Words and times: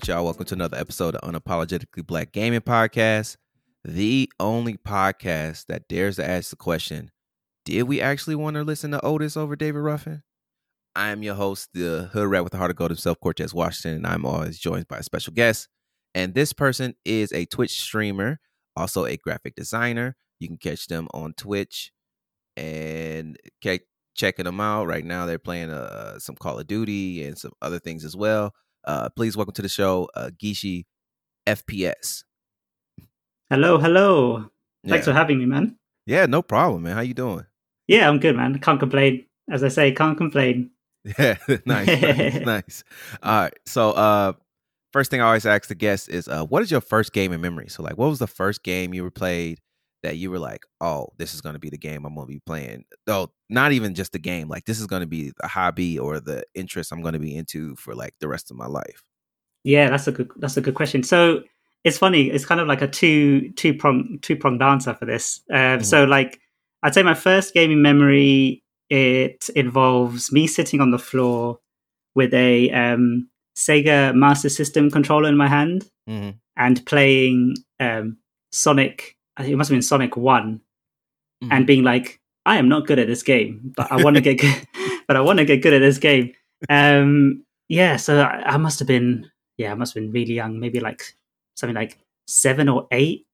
right, 0.00 0.08
y'all. 0.08 0.24
Welcome 0.24 0.46
to 0.46 0.54
another 0.54 0.78
episode 0.78 1.14
of 1.16 1.30
Unapologetically 1.30 2.06
Black 2.06 2.32
Gaming 2.32 2.62
Podcast, 2.62 3.36
the 3.84 4.32
only 4.40 4.78
podcast 4.78 5.66
that 5.66 5.88
dares 5.88 6.16
to 6.16 6.26
ask 6.26 6.48
the 6.48 6.56
question 6.56 7.10
Did 7.66 7.82
we 7.82 8.00
actually 8.00 8.36
want 8.36 8.54
to 8.54 8.62
listen 8.62 8.92
to 8.92 9.04
Otis 9.04 9.36
over 9.36 9.56
David 9.56 9.80
Ruffin? 9.80 10.22
I 10.96 11.08
am 11.08 11.22
your 11.22 11.34
host, 11.34 11.68
the 11.74 12.08
hood 12.14 12.30
rat 12.30 12.44
with 12.44 12.52
the 12.52 12.56
heart 12.58 12.70
of 12.70 12.78
gold 12.78 12.92
himself, 12.92 13.20
Cortez 13.20 13.52
Washington, 13.52 13.96
and 13.96 14.06
I'm 14.06 14.24
always 14.24 14.58
joined 14.58 14.88
by 14.88 14.96
a 14.96 15.02
special 15.02 15.34
guest. 15.34 15.68
And 16.14 16.32
this 16.32 16.54
person 16.54 16.94
is 17.04 17.30
a 17.32 17.44
Twitch 17.44 17.78
streamer, 17.78 18.40
also 18.76 19.04
a 19.04 19.18
graphic 19.18 19.54
designer. 19.54 20.16
You 20.38 20.48
can 20.48 20.56
catch 20.56 20.86
them 20.86 21.08
on 21.12 21.34
Twitch 21.34 21.92
and 22.56 23.36
check, 23.62 23.82
checking 24.14 24.46
them 24.46 24.62
out 24.62 24.86
right 24.86 25.04
now. 25.04 25.26
They're 25.26 25.38
playing 25.38 25.68
uh, 25.68 26.20
some 26.20 26.36
Call 26.36 26.58
of 26.58 26.66
Duty 26.66 27.22
and 27.24 27.36
some 27.36 27.52
other 27.60 27.78
things 27.78 28.02
as 28.06 28.16
well. 28.16 28.54
Uh, 28.84 29.08
please 29.10 29.36
welcome 29.36 29.54
to 29.54 29.62
the 29.62 29.68
show, 29.68 30.08
uh, 30.14 30.30
Gishi 30.42 30.86
FPS. 31.46 32.24
Hello, 33.50 33.78
hello. 33.78 34.50
Thanks 34.86 35.06
for 35.06 35.12
having 35.12 35.38
me, 35.38 35.46
man. 35.46 35.76
Yeah, 36.06 36.26
no 36.26 36.42
problem, 36.42 36.84
man. 36.84 36.94
How 36.94 37.02
you 37.02 37.14
doing? 37.14 37.46
Yeah, 37.88 38.08
I'm 38.08 38.18
good, 38.18 38.36
man. 38.36 38.58
Can't 38.58 38.80
complain. 38.80 39.26
As 39.50 39.62
I 39.64 39.68
say, 39.68 39.92
can't 39.92 40.16
complain. 40.16 40.70
Yeah, 41.18 41.36
nice, 41.64 41.86
nice, 42.02 42.34
nice. 42.44 42.84
All 43.22 43.42
right. 43.42 43.58
So, 43.64 43.92
uh, 43.92 44.32
first 44.92 45.10
thing 45.10 45.22
I 45.22 45.26
always 45.28 45.46
ask 45.46 45.66
the 45.66 45.74
guests 45.74 46.08
is, 46.08 46.28
uh, 46.28 46.44
what 46.44 46.62
is 46.62 46.70
your 46.70 46.82
first 46.82 47.14
game 47.14 47.32
in 47.32 47.40
memory? 47.40 47.68
So, 47.68 47.82
like, 47.82 47.96
what 47.96 48.10
was 48.10 48.18
the 48.18 48.26
first 48.26 48.62
game 48.62 48.92
you 48.92 49.02
were 49.02 49.10
played 49.10 49.60
that 50.02 50.16
you 50.16 50.30
were 50.30 50.38
like, 50.38 50.64
oh, 50.80 51.08
this 51.18 51.34
is 51.34 51.40
going 51.40 51.54
to 51.54 51.58
be 51.58 51.70
the 51.70 51.78
game 51.78 52.04
I'm 52.06 52.14
going 52.14 52.26
to 52.26 52.32
be 52.32 52.40
playing? 52.46 52.84
Though, 53.06 53.32
not 53.48 53.72
even 53.72 53.94
just 53.94 54.12
the 54.12 54.18
game. 54.18 54.48
Like, 54.48 54.64
this 54.64 54.80
is 54.80 54.86
going 54.86 55.00
to 55.00 55.06
be 55.06 55.32
the 55.40 55.48
hobby 55.48 55.98
or 55.98 56.20
the 56.20 56.44
interest 56.54 56.92
I'm 56.92 57.02
going 57.02 57.14
to 57.14 57.18
be 57.20 57.34
into 57.36 57.76
for 57.76 57.94
like 57.94 58.14
the 58.20 58.28
rest 58.28 58.50
of 58.50 58.56
my 58.56 58.66
life. 58.66 59.02
Yeah, 59.64 59.90
that's 59.90 60.06
a 60.08 60.12
good 60.12 60.30
that's 60.36 60.56
a 60.56 60.60
good 60.62 60.74
question. 60.74 61.02
So 61.02 61.42
it's 61.84 61.98
funny. 61.98 62.30
It's 62.30 62.46
kind 62.46 62.60
of 62.60 62.66
like 62.68 62.82
a 62.82 62.88
two 62.88 63.50
two 63.52 63.74
prong 63.74 64.18
two 64.22 64.36
pronged 64.36 64.62
answer 64.62 64.94
for 64.94 65.04
this. 65.04 65.42
Uh, 65.52 65.80
So 65.80 66.04
like, 66.04 66.40
I'd 66.82 66.94
say 66.94 67.02
my 67.02 67.14
first 67.14 67.52
gaming 67.54 67.82
memory 67.82 68.62
it 68.88 69.48
involves 69.54 70.32
me 70.32 70.46
sitting 70.46 70.80
on 70.80 70.90
the 70.90 70.98
floor 70.98 71.60
with 72.16 72.34
a 72.34 72.70
um, 72.72 73.28
Sega 73.56 74.12
Master 74.14 74.48
System 74.48 74.90
controller 74.90 75.28
in 75.28 75.36
my 75.36 75.46
hand 75.48 75.84
Mm-hmm. 76.08 76.30
and 76.56 76.84
playing 76.86 77.54
um, 77.78 78.16
Sonic. 78.50 79.16
It 79.38 79.56
must 79.56 79.70
have 79.70 79.74
been 79.74 79.82
Sonic 79.82 80.16
One, 80.16 80.60
Mhm. 81.42 81.48
and 81.52 81.66
being 81.66 81.82
like, 81.84 82.20
I 82.44 82.56
am 82.58 82.68
not 82.68 82.86
good 82.86 82.98
at 82.98 83.06
this 83.06 83.22
game, 83.22 83.72
but 83.76 83.90
I 83.90 84.02
want 84.02 84.16
to 84.16 84.22
get 84.22 84.38
good. 84.38 84.66
but 85.08 85.16
I 85.16 85.20
want 85.20 85.38
to 85.38 85.44
get 85.44 85.62
good 85.62 85.72
at 85.72 85.80
this 85.80 85.98
game. 85.98 86.32
Um, 86.68 87.44
yeah, 87.68 87.96
so 87.96 88.20
I, 88.20 88.54
I 88.54 88.56
must 88.56 88.78
have 88.78 88.88
been, 88.88 89.30
yeah, 89.56 89.72
I 89.72 89.74
must 89.74 89.94
have 89.94 90.02
been 90.02 90.12
really 90.12 90.34
young, 90.34 90.58
maybe 90.60 90.80
like 90.80 91.02
something 91.56 91.74
like 91.74 91.98
seven 92.26 92.68
or 92.68 92.86
eight. 92.92 93.26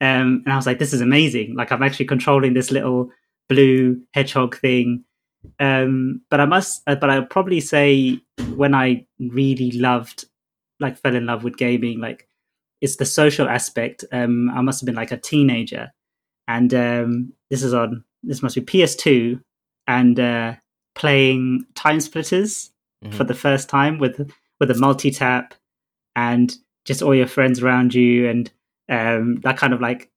Um, 0.00 0.42
and 0.44 0.52
I 0.52 0.56
was 0.56 0.66
like, 0.66 0.78
this 0.78 0.92
is 0.94 1.00
amazing. 1.02 1.54
Like 1.54 1.72
I'm 1.72 1.82
actually 1.82 2.06
controlling 2.06 2.54
this 2.54 2.70
little 2.70 3.10
blue 3.48 4.00
hedgehog 4.14 4.56
thing. 4.56 5.04
Um, 5.58 6.22
but 6.30 6.40
I 6.40 6.46
must, 6.46 6.82
uh, 6.86 6.94
but 6.94 7.10
I'll 7.10 7.24
probably 7.26 7.60
say 7.60 8.20
when 8.54 8.74
I 8.74 9.06
really 9.18 9.72
loved, 9.72 10.24
like, 10.80 10.98
fell 10.98 11.14
in 11.14 11.26
love 11.26 11.44
with 11.44 11.56
gaming, 11.58 12.00
like, 12.00 12.28
it's 12.80 12.96
the 12.96 13.04
social 13.06 13.48
aspect. 13.48 14.04
Um, 14.12 14.50
I 14.50 14.60
must 14.62 14.80
have 14.80 14.86
been 14.86 14.94
like 14.94 15.12
a 15.12 15.16
teenager, 15.16 15.92
and 16.48 16.72
um, 16.74 17.32
this 17.50 17.62
is 17.62 17.74
on 17.74 18.04
this 18.22 18.42
must 18.42 18.54
be 18.54 18.60
PS2, 18.62 19.40
and 19.86 20.18
uh, 20.20 20.54
playing 20.94 21.64
TimeSplitters 21.74 22.70
for 23.12 23.24
Mhm. 23.24 23.28
the 23.28 23.34
first 23.34 23.68
time 23.68 23.98
with 23.98 24.30
with 24.58 24.70
a 24.70 24.74
multi 24.74 25.10
tap, 25.10 25.54
and 26.16 26.54
just 26.86 27.02
all 27.02 27.14
your 27.14 27.26
friends 27.26 27.62
around 27.62 27.94
you, 27.94 28.28
and 28.28 28.50
um, 28.88 29.36
that 29.42 29.56
kind 29.56 29.72
of 29.72 29.80
like 29.80 30.10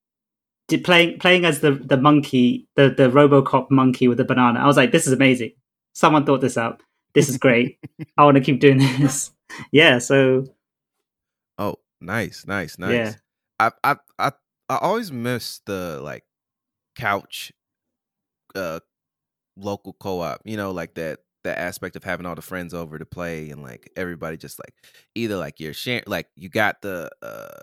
did 0.68 0.84
playing 0.84 1.19
playing 1.19 1.45
as 1.45 1.59
the 1.62 1.72
the 1.72 1.97
monkey, 1.97 2.68
the 2.75 2.90
the 2.90 3.09
RoboCop 3.09 3.69
monkey 3.72 4.07
with 4.07 4.18
the 4.18 4.25
banana. 4.25 4.59
I 4.59 4.66
was 4.68 4.78
like, 4.78 4.91
this 4.91 5.07
is 5.07 5.13
amazing. 5.13 5.51
Someone 5.94 6.25
thought 6.25 6.41
this 6.41 6.57
up. 6.57 6.81
This 7.13 7.30
is 7.30 7.38
great. 7.38 7.78
I 8.18 8.24
want 8.25 8.35
to 8.38 8.41
keep 8.44 8.59
doing 8.59 8.78
this. 8.80 9.31
Yeah. 9.72 10.00
So 10.00 10.45
nice, 12.03 12.46
nice, 12.47 12.78
nice. 12.78 12.91
Yeah. 12.91 13.14
I 13.59 13.72
I 13.84 13.96
I 14.19 14.31
I 14.69 14.78
always 14.78 15.12
miss 15.12 15.62
the 15.66 16.00
like 16.02 16.24
couch 16.96 17.52
uh 18.56 18.80
local 19.58 19.94
co-op, 19.94 20.42
you 20.46 20.58
know, 20.58 20.72
like 20.72 20.96
that 20.96 21.19
that 21.44 21.58
aspect 21.58 21.96
of 21.96 22.03
having 22.03 22.25
all 22.25 22.36
the 22.36 22.42
friends 22.42 22.74
over 22.74 22.97
to 22.97 23.06
play 23.06 23.50
and 23.50 23.62
like 23.62 23.92
everybody 23.96 24.38
just 24.38 24.59
like 24.59 24.74
either 25.16 25.36
like 25.38 25.59
you're 25.59 25.74
sharing 25.74 26.03
like 26.08 26.28
you 26.36 26.50
got 26.50 26.81
the 26.81 27.09
uh 27.22 27.59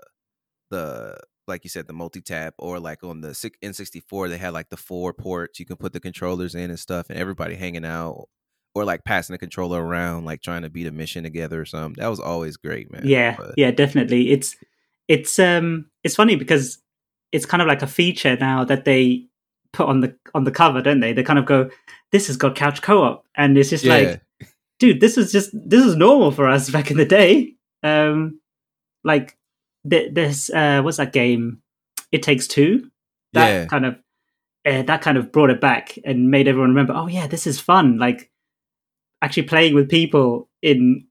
the 0.69 1.17
like 1.47 1.63
you 1.63 1.69
said 1.69 1.87
the 1.87 1.93
multi-tap 1.93 2.53
or 2.59 2.79
like 2.79 3.03
on 3.03 3.21
the 3.21 3.33
six- 3.33 3.57
N64 3.63 4.29
they 4.29 4.37
had 4.37 4.53
like 4.53 4.69
the 4.69 4.77
four 4.77 5.13
ports 5.13 5.59
you 5.59 5.65
can 5.65 5.77
put 5.77 5.93
the 5.93 5.99
controllers 5.99 6.55
in 6.55 6.69
and 6.69 6.79
stuff 6.79 7.09
and 7.09 7.17
everybody 7.19 7.55
hanging 7.55 7.85
out 7.85 8.27
or 8.73 8.85
like 8.85 9.03
passing 9.03 9.33
the 9.33 9.37
controller 9.37 9.83
around 9.83 10.25
like 10.25 10.41
trying 10.41 10.61
to 10.61 10.69
beat 10.69 10.87
a 10.87 10.91
mission 10.91 11.23
together 11.23 11.59
or 11.59 11.65
something. 11.65 12.01
That 12.01 12.07
was 12.09 12.19
always 12.19 12.57
great, 12.57 12.91
man. 12.91 13.01
yeah 13.05 13.35
But- 13.37 13.53
yeah 13.57 13.71
definitely 13.71 14.31
it's 14.31 14.55
it's 15.07 15.37
um 15.39 15.89
it's 16.03 16.15
funny 16.15 16.35
because 16.35 16.79
it's 17.31 17.45
kind 17.45 17.61
of 17.61 17.67
like 17.67 17.81
a 17.81 17.87
feature 17.87 18.35
now 18.37 18.63
that 18.65 18.85
they 18.85 19.25
put 19.73 19.87
on 19.87 19.99
the 20.01 20.15
on 20.33 20.43
the 20.45 20.51
cover 20.51 20.81
don't 20.81 20.99
they 20.99 21.13
they 21.13 21.23
kind 21.23 21.39
of 21.39 21.45
go 21.45 21.69
this 22.11 22.27
has 22.27 22.37
got 22.37 22.55
couch 22.55 22.81
co-op 22.81 23.25
and 23.35 23.57
it's 23.57 23.69
just 23.69 23.83
Yeah. 23.83 23.95
like 23.95 24.21
dude 24.79 24.99
this 24.99 25.17
is 25.17 25.31
just 25.31 25.51
this 25.53 25.85
is 25.85 25.95
normal 25.95 26.31
for 26.31 26.47
us 26.49 26.69
back 26.69 26.91
in 26.91 26.97
the 26.97 27.05
day 27.05 27.55
um 27.83 28.39
like 29.03 29.37
th- 29.89 30.13
this 30.13 30.49
uh 30.49 30.81
what's 30.81 30.97
that 30.97 31.13
game 31.13 31.61
it 32.11 32.23
takes 32.23 32.47
two 32.47 32.89
that 33.33 33.49
Yeah. 33.49 33.65
kind 33.65 33.85
of 33.85 33.95
uh, 34.65 34.83
that 34.83 35.01
kind 35.01 35.17
of 35.17 35.31
brought 35.31 35.49
it 35.49 35.59
back 35.59 35.97
and 36.05 36.29
made 36.31 36.47
everyone 36.47 36.69
remember 36.69 36.93
oh 36.93 37.07
yeah 37.07 37.27
this 37.27 37.47
is 37.47 37.59
fun 37.59 37.97
like 37.97 38.29
actually 39.21 39.43
playing 39.43 39.73
with 39.75 39.89
people 39.89 40.49
in 40.61 41.05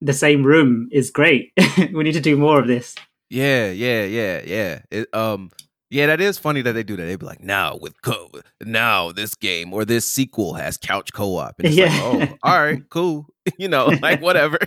the 0.00 0.12
same 0.12 0.42
room 0.44 0.88
is 0.92 1.10
great 1.10 1.52
we 1.94 2.04
need 2.04 2.12
to 2.12 2.20
do 2.20 2.36
more 2.36 2.60
of 2.60 2.66
this 2.66 2.94
Yeah, 3.30 3.70
yeah, 3.72 4.04
yeah, 4.04 4.40
yeah. 4.46 4.80
It, 4.90 5.08
um, 5.14 5.50
yeah, 5.90 6.06
that 6.06 6.20
is 6.20 6.38
funny 6.38 6.62
that 6.62 6.72
they 6.72 6.82
do 6.82 6.96
that. 6.96 7.04
They'd 7.06 7.18
be 7.18 7.26
like, 7.26 7.42
"Now 7.42 7.76
with 7.80 8.00
co, 8.02 8.30
now 8.62 9.10
this 9.12 9.34
game 9.34 9.72
or 9.72 9.84
this 9.84 10.04
sequel 10.04 10.54
has 10.54 10.76
couch 10.76 11.12
co-op." 11.12 11.58
And 11.58 11.68
it's 11.68 11.76
Yeah. 11.76 11.86
like, 11.86 12.02
oh, 12.30 12.36
all 12.42 12.60
right, 12.62 12.82
cool. 12.88 13.26
you 13.58 13.68
know, 13.68 13.86
like 14.02 14.20
whatever. 14.20 14.58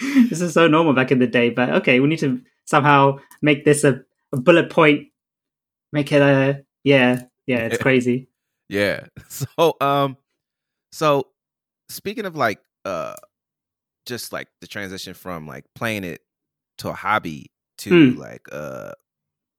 this 0.00 0.40
is 0.40 0.54
so 0.54 0.66
normal 0.68 0.94
back 0.94 1.10
in 1.10 1.18
the 1.18 1.26
day 1.26 1.50
but 1.50 1.70
okay 1.70 2.00
we 2.00 2.06
need 2.08 2.18
to 2.20 2.40
somehow 2.64 3.18
make 3.42 3.64
this 3.64 3.82
a, 3.84 4.00
a 4.32 4.36
bullet 4.36 4.70
point 4.70 5.08
make 5.92 6.12
it 6.12 6.22
a 6.22 6.64
yeah 6.84 7.22
yeah 7.46 7.58
it's 7.66 7.78
crazy 7.78 8.28
yeah. 8.68 9.06
So, 9.28 9.74
um, 9.80 10.16
so 10.92 11.26
speaking 11.88 12.24
of 12.26 12.36
like, 12.36 12.60
uh, 12.84 13.14
just 14.06 14.32
like 14.32 14.48
the 14.60 14.66
transition 14.66 15.12
from 15.14 15.46
like 15.46 15.64
playing 15.74 16.04
it 16.04 16.22
to 16.78 16.88
a 16.88 16.94
hobby 16.94 17.50
to 17.76 18.14
Hmm. 18.14 18.18
like 18.18 18.40
uh 18.50 18.92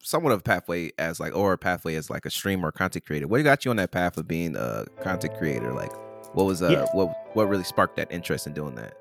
somewhat 0.02 0.32
of 0.32 0.40
a 0.40 0.44
pathway 0.44 0.92
as 0.98 1.20
like 1.20 1.36
or 1.36 1.54
a 1.54 1.58
pathway 1.58 1.94
as 1.96 2.10
like 2.10 2.26
a 2.26 2.30
streamer 2.32 2.70
or 2.70 2.72
content 2.72 3.06
creator 3.06 3.28
what 3.28 3.44
got 3.44 3.64
you 3.64 3.70
on 3.70 3.78
that 3.78 3.92
path 3.92 4.18
of 4.18 4.28
being 4.28 4.56
a 4.56 4.86
content 5.02 5.38
creator 5.38 5.72
like 5.74 5.92
what 6.34 6.46
was 6.46 6.64
uh 6.64 6.70
Yeah. 6.72 6.86
what 6.94 7.16
what 7.36 7.48
really 7.48 7.64
sparked 7.64 7.96
that 7.98 8.12
interest 8.12 8.48
in 8.48 8.54
doing 8.54 8.74
that 8.76 8.94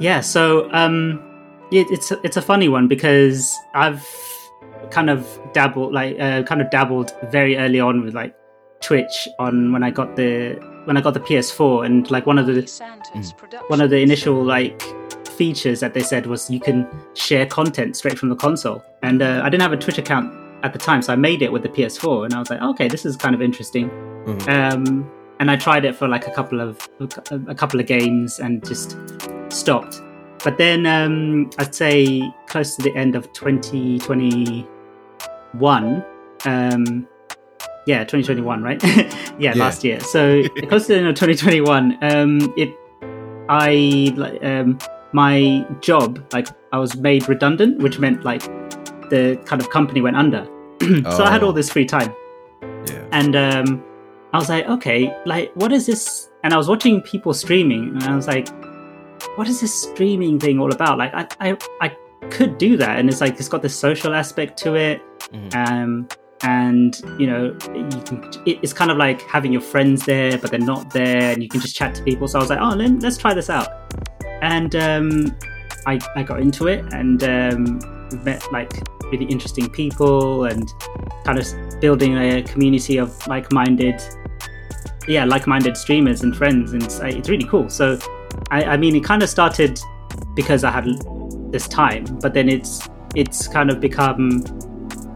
Yeah, 0.00 0.20
so 0.22 0.72
um, 0.72 1.20
it, 1.70 1.86
it's 1.90 2.10
it's 2.22 2.36
a 2.36 2.42
funny 2.42 2.68
one 2.68 2.88
because 2.88 3.54
I've 3.74 4.06
kind 4.90 5.10
of 5.10 5.28
dabbled, 5.52 5.92
like 5.92 6.18
uh, 6.18 6.42
kind 6.44 6.60
of 6.62 6.70
dabbled 6.70 7.12
very 7.30 7.56
early 7.56 7.80
on 7.80 8.02
with 8.04 8.14
like 8.14 8.34
Twitch 8.84 9.28
on 9.38 9.72
when 9.72 9.82
I 9.82 9.90
got 9.90 10.14
the 10.16 10.54
when 10.84 10.96
I 10.96 11.00
got 11.00 11.14
the 11.14 11.20
PS4, 11.20 11.86
and 11.86 12.10
like 12.10 12.26
one 12.26 12.38
of 12.38 12.46
the 12.46 12.54
one 13.68 13.80
of 13.80 13.90
the 13.90 13.98
initial 13.98 14.42
like 14.42 14.82
features 15.28 15.80
that 15.80 15.94
they 15.94 16.02
said 16.02 16.26
was 16.26 16.50
you 16.50 16.60
can 16.60 16.86
share 17.14 17.46
content 17.46 17.96
straight 17.96 18.18
from 18.18 18.28
the 18.28 18.36
console, 18.36 18.82
and 19.02 19.22
uh, 19.22 19.40
I 19.42 19.48
didn't 19.48 19.62
have 19.62 19.72
a 19.72 19.76
Twitch 19.76 19.98
account 19.98 20.32
at 20.62 20.72
the 20.72 20.78
time, 20.78 21.02
so 21.02 21.12
I 21.12 21.16
made 21.16 21.42
it 21.42 21.50
with 21.52 21.62
the 21.62 21.68
PS4, 21.68 22.24
and 22.26 22.34
I 22.34 22.38
was 22.38 22.48
like, 22.50 22.62
okay, 22.62 22.86
this 22.88 23.04
is 23.04 23.16
kind 23.16 23.34
of 23.34 23.42
interesting. 23.42 23.90
Mhm. 24.26 24.48
Um, 24.48 25.10
and 25.40 25.50
I 25.50 25.56
tried 25.56 25.84
it 25.84 25.94
for 25.96 26.06
like 26.08 26.26
a 26.28 26.30
couple 26.30 26.60
of 26.60 26.88
a 27.48 27.54
couple 27.54 27.80
of 27.80 27.86
games 27.86 28.38
and 28.38 28.64
just 28.64 28.96
stopped. 29.48 30.00
But 30.44 30.58
then 30.58 30.86
um, 30.86 31.50
I'd 31.58 31.74
say 31.74 32.22
close 32.46 32.76
to 32.76 32.82
the 32.82 32.94
end 32.94 33.16
of 33.16 33.32
2021, 33.32 36.04
um, 36.44 37.08
yeah, 37.86 38.04
2021, 38.04 38.62
right? 38.62 38.82
yeah, 38.84 39.12
Yeah. 39.38 39.52
last 39.54 39.84
year. 39.84 40.00
So 40.00 40.42
close 40.68 40.86
to 40.86 40.94
the 40.94 40.98
end 41.00 41.08
of 41.08 41.14
2021, 41.14 41.98
um, 42.02 42.54
it, 42.56 42.70
I, 43.48 44.12
like, 44.16 44.42
um, 44.44 44.78
my 45.12 45.64
job, 45.80 46.24
like, 46.32 46.48
I 46.72 46.78
was 46.78 46.96
made 46.96 47.28
redundant, 47.28 47.78
which 47.78 47.98
meant 47.98 48.24
like 48.24 48.42
the 49.10 49.38
kind 49.44 49.60
of 49.62 49.70
company 49.70 50.00
went 50.00 50.16
under. 50.16 50.46
so 50.82 51.24
I 51.24 51.30
had 51.30 51.42
Oh. 51.42 51.46
all 51.48 51.52
this 51.52 51.70
free 51.70 51.84
time 51.86 52.12
yeah 52.88 53.06
and 53.12 53.36
um, 53.36 53.84
I 54.32 54.38
was 54.38 54.48
like, 54.48 54.66
okay, 54.68 55.14
like 55.24 55.52
what 55.54 55.72
is 55.72 55.86
this? 55.86 56.30
And 56.42 56.52
I 56.52 56.56
was 56.56 56.68
watching 56.68 57.00
people 57.02 57.32
streaming, 57.32 57.90
and 57.90 58.02
I 58.04 58.16
was 58.16 58.26
like, 58.26 58.48
what 59.36 59.48
is 59.48 59.60
this 59.60 59.72
streaming 59.82 60.38
thing 60.40 60.58
all 60.58 60.72
about? 60.72 60.98
Like, 60.98 61.14
I, 61.14 61.26
I, 61.40 61.56
I 61.80 61.88
could 62.30 62.58
do 62.58 62.76
that, 62.76 62.98
and 62.98 63.08
it's 63.08 63.20
like 63.20 63.38
it's 63.38 63.48
got 63.48 63.62
this 63.62 63.74
social 63.76 64.12
aspect 64.14 64.58
to 64.64 64.74
it, 64.74 65.00
Mhm. 65.32 65.54
um, 65.54 66.08
and 66.42 67.00
you 67.18 67.26
know, 67.26 67.56
you 67.74 68.02
can. 68.04 68.30
It's 68.46 68.72
kind 68.72 68.90
of 68.90 68.96
like 68.96 69.22
having 69.22 69.52
your 69.52 69.62
friends 69.62 70.04
there, 70.04 70.36
but 70.38 70.50
they're 70.50 70.60
not 70.60 70.92
there, 70.92 71.32
and 71.32 71.42
you 71.42 71.48
can 71.48 71.60
just 71.60 71.74
chat 71.74 71.94
to 71.96 72.02
people. 72.02 72.28
So 72.28 72.38
I 72.38 72.42
was 72.42 72.50
like, 72.50 72.60
oh, 72.60 72.74
let, 72.74 73.00
let's 73.00 73.16
try 73.16 73.34
this 73.34 73.50
out, 73.50 73.68
and 74.42 74.74
um, 74.76 75.36
I, 75.86 75.98
I 76.16 76.22
got 76.22 76.40
into 76.40 76.66
it, 76.68 76.84
and 76.92 77.22
um, 77.24 77.78
met 78.24 78.50
like 78.52 78.72
really 79.10 79.26
interesting 79.26 79.70
people, 79.70 80.44
and 80.44 80.68
kind 81.24 81.38
of 81.38 81.46
building 81.80 82.16
a 82.16 82.42
community 82.42 82.98
of 82.98 83.26
like-minded 83.26 84.00
yeah 85.08 85.24
like-minded 85.24 85.76
streamers 85.76 86.22
and 86.22 86.36
friends 86.36 86.72
and 86.72 86.82
it's, 86.82 86.98
it's 87.00 87.28
really 87.28 87.44
cool 87.44 87.68
so 87.68 87.98
I, 88.50 88.64
I 88.64 88.76
mean 88.76 88.96
it 88.96 89.04
kind 89.04 89.22
of 89.22 89.28
started 89.28 89.78
because 90.34 90.64
i 90.64 90.70
had 90.70 90.86
this 91.50 91.68
time 91.68 92.04
but 92.20 92.32
then 92.34 92.48
it's 92.48 92.88
it's 93.14 93.46
kind 93.46 93.70
of 93.70 93.80
become 93.80 94.42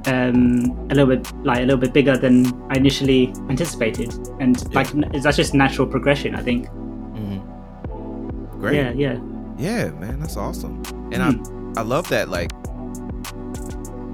um, 0.07 0.65
a 0.91 0.95
little 0.95 1.07
bit 1.17 1.33
like 1.45 1.59
a 1.59 1.63
little 1.63 1.77
bit 1.81 1.93
bigger 1.93 2.17
than 2.17 2.47
i 2.71 2.77
initially 2.77 3.33
anticipated 3.51 4.13
and 4.41 4.73
like 4.75 4.89
that's 5.23 5.37
just 5.37 5.55
natural 5.55 5.87
progression 5.87 6.35
i 6.35 6.43
think 6.43 6.69
Mm-hmm. 6.69 8.61
Great. 8.61 8.77
yeah 8.77 8.93
yeah 8.93 9.19
Yeah, 9.59 9.91
man, 9.99 10.21
that's 10.21 10.37
awesome. 10.37 10.83
And 11.13 11.21
Hmm. 11.23 11.73
I 11.77 11.81
I 11.81 11.83
love 11.83 12.09
that 12.11 12.29
like 12.29 12.51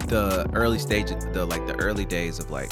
the 0.08 0.48
early 0.54 0.78
stage 0.78 1.08
the 1.32 1.44
like 1.46 1.66
the 1.66 1.74
early 1.76 2.04
days 2.04 2.38
of 2.38 2.50
like 2.50 2.70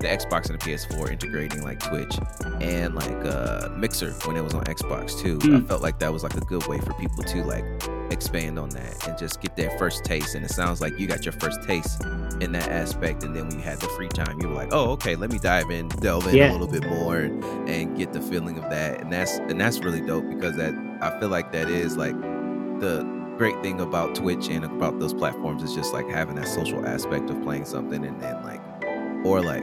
the 0.00 0.06
Xbox 0.08 0.50
and 0.50 0.60
the 0.60 0.64
PS4 0.64 1.10
integrating 1.10 1.62
like 1.62 1.80
Twitch 1.80 2.14
and 2.60 2.94
like 2.94 3.24
uh 3.26 3.68
Mixer 3.76 4.12
when 4.26 4.36
it 4.36 4.42
was 4.42 4.54
on 4.54 4.64
Xbox 4.64 5.18
too. 5.18 5.38
I 5.42 5.46
Hmm. 5.58 5.66
felt 5.66 5.82
like 5.82 5.98
that 6.00 6.12
was 6.12 6.22
like 6.22 6.34
a 6.34 6.40
good 6.52 6.66
way 6.66 6.78
for 6.78 6.92
people 6.94 7.22
to 7.24 7.42
like 7.44 7.64
expand 8.12 8.58
on 8.58 8.68
that 8.70 9.06
and 9.08 9.16
just 9.18 9.40
get 9.40 9.56
their 9.56 9.70
first 9.78 10.04
taste. 10.04 10.34
And 10.34 10.44
it 10.44 10.50
sounds 10.50 10.80
like 10.80 10.98
you 10.98 11.06
got 11.06 11.24
your 11.24 11.32
first 11.32 11.62
taste 11.62 12.02
in 12.40 12.52
that 12.52 12.68
aspect. 12.68 13.22
And 13.24 13.34
then 13.34 13.48
when 13.48 13.58
you 13.58 13.62
had 13.64 13.80
the 13.80 13.88
free 13.90 14.08
time, 14.08 14.40
you 14.40 14.48
were 14.48 14.54
like, 14.54 14.70
oh, 14.72 14.90
okay, 14.92 15.16
let 15.16 15.30
me 15.32 15.38
dive 15.38 15.70
in, 15.70 15.88
delve 15.88 16.26
in 16.28 16.36
Yeah. 16.36 16.50
a 16.50 16.52
little 16.52 16.66
bit 16.68 16.84
more 16.88 17.16
and, 17.18 17.42
and 17.68 17.96
get 17.96 18.12
the 18.12 18.20
feeling 18.20 18.58
of 18.58 18.68
that. 18.70 19.00
And 19.00 19.12
that's 19.12 19.38
and 19.38 19.60
that's 19.60 19.78
really 19.80 20.00
dope 20.00 20.28
because 20.28 20.56
that 20.56 20.74
I 21.00 21.18
feel 21.20 21.28
like 21.28 21.52
that 21.52 21.68
is 21.68 21.96
like 21.96 22.18
the 22.80 23.02
great 23.36 23.60
thing 23.62 23.80
about 23.80 24.14
Twitch 24.14 24.48
and 24.48 24.64
about 24.64 25.00
those 25.00 25.12
platforms 25.14 25.62
is 25.62 25.74
just 25.74 25.92
like 25.92 26.08
having 26.08 26.36
that 26.36 26.46
social 26.48 26.86
aspect 26.86 27.30
of 27.30 27.42
playing 27.42 27.64
something 27.64 28.04
and 28.04 28.20
then 28.20 28.42
like 28.44 28.60
or 29.24 29.40
like 29.42 29.62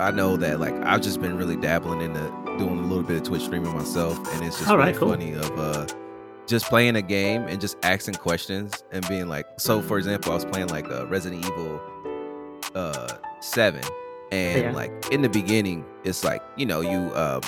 I 0.00 0.10
know 0.12 0.36
that 0.36 0.60
like 0.60 0.74
I've 0.84 1.00
just 1.00 1.20
been 1.20 1.36
really 1.36 1.56
dabbling 1.56 2.00
into 2.00 2.20
doing 2.58 2.78
a 2.78 2.82
little 2.86 3.02
bit 3.04 3.18
of 3.18 3.22
Twitch 3.24 3.42
streaming 3.42 3.72
myself 3.76 4.16
and 4.34 4.44
it's 4.44 4.58
just 4.58 4.68
All 4.68 4.76
really 4.76 4.90
right, 4.92 4.98
cool. 4.98 5.10
funny 5.10 5.32
of 5.32 5.58
uh 5.58 5.86
just 6.48 6.64
playing 6.66 6.96
a 6.96 7.02
game 7.02 7.42
and 7.42 7.60
just 7.60 7.76
asking 7.82 8.14
questions 8.14 8.82
and 8.90 9.06
being 9.08 9.28
like 9.28 9.46
so 9.58 9.80
for 9.82 9.98
example 9.98 10.32
I 10.32 10.34
was 10.34 10.44
playing 10.44 10.68
like 10.68 10.88
a 10.88 11.06
Resident 11.06 11.44
Evil 11.44 11.80
uh 12.74 13.08
7 13.40 13.80
and 14.32 14.62
Yeah. 14.62 14.72
like 14.72 14.92
in 15.12 15.22
the 15.22 15.28
beginning 15.28 15.84
it's 16.04 16.24
like 16.24 16.42
you 16.56 16.66
know 16.66 16.80
you 16.80 17.14
um 17.14 17.42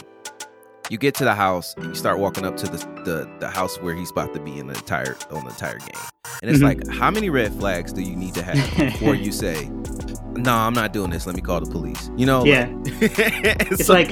you 0.88 0.99
get 0.99 1.14
to 1.17 1.25
the 1.25 1.35
house 1.35 1.75
and 1.76 1.87
you 1.87 1.94
start 1.94 2.19
walking 2.19 2.44
up 2.44 2.56
to 2.58 2.67
the 2.67 2.79
the, 3.05 3.31
the 3.38 3.49
house 3.49 3.76
where 3.81 3.94
he's 3.94 4.11
about 4.11 4.35
to 4.35 4.41
be 4.41 4.58
in 4.58 4.67
the 4.67 4.75
entire 4.75 5.17
on 5.31 5.44
the 5.44 5.50
entire 5.50 5.79
game. 5.79 6.03
And 6.43 6.50
it's 6.50 6.61
Mhm. 6.61 6.64
like 6.64 6.88
how 6.88 7.11
many 7.11 7.31
red 7.31 7.53
flags 7.55 7.93
do 7.93 8.03
you 8.03 8.17
need 8.17 8.35
to 8.35 8.43
have 8.43 8.76
before 8.76 9.14
you 9.14 9.31
say 9.32 9.69
no 10.37 10.55
i'm 10.55 10.73
not 10.75 10.93
doing 10.93 11.11
this. 11.11 11.26
Let 11.26 11.37
me 11.37 11.43
call 11.43 11.61
the 11.61 11.70
police. 11.70 12.11
You 12.17 12.26
know 12.26 12.44
yeah. 12.44 12.69
it's 12.85 13.88
like- 13.88 14.08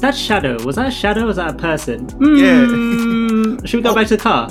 that 0.00 0.14
shadow 0.16 0.62
was 0.64 0.76
that 0.76 0.88
a 0.88 0.90
shadow 0.90 1.24
was 1.26 1.36
that 1.36 1.50
a 1.54 1.54
person 1.56 2.06
Should 3.64 3.78
we 3.78 3.82
go 3.82 3.90
Oh. 3.90 3.94
back 3.94 4.06
to 4.08 4.16
the 4.16 4.22
car 4.22 4.48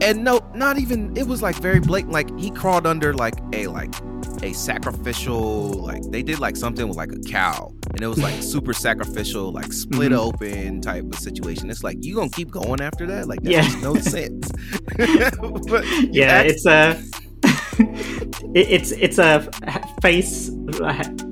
and 0.00 0.22
no 0.24 0.40
not 0.54 0.78
even 0.78 1.16
it 1.16 1.26
was 1.26 1.42
like 1.42 1.56
very 1.56 1.80
blatant 1.80 2.12
like 2.12 2.28
he 2.38 2.50
crawled 2.50 2.86
under 2.86 3.12
like 3.14 3.34
a 3.52 3.66
like 3.66 3.92
a 4.42 4.52
sacrificial 4.52 5.72
like 5.72 6.02
they 6.10 6.22
did 6.22 6.38
like 6.38 6.56
something 6.56 6.86
with 6.88 6.96
like 6.96 7.10
a 7.12 7.18
cow 7.20 7.72
and 7.92 8.00
it 8.02 8.06
was 8.06 8.18
like 8.18 8.40
super 8.54 8.72
sacrificial 8.72 9.50
like 9.52 9.72
split 9.72 10.12
Mhm. 10.12 10.18
open 10.18 10.80
type 10.80 11.04
of 11.04 11.18
situation 11.18 11.68
it's 11.70 11.82
like 11.82 11.96
you 12.04 12.14
gonna 12.14 12.30
keep 12.30 12.50
going 12.50 12.80
after 12.80 13.06
that 13.06 13.26
like 13.28 13.42
that 13.42 13.50
Yeah. 13.50 13.62
makes 13.62 13.82
no 13.82 13.94
sense 13.96 14.50
But 15.68 15.84
you 15.86 16.08
yeah 16.12 16.42
it's 16.42 16.64
a 16.66 17.00
it, 18.54 18.68
it's 18.70 18.90
it's 18.92 19.18
a 19.18 19.48
face 20.02 20.50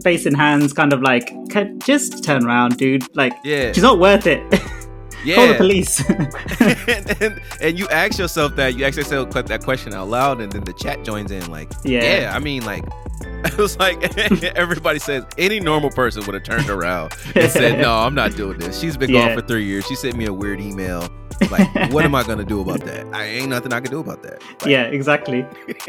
face 0.03 0.27
in 0.27 0.35
hands 0.35 0.73
kind 0.73 0.93
of 0.93 1.03
like 1.03 1.33
just 1.85 2.23
turn 2.25 2.45
around 2.47 2.77
dude 2.77 3.05
like 3.17 3.33
yeah 3.45 3.73
she's 3.73 3.83
not 3.83 3.99
worth 3.99 4.27
it 4.27 4.41
yeah. 5.27 5.35
Call 5.37 5.49
the 5.49 5.55
police. 5.55 6.09
And, 6.09 7.23
and, 7.23 7.43
and 7.61 7.79
you 7.79 7.89
ask 7.89 8.19
yourself 8.19 8.57
that 8.57 8.77
you 8.77 8.85
ask 8.85 8.97
yourself 8.97 9.31
that 9.31 9.63
question 9.65 9.93
out 9.93 10.09
loud 10.09 10.41
and 10.41 10.51
then 10.53 10.65
the 10.65 10.73
chat 10.73 11.05
joins 11.05 11.31
in 11.31 11.51
like 11.51 11.71
Yeah. 11.85 12.03
yeah 12.21 12.37
i 12.37 12.39
mean 12.39 12.65
like 12.65 12.85
it 13.23 13.59
was 13.59 13.77
like 13.79 13.97
everybody 14.57 14.99
says 14.99 15.25
any 15.39 15.61
normal 15.61 15.91
person 15.91 16.25
would 16.27 16.35
have 16.35 16.43
turned 16.45 16.69
around 16.71 17.13
and 17.35 17.51
said 17.51 17.81
no 17.81 17.93
i'm 17.93 18.15
not 18.15 18.37
doing 18.37 18.59
this. 18.59 18.81
She's 18.81 18.97
been 18.97 19.11
Yeah. 19.11 19.29
gone 19.29 19.39
for 19.41 19.47
three 19.47 19.65
years. 19.65 19.85
She 19.87 19.95
sent 19.97 20.17
me 20.17 20.27
a 20.27 20.33
weird 20.33 20.61
email 20.61 21.09
like 21.51 21.93
what 21.93 22.05
am 22.05 22.15
i 22.15 22.23
gonna 22.23 22.45
do 22.45 22.61
about 22.61 22.81
that? 22.81 23.07
I 23.15 23.25
ain't 23.25 23.49
nothing 23.51 23.73
i 23.73 23.81
can 23.81 23.91
do 23.91 24.01
about 24.01 24.23
that. 24.23 24.43
Like, 24.43 24.67
yeah 24.67 24.85
exactly. 24.85 25.45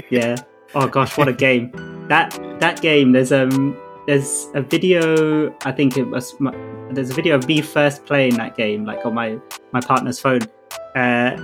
Yeah. 0.10 0.36
Oh 0.76 0.88
gosh 0.88 1.18
what 1.18 1.28
a 1.28 1.34
game. 1.34 1.72
That 2.10 2.38
that 2.60 2.82
game 2.82 3.12
there's 3.14 3.32
um 3.32 3.78
there's 4.08 4.48
a 4.56 4.62
video 4.62 5.54
i 5.66 5.72
think 5.72 5.98
it 5.98 6.04
was 6.04 6.34
my, 6.40 6.52
there's 6.92 7.10
a 7.10 7.14
video 7.14 7.36
of 7.36 7.48
me 7.48 7.62
first 7.62 8.06
playing 8.06 8.36
that 8.36 8.56
game 8.56 8.86
like 8.86 9.06
on 9.06 9.14
my 9.14 9.38
my 9.74 9.82
partner's 9.82 10.20
phone. 10.20 10.42
Uh 10.96 11.36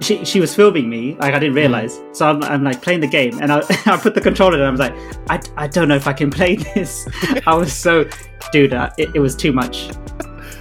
she, 0.00 0.24
she 0.24 0.38
was 0.38 0.54
filming 0.54 0.88
me 0.88 1.16
like 1.16 1.34
i 1.34 1.38
didn't 1.38 1.56
realize. 1.56 2.00
So 2.12 2.28
I'm, 2.28 2.42
I'm 2.44 2.62
like 2.62 2.82
playing 2.82 3.00
the 3.00 3.08
game 3.08 3.40
and 3.40 3.52
I, 3.52 3.58
I 3.86 3.96
put 3.96 4.14
the 4.14 4.20
controller 4.20 4.54
and 4.54 4.64
i 4.64 4.70
was 4.70 4.80
like 4.80 4.94
I, 5.30 5.40
I 5.56 5.66
don't 5.66 5.88
know 5.88 5.96
if 5.96 6.06
i 6.06 6.12
can 6.12 6.30
play 6.30 6.56
this. 6.74 7.08
I 7.46 7.54
was 7.54 7.72
so 7.72 8.04
dude 8.52 8.72
uh, 8.72 8.90
it, 8.98 9.10
it 9.14 9.20
was 9.20 9.34
too 9.34 9.52
much 9.52 9.90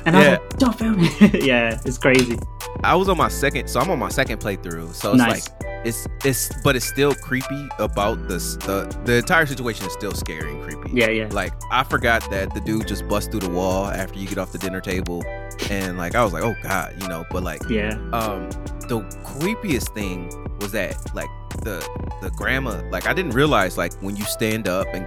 and 0.07 0.15
i 0.15 0.19
was 0.19 0.25
Yeah. 0.27 0.31
like 0.37 0.57
don't 0.57 0.79
film 0.79 0.95
me. 1.01 1.09
Yeah 1.45 1.79
it's 1.85 1.97
crazy. 1.99 2.37
I 2.83 2.95
was 2.95 3.09
on 3.09 3.17
my 3.17 3.27
second 3.27 3.67
so 3.67 3.79
i'm 3.79 3.89
on 3.91 3.99
my 3.99 4.09
second 4.09 4.39
playthrough. 4.39 4.93
So 4.93 5.11
it's 5.11 5.17
nice. 5.19 5.49
like 5.49 5.63
it's 5.85 6.07
it's 6.25 6.49
but 6.63 6.75
it's 6.75 6.85
still 6.87 7.13
creepy 7.13 7.67
about 7.79 8.27
this 8.27 8.55
the 8.57 8.77
the 9.05 9.17
entire 9.17 9.45
situation 9.45 9.85
is 9.85 9.93
still 9.93 10.11
scary 10.11 10.51
and 10.51 10.63
creepy. 10.63 10.89
Yeah 10.93 11.09
yeah. 11.09 11.27
Like 11.31 11.53
I 11.71 11.83
forgot 11.83 12.27
that 12.31 12.53
the 12.53 12.61
dude 12.61 12.87
just 12.87 13.07
busts 13.07 13.29
through 13.29 13.41
the 13.41 13.49
wall 13.49 13.85
after 13.87 14.17
you 14.19 14.27
get 14.27 14.37
off 14.37 14.51
the 14.51 14.57
dinner 14.57 14.81
table, 14.81 15.23
and 15.69 15.97
like 15.97 16.15
I 16.15 16.23
was 16.23 16.33
like, 16.33 16.43
oh 16.43 16.55
god, 16.63 16.95
you 17.01 17.07
know. 17.07 17.25
But 17.31 17.43
like, 17.43 17.61
yeah. 17.69 17.91
um, 18.11 18.49
the 18.89 19.01
creepiest 19.23 19.93
thing 19.93 20.29
was 20.59 20.71
that 20.71 20.95
like 21.15 21.29
the 21.63 21.77
the 22.21 22.31
grandma, 22.31 22.81
like 22.91 23.07
I 23.07 23.13
didn't 23.13 23.31
realize 23.33 23.77
like 23.77 23.93
when 24.01 24.15
you 24.15 24.25
stand 24.25 24.67
up 24.67 24.87
and 24.93 25.05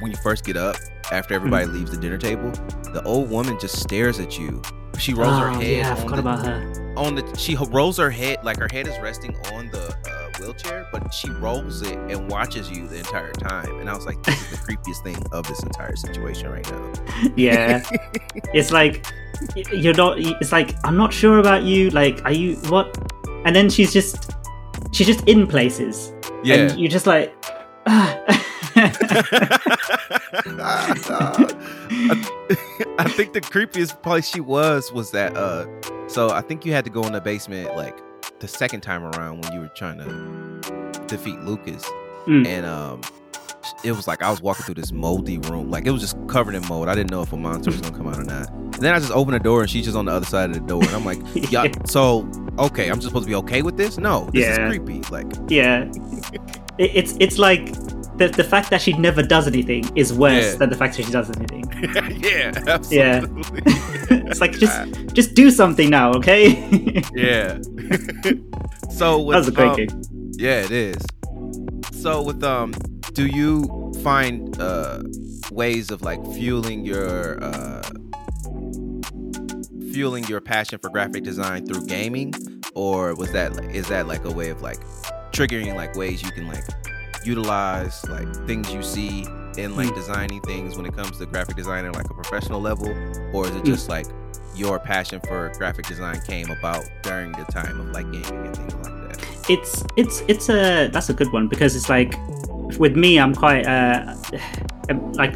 when 0.00 0.10
you 0.12 0.18
first 0.22 0.44
get 0.44 0.56
up 0.56 0.76
after 1.12 1.34
everybody 1.34 1.66
leaves 1.66 1.90
the 1.90 1.96
dinner 1.96 2.18
table, 2.18 2.50
the 2.92 3.02
old 3.04 3.30
woman 3.30 3.58
just 3.60 3.80
stares 3.80 4.18
at 4.20 4.38
you. 4.38 4.60
She 4.98 5.14
rolls 5.14 5.38
her 5.38 5.48
Oh, 5.48 5.54
head 5.54 5.78
yeah 5.78 5.92
i 5.92 5.94
forgot 5.94 6.16
the, 6.16 6.20
about 6.20 6.44
her 6.44 6.94
on 6.98 7.14
the 7.14 7.34
she 7.38 7.56
rolls 7.56 7.96
her 7.96 8.10
head 8.10 8.38
like 8.44 8.58
her 8.58 8.68
head 8.70 8.86
is 8.86 8.98
resting 8.98 9.34
on 9.54 9.70
the 9.70 9.88
uh, 10.10 10.30
wheelchair, 10.38 10.86
but 10.92 11.14
she 11.14 11.30
rolls 11.30 11.80
it 11.82 11.96
and 11.96 12.30
watches 12.30 12.68
you 12.70 12.86
the 12.86 12.98
entire 12.98 13.32
time. 13.32 13.78
And 13.80 13.88
I 13.88 13.94
was 13.94 14.04
like, 14.04 14.22
this 14.24 14.38
is 14.42 14.50
the 14.50 14.56
creepiest 14.66 15.02
thing 15.02 15.16
of 15.32 15.46
this 15.46 15.62
entire 15.62 15.96
situation 15.96 16.50
right 16.50 16.70
now. 16.70 16.92
yeah 17.36 17.82
it's 18.52 18.70
like 18.72 19.06
you're 19.72 19.94
not 19.94 20.18
it's 20.18 20.52
like 20.52 20.74
i'm 20.84 20.96
not 20.98 21.12
sure 21.14 21.38
about 21.38 21.62
you 21.62 21.88
like 21.90 22.20
are 22.26 22.32
you 22.32 22.56
what 22.68 22.94
and 23.46 23.56
then 23.56 23.70
she's 23.70 23.92
just 23.92 24.32
she's 24.92 25.06
just 25.06 25.26
in 25.26 25.46
places 25.46 26.12
Yeah. 26.44 26.56
and 26.56 26.78
you're 26.80 26.90
just 26.90 27.06
like 27.06 27.32
I, 30.58 30.94
I 32.98 33.04
think 33.08 33.32
the 33.32 33.40
creepiest 33.40 34.02
place 34.02 34.28
she 34.28 34.40
was 34.40 34.92
was 34.92 35.10
that 35.12 35.36
uh 35.36 35.66
so 36.08 36.30
I 36.30 36.40
think 36.40 36.64
you 36.64 36.72
had 36.72 36.84
to 36.84 36.90
go 36.90 37.04
in 37.06 37.12
the 37.12 37.20
basement 37.20 37.76
like 37.76 37.96
the 38.40 38.48
second 38.48 38.80
time 38.80 39.04
around 39.04 39.42
when 39.44 39.52
you 39.52 39.60
were 39.60 39.68
trying 39.68 39.98
to 39.98 41.04
defeat 41.06 41.38
Lucas. 41.40 41.84
Mm. 42.26 42.46
and 42.46 42.66
um 42.66 43.00
it 43.82 43.92
was 43.92 44.06
like 44.06 44.22
I 44.22 44.30
was 44.30 44.42
walking 44.42 44.64
through 44.64 44.74
this 44.74 44.92
moldy 44.92 45.38
room 45.38 45.70
like 45.70 45.86
it 45.86 45.90
was 45.90 46.02
just 46.02 46.16
covered 46.28 46.54
in 46.54 46.66
mold. 46.68 46.88
I 46.88 46.94
didn't 46.94 47.10
know 47.10 47.22
if 47.22 47.32
a 47.32 47.36
monster 47.36 47.70
was 47.70 47.80
gonna 47.80 47.96
come 47.96 48.08
out 48.08 48.18
or 48.18 48.24
not. 48.24 48.50
And 48.50 48.74
then 48.74 48.94
I 48.94 48.98
just 48.98 49.12
opened 49.12 49.34
the 49.36 49.40
door 49.40 49.62
and 49.62 49.70
she's 49.70 49.84
just 49.86 49.96
on 49.96 50.04
the 50.06 50.12
other 50.12 50.26
side 50.26 50.50
of 50.50 50.54
the 50.54 50.60
door. 50.60 50.82
And 50.84 50.92
I'm 50.94 51.04
like 51.04 51.18
yeah 51.50 51.66
so 51.86 52.28
okay 52.58 52.88
I'm 52.88 52.96
just 52.96 53.06
supposed 53.08 53.24
to 53.24 53.28
be 53.30 53.36
okay 53.36 53.62
with 53.62 53.76
this? 53.76 53.96
No 53.98 54.28
this 54.32 54.44
Yeah. 54.44 54.52
is 54.52 54.68
creepy 54.68 55.00
like 55.10 55.26
yeah. 55.48 55.90
It's 56.78 57.14
it's 57.20 57.36
like 57.38 57.68
the, 58.20 58.28
the 58.28 58.44
fact 58.44 58.68
that 58.70 58.80
she 58.82 58.92
never 58.92 59.22
does 59.22 59.46
anything 59.48 59.82
is 59.96 60.12
worse 60.12 60.44
Yeah. 60.52 60.56
than 60.60 60.68
the 60.70 60.76
fact 60.76 60.96
that 60.96 61.04
she 61.06 61.10
does 61.12 61.28
anything 61.36 61.64
yeah 62.20 62.78
Yeah. 62.90 63.24
it's 64.30 64.40
like 64.40 64.52
just 64.52 64.78
just 65.14 65.34
do 65.34 65.50
something 65.50 65.88
now 65.90 66.12
okay 66.14 66.42
yeah. 67.14 67.58
so 68.90 69.20
with, 69.20 69.32
that 69.34 69.38
was 69.42 69.48
a 69.48 69.52
great 69.52 69.68
um, 69.70 69.76
game 69.76 70.02
Yeah, 70.38 70.60
it 70.64 70.70
is. 70.70 71.00
So 71.92 72.22
with 72.22 72.42
um, 72.44 72.72
do 73.14 73.26
you 73.26 73.92
find 74.02 74.58
uh 74.60 75.02
ways 75.52 75.90
of 75.90 76.02
like 76.02 76.20
fueling 76.36 76.84
your 76.84 77.42
uh 77.42 77.82
fueling 79.92 80.24
your 80.24 80.40
passion 80.40 80.78
for 80.78 80.88
graphic 80.90 81.24
design 81.24 81.66
through 81.66 81.84
gaming, 81.86 82.32
or 82.74 83.14
was 83.16 83.32
that 83.32 83.52
is 83.74 83.88
that 83.88 84.06
like 84.06 84.24
a 84.24 84.30
way 84.30 84.48
of 84.50 84.62
like 84.62 84.78
triggering 85.32 85.74
like 85.74 85.94
ways 85.96 86.22
you 86.22 86.30
can 86.30 86.46
like 86.46 86.64
utilize 87.24 88.04
like 88.08 88.28
things 88.46 88.72
you 88.72 88.82
see 88.82 89.26
in 89.58 89.76
like 89.76 89.88
Mm. 89.88 89.94
designing 89.94 90.40
things 90.42 90.76
when 90.76 90.86
it 90.86 90.94
comes 90.96 91.18
to 91.18 91.26
graphic 91.26 91.56
design 91.56 91.84
at 91.84 91.94
like 91.94 92.08
a 92.10 92.14
professional 92.14 92.60
level, 92.60 92.88
or 93.32 93.46
is 93.48 93.54
it 93.56 93.62
Mm. 93.64 93.66
just 93.66 93.88
like 93.88 94.06
your 94.54 94.78
passion 94.78 95.20
for 95.28 95.50
graphic 95.58 95.86
design 95.86 96.20
came 96.26 96.50
about 96.50 96.84
during 97.02 97.32
the 97.32 97.44
time 97.52 97.80
of 97.80 97.86
like 97.88 98.10
gaming 98.12 98.46
and 98.46 98.56
things 98.56 98.74
like 98.74 98.84
that? 98.84 99.26
it's 99.48 99.84
it's 99.96 100.22
it's 100.28 100.48
a 100.48 100.88
that's 100.92 101.08
a 101.08 101.14
good 101.14 101.32
one 101.32 101.48
because 101.48 101.74
it's 101.74 101.88
like 101.88 102.14
with 102.78 102.94
me 102.94 103.18
i'm 103.18 103.34
quite 103.34 103.66
uh 103.66 104.14
um, 104.90 105.12
like 105.14 105.34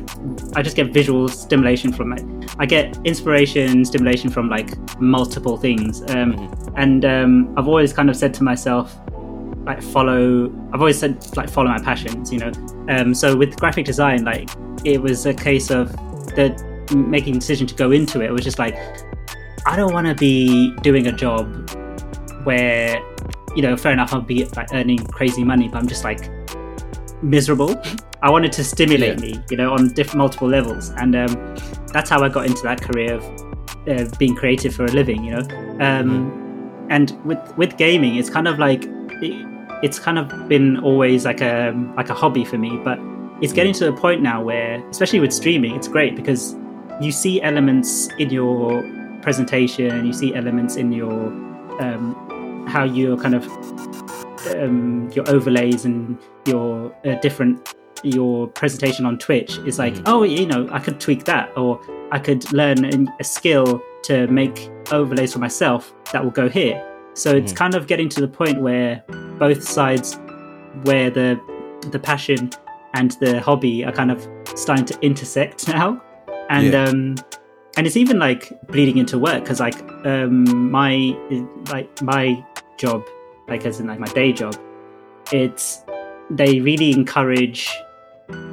i 0.56 0.62
just 0.62 0.76
get 0.76 0.92
visual 0.92 1.26
stimulation 1.28 1.92
from 1.92 2.12
it 2.12 2.22
i 2.58 2.66
get 2.66 2.96
inspiration 3.04 3.84
stimulation 3.84 4.30
from 4.30 4.48
like 4.48 4.68
multiple 5.00 5.56
things 5.56 6.02
um 6.10 6.30
and 6.76 7.04
um 7.04 7.52
i've 7.56 7.66
always 7.66 7.92
kind 7.92 8.08
of 8.08 8.14
said 8.16 8.32
to 8.32 8.44
myself 8.44 8.96
like 9.64 9.82
follow 9.82 10.52
i've 10.72 10.80
always 10.80 10.98
said 10.98 11.16
like 11.36 11.48
follow 11.48 11.68
my 11.68 11.78
passions 11.80 12.32
you 12.32 12.38
know. 12.38 12.52
Um 12.88 13.14
so 13.14 13.36
with 13.36 13.56
graphic 13.58 13.84
design 13.86 14.24
like 14.24 14.48
it 14.84 15.00
was 15.00 15.24
a 15.26 15.32
case 15.34 15.70
of 15.70 15.92
the 16.36 16.54
making 16.94 17.34
decision 17.38 17.66
to 17.66 17.74
go 17.74 17.90
into 17.92 18.20
it, 18.20 18.26
it 18.26 18.32
was 18.32 18.44
just 18.44 18.58
like 18.58 18.76
i 19.66 19.74
don't 19.76 19.92
want 19.94 20.06
to 20.06 20.14
be 20.14 20.74
doing 20.82 21.06
a 21.06 21.12
job 21.12 21.46
where 22.44 23.00
you 23.56 23.62
know 23.62 23.76
fair 23.76 23.92
enough 23.92 24.12
i'll 24.12 24.20
be 24.20 24.44
like 24.56 24.68
earning 24.74 24.98
crazy 25.06 25.42
money 25.44 25.68
but 25.68 25.78
i'm 25.78 25.88
just 25.88 26.04
like 26.04 26.28
miserable. 27.22 27.80
I 28.22 28.30
wanted 28.30 28.52
to 28.52 28.64
stimulate 28.64 29.18
Yeah. 29.18 29.26
me 29.26 29.40
you 29.50 29.56
know 29.56 29.72
on 29.72 29.92
different 29.94 30.18
multiple 30.18 30.48
levels. 30.48 30.90
And 30.90 31.14
um, 31.16 31.54
that's 31.92 32.10
how 32.10 32.22
i 32.22 32.28
got 32.28 32.44
into 32.46 32.62
that 32.62 32.82
career 32.82 33.14
of 33.14 33.24
uh, 33.88 34.16
being 34.18 34.34
creative 34.34 34.74
for 34.74 34.84
a 34.84 34.90
living 34.92 35.24
you 35.24 35.30
know. 35.32 35.46
Um, 35.80 36.86
and 36.90 37.18
with 37.24 37.38
with 37.56 37.76
gaming 37.78 38.16
it's 38.16 38.28
kind 38.28 38.46
of 38.48 38.58
like 38.58 38.84
it, 39.22 39.46
it's 39.84 39.98
kind 40.06 40.18
of 40.18 40.26
been 40.48 40.68
always 40.88 41.20
like 41.30 41.40
a 41.40 41.72
like 41.96 42.08
a 42.14 42.14
hobby 42.22 42.44
for 42.44 42.58
me 42.58 42.70
but 42.88 42.98
it's 43.42 43.52
getting 43.58 43.74
to 43.80 43.84
a 43.88 43.92
point 44.04 44.20
now 44.22 44.38
where 44.42 44.72
especially 44.90 45.20
with 45.20 45.32
streaming 45.32 45.72
it's 45.78 45.88
great 45.96 46.12
because 46.20 46.42
you 47.00 47.10
see 47.12 47.34
elements 47.42 48.08
in 48.22 48.28
your 48.30 48.82
presentation 49.22 50.06
you 50.08 50.12
see 50.12 50.34
elements 50.34 50.76
in 50.76 50.92
your 50.92 51.14
um, 51.84 52.66
how 52.68 52.84
you're 52.84 53.16
kind 53.24 53.34
of 53.34 53.44
um, 54.56 55.10
your 55.16 55.28
overlays 55.28 55.84
and 55.84 56.18
your 56.46 56.94
uh, 57.06 57.14
different 57.20 57.74
your 58.02 58.46
presentation 58.48 59.06
on 59.06 59.18
Twitch 59.18 59.56
is 59.66 59.78
like, 59.78 59.94
Mhm. 59.94 60.02
oh, 60.06 60.22
you 60.24 60.44
know, 60.44 60.68
I 60.70 60.78
could 60.78 61.00
tweak 61.00 61.24
that, 61.24 61.50
or 61.56 61.80
I 62.12 62.18
could 62.18 62.42
learn 62.52 62.84
a 63.18 63.24
skill 63.24 63.82
to 64.02 64.26
make 64.26 64.70
overlays 64.92 65.32
for 65.32 65.38
myself 65.38 65.94
that 66.12 66.22
will 66.22 66.30
go 66.42 66.46
here. 66.50 66.76
So 67.14 67.34
it's 67.36 67.52
Mhm. 67.52 67.56
kind 67.56 67.74
of 67.74 67.86
getting 67.86 68.08
to 68.10 68.20
the 68.20 68.28
point 68.28 68.60
where 68.60 69.02
both 69.38 69.62
sides, 69.62 70.18
where 70.84 71.10
the 71.10 71.38
the 71.90 71.98
passion 71.98 72.50
and 72.94 73.10
the 73.20 73.40
hobby 73.40 73.84
are 73.84 73.92
kind 73.92 74.10
of 74.10 74.26
starting 74.54 74.84
to 74.86 74.96
intersect 75.02 75.68
now, 75.80 76.00
and 76.50 76.72
Yeah. 76.72 76.84
um, 76.84 77.14
and 77.76 77.86
it's 77.86 77.96
even 77.96 78.18
like 78.18 78.52
bleeding 78.68 78.98
into 78.98 79.18
work 79.18 79.42
because 79.42 79.60
like 79.60 79.76
um 80.04 80.70
my 80.70 81.14
like 81.70 81.90
my 82.02 82.42
job 82.78 83.02
like 83.48 83.66
as 83.66 83.80
in 83.80 83.86
like 83.86 83.98
my 84.00 84.06
day 84.08 84.32
job 84.32 84.56
it's 85.32 85.82
they 86.30 86.60
really 86.60 86.92
encourage 86.92 87.68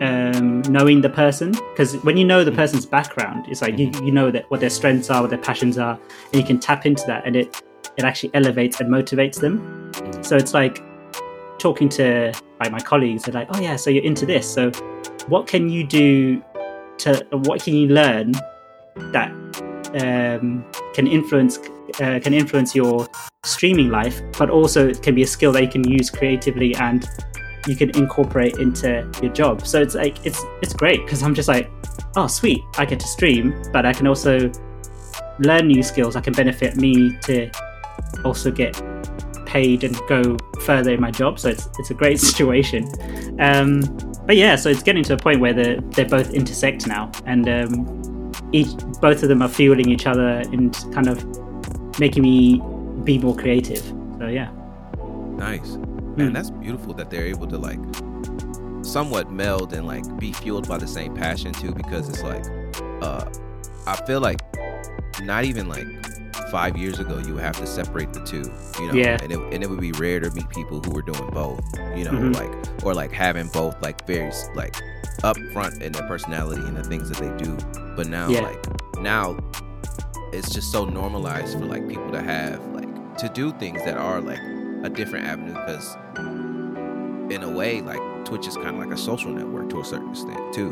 um 0.02 0.62
knowing 0.64 1.02
the 1.02 1.10
person. 1.10 1.52
Because 1.52 1.96
when 2.04 2.18
you 2.18 2.26
know 2.26 2.44
the 2.44 2.52
person's 2.52 2.86
background 2.86 3.46
it's 3.48 3.62
like 3.62 3.78
you, 3.78 3.92
you 4.04 4.12
know 4.12 4.30
that 4.32 4.50
what 4.52 4.60
their 4.60 4.70
strengths 4.70 5.10
are 5.10 5.22
what 5.22 5.30
their 5.30 5.40
passions 5.40 5.78
are 5.78 5.98
and 6.34 6.42
you 6.42 6.44
can 6.46 6.60
tap 6.60 6.86
into 6.86 7.04
that. 7.08 7.26
And 7.26 7.36
it 7.36 7.62
it 7.98 8.04
actually 8.04 8.32
elevates 8.34 8.80
and 8.80 8.90
motivates 8.90 9.40
them 9.40 9.92
so 10.24 10.36
it's 10.36 10.54
like 10.54 10.84
talking 11.60 11.90
to 11.90 12.34
like 12.60 12.72
my 12.72 12.80
colleagues 12.80 13.24
they're 13.24 13.34
like 13.34 13.48
oh 13.54 13.60
yeah 13.62 13.76
so 13.76 13.90
you're 13.90 14.04
into 14.04 14.26
this 14.26 14.52
so 14.52 14.72
what 15.28 15.48
can 15.48 15.70
you 15.70 15.86
do 15.86 16.44
to 16.98 17.26
what 17.32 17.62
can 17.62 17.76
you 17.76 17.88
learn 17.88 18.32
that 19.12 19.32
um, 20.02 20.66
can 20.94 21.08
influence 21.08 21.60
uh, 22.00 22.20
can 22.22 22.34
influence 22.34 22.74
your 22.74 23.08
streaming 23.44 23.90
life, 23.90 24.22
but 24.38 24.50
also 24.50 24.88
it 24.88 25.02
can 25.02 25.16
be 25.16 25.24
a 25.24 25.28
skill 25.28 25.52
that 25.52 25.62
you 25.64 25.70
can 25.70 25.88
use 25.88 26.10
creatively 26.10 26.76
and 26.76 27.08
you 27.68 27.76
can 27.76 27.90
incorporate 27.98 28.58
into 28.58 29.10
your 29.22 29.34
job. 29.34 29.66
So 29.66 29.82
it's 29.82 29.96
like 29.96 30.26
it's 30.26 30.42
it's 30.62 30.74
great 30.74 31.06
because 31.06 31.24
I'm 31.24 31.36
just 31.36 31.48
like, 31.48 31.70
oh 32.16 32.28
sweet, 32.28 32.62
I 32.78 32.86
get 32.86 33.00
to 33.00 33.08
stream, 33.08 33.62
but 33.72 33.86
I 33.86 33.94
can 33.94 34.08
also 34.08 34.52
learn 35.40 35.68
new 35.68 35.84
skills. 35.84 36.14
that 36.14 36.24
can 36.24 36.34
benefit 36.34 36.76
me 36.76 37.18
to 37.24 37.50
also 38.24 38.52
get 38.52 38.82
paid 39.46 39.84
and 39.84 40.00
go 40.08 40.38
further 40.62 40.92
in 40.94 41.02
my 41.02 41.12
job. 41.12 41.40
So 41.40 41.50
it's 41.50 41.68
it's 41.80 41.90
a 41.92 41.94
great 41.94 42.20
situation. 42.30 42.88
Um, 43.40 43.82
but 44.26 44.38
yeah, 44.38 44.56
so 44.56 44.70
it's 44.70 44.84
getting 44.84 45.04
to 45.06 45.14
a 45.14 45.18
point 45.18 45.40
where 45.42 45.54
they're, 45.54 45.82
they're 45.82 46.08
both 46.08 46.32
intersect 46.34 46.86
now, 46.88 47.12
and 47.26 47.50
um, 47.50 48.32
each 48.52 48.70
both 49.02 49.24
of 49.24 49.30
them 49.30 49.42
are 49.42 49.50
fueling 49.50 49.90
each 49.90 50.06
other 50.06 50.42
and 50.54 50.74
kind 50.94 51.08
of 51.08 51.26
making 52.00 52.24
me 52.24 52.62
be 53.04 53.18
more 53.18 53.36
creative. 53.36 53.84
So 54.20 54.28
yeah, 54.28 54.52
Nice. 55.38 55.76
Man, 56.16 56.30
Mm. 56.30 56.34
that's 56.34 56.52
beautiful 56.52 56.94
that 56.96 57.10
they're 57.10 57.26
able 57.26 57.48
to 57.48 57.58
like 57.58 57.80
somewhat 58.84 59.32
meld 59.32 59.74
and 59.74 59.88
like 59.88 60.04
be 60.20 60.34
fueled 60.34 60.68
by 60.68 60.78
the 60.78 60.88
same 60.88 61.16
passion 61.16 61.54
too 61.54 61.72
because 61.74 62.10
it's 62.10 62.22
like 62.24 62.46
uh 63.02 63.24
I 63.88 63.96
feel 64.06 64.20
like 64.20 64.40
not 65.24 65.46
even 65.46 65.68
like 65.70 65.88
five 66.52 66.78
years 66.78 67.00
ago 67.00 67.18
you 67.20 67.34
would 67.36 67.44
have 67.44 67.58
to 67.58 67.68
separate 67.68 68.14
the 68.14 68.22
two, 68.22 68.52
you 68.82 68.88
know. 68.88 68.94
Yeah. 68.94 69.18
And 69.22 69.32
it 69.32 69.40
and 69.54 69.64
it 69.64 69.70
would 69.70 69.80
be 69.82 69.92
rare 69.94 70.20
to 70.20 70.30
meet 70.32 70.50
people 70.50 70.82
who 70.82 70.92
were 70.92 71.02
doing 71.02 71.30
both, 71.32 71.62
you 71.96 72.04
know, 72.06 72.12
Mhm. 72.12 72.36
like 72.36 72.84
or 72.86 72.94
like 72.94 73.12
having 73.12 73.48
both 73.48 73.82
like 73.82 74.06
very 74.08 74.32
like 74.56 74.76
upfront 75.24 75.82
in 75.82 75.92
their 75.92 76.08
personality 76.08 76.62
and 76.62 76.76
the 76.78 76.84
things 76.84 77.10
that 77.10 77.18
they 77.18 77.44
do. 77.44 77.56
But 77.96 78.08
now 78.08 78.28
Yeah. 78.30 78.42
like 78.42 79.00
now 79.02 79.38
it's 80.34 80.50
just 80.54 80.72
so 80.72 80.86
normalized 80.86 81.58
for 81.60 81.66
like 81.66 81.88
people 81.88 82.10
to 82.12 82.22
have 82.22 82.60
like 82.74 83.18
to 83.18 83.30
do 83.30 83.52
things 83.54 83.84
that 83.86 83.98
are 83.98 84.22
like 84.22 84.40
a 84.84 84.90
different 84.90 85.26
avenue 85.26 85.54
because 85.54 85.96
in 87.32 87.44
a 87.44 87.50
way 87.50 87.82
like 87.82 88.00
twitch 88.26 88.48
is 88.48 88.56
kind 88.56 88.70
of 88.70 88.78
like 88.78 88.92
a 88.92 88.98
social 88.98 89.32
network 89.32 89.70
to 89.70 89.80
a 89.80 89.86
certain 89.86 90.10
extent 90.10 90.40
too 90.54 90.70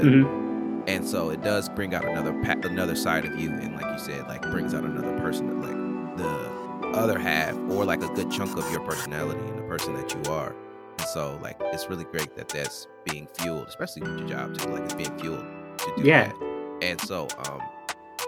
hmm 0.00 0.47
and 0.88 1.06
so 1.06 1.30
it 1.30 1.42
does 1.42 1.68
bring 1.68 1.94
out 1.94 2.04
another 2.04 2.32
pa- 2.42 2.60
another 2.68 2.96
side 2.96 3.24
of 3.24 3.38
you 3.38 3.50
and 3.50 3.74
like 3.76 3.84
you 3.92 3.98
said 3.98 4.26
like 4.26 4.42
brings 4.42 4.74
out 4.74 4.82
another 4.84 5.16
person 5.20 5.46
that 5.46 5.66
like 5.68 6.16
the 6.16 6.88
other 6.98 7.18
half 7.18 7.54
or 7.70 7.84
like 7.84 8.02
a 8.02 8.08
good 8.14 8.30
chunk 8.30 8.56
of 8.56 8.68
your 8.72 8.80
personality 8.80 9.40
and 9.40 9.58
the 9.58 9.62
person 9.62 9.94
that 9.94 10.12
you 10.14 10.32
are 10.32 10.54
and 10.98 11.06
so 11.08 11.38
like 11.42 11.56
it's 11.72 11.88
really 11.88 12.04
great 12.04 12.34
that 12.34 12.48
that's 12.48 12.88
being 13.04 13.28
fueled 13.38 13.66
especially 13.68 14.02
with 14.02 14.18
your 14.18 14.28
job 14.28 14.56
too 14.58 14.68
like 14.70 14.82
it's 14.82 14.94
being 14.94 15.16
fueled 15.18 15.44
to 15.78 15.92
do 15.96 16.02
Yeah. 16.02 16.28
that 16.28 16.78
and 16.82 17.00
so 17.02 17.28
um 17.46 17.60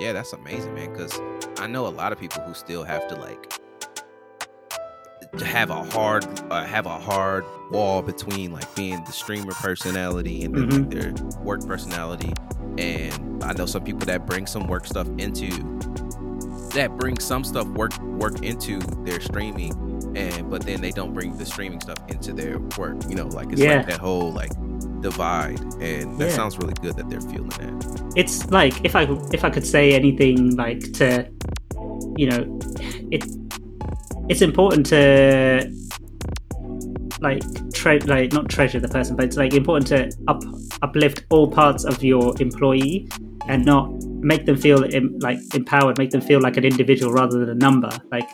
yeah 0.01 0.13
that's 0.13 0.33
amazing 0.33 0.75
man 0.75 0.93
because 0.93 1.19
i 1.59 1.67
know 1.67 1.87
a 1.87 1.89
lot 1.89 2.13
of 2.13 2.19
people 2.21 2.43
who 2.43 2.55
still 2.55 2.85
have 2.85 3.09
to 3.09 3.15
like 3.17 3.53
to 5.39 5.45
have 5.45 5.71
a 5.71 5.83
hard 5.91 6.25
uh, 6.51 6.65
have 6.65 6.87
a 6.87 6.99
hard 6.99 7.45
wall 7.71 8.03
between 8.03 8.53
like 8.53 8.73
being 8.75 9.03
the 9.05 9.13
streamer 9.13 9.53
personality 9.53 10.45
and 10.45 10.55
then 10.55 10.69
like 10.71 10.91
their 10.91 11.13
work 11.43 11.65
personality 11.67 12.33
and 12.79 13.43
i 13.45 13.53
know 13.53 13.67
some 13.67 13.83
people 13.85 14.01
that 14.01 14.27
bring 14.27 14.47
some 14.47 14.67
work 14.67 14.87
stuff 14.87 15.07
into 15.19 15.49
that 16.75 16.91
bring 16.99 17.19
some 17.19 17.45
stuff 17.45 17.67
work 17.69 17.97
work 18.03 18.43
into 18.43 18.79
their 19.05 19.21
streaming 19.21 19.73
and 20.17 20.51
but 20.51 20.63
then 20.63 20.81
they 20.81 20.91
don't 20.91 21.13
bring 21.15 21.37
the 21.37 21.47
streaming 21.47 21.81
stuff 21.81 21.99
into 22.09 22.33
their 22.33 22.59
work 22.79 22.97
you 23.09 23.15
know 23.15 23.27
like 23.29 23.51
it's 23.53 23.61
Yeah. 23.61 23.77
like 23.79 23.87
that 23.89 24.01
whole 24.01 24.33
like 24.33 24.51
divide 25.01 25.61
and 25.81 26.19
that 26.19 26.29
Yeah. 26.29 26.35
sounds 26.35 26.59
really 26.59 26.75
good 26.75 26.97
that 26.97 27.09
they're 27.09 27.21
feeling 27.21 27.49
that 27.51 28.13
it's 28.17 28.47
like 28.51 28.85
if 28.85 28.95
I 28.97 29.03
if 29.33 29.45
I 29.45 29.51
could 29.51 29.67
say 29.67 29.93
anything 29.93 30.57
like 30.57 30.81
to, 30.95 31.29
you 32.17 32.29
know, 32.29 32.59
it 33.13 33.25
it's 34.31 34.43
important 34.43 34.87
to 34.87 35.69
like 37.21 37.43
tre- 37.75 37.99
like 38.01 38.33
not 38.33 38.49
treasure 38.49 38.79
the 38.79 38.89
person, 38.89 39.17
but 39.17 39.25
it's 39.25 39.37
like 39.37 39.53
important 39.55 39.89
to 39.89 40.11
up 40.29 40.41
uplift 40.83 41.25
all 41.31 41.51
parts 41.51 41.85
of 41.85 42.03
your 42.03 42.33
employee 42.41 43.09
and 43.49 43.65
not 43.65 43.91
make 44.23 44.47
them 44.47 44.57
feel 44.57 44.85
em- 44.95 45.19
like 45.19 45.39
empowered, 45.53 45.99
make 45.99 46.11
them 46.11 46.21
feel 46.21 46.41
like 46.41 46.57
an 46.57 46.65
individual 46.65 47.13
rather 47.13 47.41
than 47.41 47.51
a 47.51 47.55
number. 47.57 47.91
Like, 48.13 48.31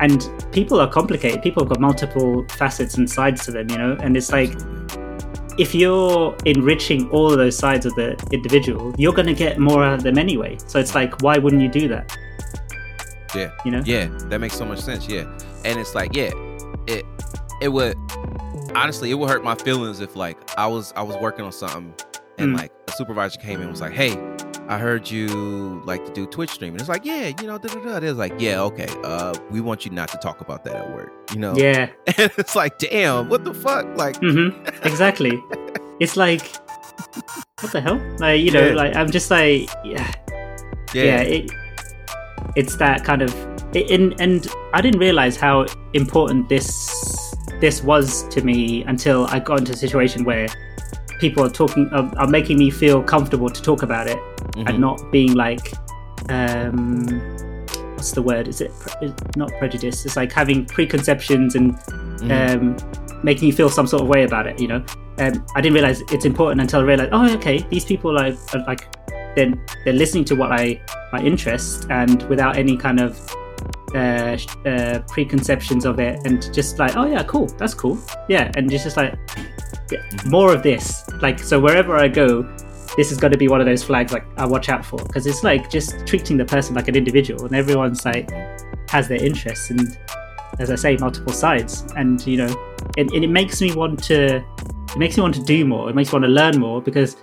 and 0.00 0.30
people 0.50 0.80
are 0.80 0.88
complicated. 0.88 1.42
People 1.42 1.62
have 1.62 1.68
got 1.68 1.80
multiple 1.80 2.46
facets 2.52 2.96
and 2.96 3.08
sides 3.08 3.44
to 3.44 3.50
them, 3.50 3.68
you 3.68 3.76
know. 3.76 3.98
And 4.00 4.16
it's 4.16 4.32
like 4.32 4.52
if 5.58 5.74
you're 5.74 6.34
enriching 6.46 7.10
all 7.10 7.30
of 7.30 7.36
those 7.36 7.58
sides 7.58 7.84
of 7.84 7.94
the 7.96 8.16
individual, 8.32 8.94
you're 8.96 9.12
going 9.12 9.26
to 9.26 9.34
get 9.34 9.58
more 9.58 9.84
out 9.84 9.94
of 9.94 10.02
them 10.04 10.16
anyway. 10.16 10.56
So 10.68 10.78
it's 10.78 10.94
like, 10.94 11.20
why 11.20 11.36
wouldn't 11.36 11.60
you 11.60 11.68
do 11.68 11.86
that? 11.88 12.16
Yeah. 13.34 13.50
You 13.64 13.70
know? 13.72 13.82
Yeah, 13.84 14.06
that 14.30 14.40
makes 14.40 14.56
so 14.56 14.64
much 14.64 14.80
sense. 14.80 15.06
Yeah, 15.08 15.24
and 15.64 15.78
it's 15.78 15.94
like, 15.94 16.14
yeah, 16.16 16.30
it 16.86 17.04
it 17.60 17.68
would 17.68 17.96
honestly, 18.74 19.10
it 19.10 19.14
would 19.14 19.28
hurt 19.30 19.42
my 19.44 19.54
feelings 19.54 20.00
if 20.00 20.16
like 20.16 20.36
I 20.58 20.66
was 20.66 20.92
I 20.96 21.02
was 21.02 21.16
working 21.16 21.44
on 21.44 21.52
something 21.52 21.94
and 22.38 22.54
Mm. 22.54 22.58
like 22.58 22.72
a 22.86 22.92
supervisor 22.92 23.40
came 23.40 23.56
in 23.56 23.62
and 23.62 23.70
was 23.70 23.80
like, 23.80 23.92
hey, 23.92 24.12
I 24.68 24.78
heard 24.78 25.10
you 25.10 25.82
like 25.84 26.04
to 26.06 26.12
do 26.12 26.24
Twitch 26.26 26.50
streaming. 26.50 26.78
It's 26.78 26.88
like, 26.88 27.04
yeah, 27.04 27.32
you 27.40 27.46
know, 27.48 27.58
da 27.58 27.68
da 27.68 27.80
da. 28.00 28.06
It's 28.06 28.16
like, 28.18 28.34
yeah, 28.38 28.60
okay. 28.62 28.86
Uh, 29.02 29.34
we 29.50 29.60
want 29.60 29.84
you 29.84 29.90
not 29.90 30.08
to 30.10 30.18
talk 30.18 30.40
about 30.40 30.62
that 30.64 30.76
at 30.76 30.94
work. 30.94 31.12
You 31.32 31.40
know. 31.40 31.56
Yeah. 31.56 31.88
And 32.18 32.30
it's 32.38 32.54
like, 32.54 32.78
damn, 32.78 33.28
what 33.28 33.44
the 33.44 33.54
fuck? 33.54 33.86
Like, 33.96 34.16
hmm 34.18 34.50
Exactly. 34.84 35.42
it's 36.00 36.16
like, 36.16 36.42
what 37.60 37.72
the 37.72 37.80
hell? 37.80 38.00
Like, 38.18 38.40
you 38.40 38.50
know, 38.52 38.68
Yeah. 38.68 38.74
like 38.74 38.94
I'm 38.94 39.10
just 39.10 39.30
like, 39.30 39.68
yeah, 39.84 40.12
yeah, 40.94 41.02
yeah. 41.04 41.20
it, 41.22 41.50
it's 42.56 42.76
that 42.76 43.04
kind 43.04 43.22
of, 43.22 43.34
it, 43.74 43.90
and 43.90 44.48
I 44.72 44.80
didn't 44.80 45.00
realize 45.00 45.36
how 45.36 45.66
important 45.92 46.48
this 46.48 47.34
this 47.60 47.82
was 47.82 48.22
to 48.28 48.42
me 48.42 48.84
until 48.84 49.26
I 49.26 49.40
got 49.40 49.58
into 49.58 49.72
a 49.72 49.76
situation 49.76 50.22
where 50.24 50.46
people 51.18 51.44
are 51.44 51.50
talking 51.50 51.88
are, 51.92 52.10
are 52.16 52.28
making 52.28 52.56
me 52.58 52.70
feel 52.70 53.02
comfortable 53.02 53.50
to 53.50 53.60
talk 53.60 53.82
about 53.82 54.06
it 54.06 54.18
mhm, 54.18 54.68
and 54.68 54.78
not 54.78 55.10
being 55.10 55.34
like 55.34 55.72
um 56.28 57.06
what's 57.94 58.12
the 58.12 58.22
word? 58.22 58.46
Is 58.46 58.60
it 58.60 58.70
pre- 58.78 59.12
not 59.34 59.50
prejudice? 59.58 60.06
It's 60.06 60.14
like 60.14 60.32
having 60.32 60.66
preconceptions 60.66 61.56
and 61.56 61.74
mhm. 61.76 62.54
um 62.54 63.22
making 63.24 63.48
you 63.48 63.52
feel 63.52 63.68
some 63.68 63.86
sort 63.86 64.02
of 64.02 64.08
way 64.08 64.24
about 64.24 64.46
it 64.46 64.60
you 64.60 64.68
know? 64.68 64.84
Um, 65.18 65.44
i 65.56 65.60
didn't 65.60 65.74
realize 65.74 66.00
it's 66.12 66.24
important 66.24 66.60
until 66.60 66.78
i 66.78 66.82
realized 66.84 67.10
oh 67.12 67.34
okay 67.34 67.58
these 67.70 67.84
people 67.84 68.16
are, 68.16 68.32
are 68.54 68.64
like 68.68 68.86
they're, 69.38 69.54
they're 69.84 69.94
listening 69.94 70.24
to 70.24 70.34
what 70.34 70.52
i 70.52 70.80
my 71.12 71.22
interest 71.22 71.86
and 71.90 72.22
without 72.28 72.56
any 72.56 72.76
kind 72.76 73.00
of 73.00 73.18
uh, 73.94 74.36
uh 74.66 74.98
preconceptions 75.08 75.86
of 75.86 75.98
it 75.98 76.20
and 76.26 76.52
just 76.52 76.78
like 76.78 76.96
oh 76.96 77.06
yeah 77.06 77.22
cool 77.22 77.46
that's 77.56 77.74
cool. 77.74 77.98
Yeah 78.28 78.50
and 78.56 78.70
it's 78.72 78.84
just 78.84 78.96
like 78.96 79.14
yeah, 79.90 80.02
more 80.26 80.52
of 80.52 80.62
this. 80.62 81.08
Like 81.22 81.38
so 81.38 81.58
wherever 81.58 81.96
i 81.96 82.08
go 82.08 82.42
this 82.96 83.12
is 83.12 83.18
going 83.18 83.32
to 83.32 83.38
be 83.38 83.48
one 83.48 83.60
of 83.60 83.66
those 83.66 83.82
flags 83.82 84.12
like 84.12 84.26
I 84.36 84.44
watch 84.44 84.68
out 84.68 84.84
for 84.84 84.98
because 84.98 85.26
it's 85.26 85.44
like 85.44 85.70
just 85.70 86.06
treating 86.06 86.36
the 86.36 86.44
person 86.44 86.74
like 86.74 86.88
an 86.88 86.96
individual 86.96 87.44
and 87.46 87.54
everyone's 87.54 88.04
like 88.04 88.28
has 88.90 89.06
their 89.08 89.22
interests 89.22 89.70
and 89.70 89.96
as 90.58 90.70
I 90.70 90.74
say 90.74 90.96
multiple 90.96 91.32
sides. 91.32 91.84
And 91.96 92.26
you 92.26 92.38
know 92.38 92.74
and, 92.98 93.10
and 93.12 93.24
it 93.24 93.30
makes 93.30 93.60
me 93.60 93.72
want 93.72 94.02
to 94.04 94.36
it 94.36 94.96
makes 94.98 95.16
me 95.16 95.22
want 95.22 95.34
to 95.36 95.42
do 95.42 95.64
more. 95.64 95.88
It 95.88 95.94
makes 95.94 96.12
me 96.12 96.16
want 96.16 96.24
to 96.24 96.30
learn 96.30 96.58
more 96.58 96.82
because 96.82 97.16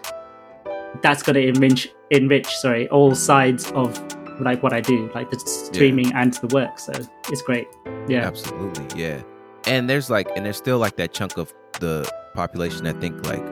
that's 1.01 1.23
going 1.23 1.35
to 1.35 1.47
enrich 1.47 1.91
enrich 2.11 2.47
sorry 2.47 2.87
all 2.89 3.13
sides 3.15 3.71
of 3.71 3.99
like 4.41 4.61
what 4.61 4.73
I 4.73 4.81
do 4.81 5.09
like 5.15 5.29
the 5.31 5.39
streaming 5.39 6.13
and 6.13 6.33
the 6.35 6.47
work 6.47 6.77
so 6.79 6.91
it's 7.29 7.41
great 7.41 7.67
yeah 8.07 8.25
Absolutely, 8.27 9.01
yeah. 9.01 9.21
And 9.67 9.89
there's 9.89 10.11
like, 10.11 10.27
and 10.35 10.45
there's 10.45 10.57
still 10.57 10.77
like 10.77 10.95
that 10.97 11.11
chunk 11.11 11.37
of 11.37 11.51
the 11.79 12.07
population 12.35 12.83
that 12.83 13.01
think 13.01 13.25
like, 13.25 13.43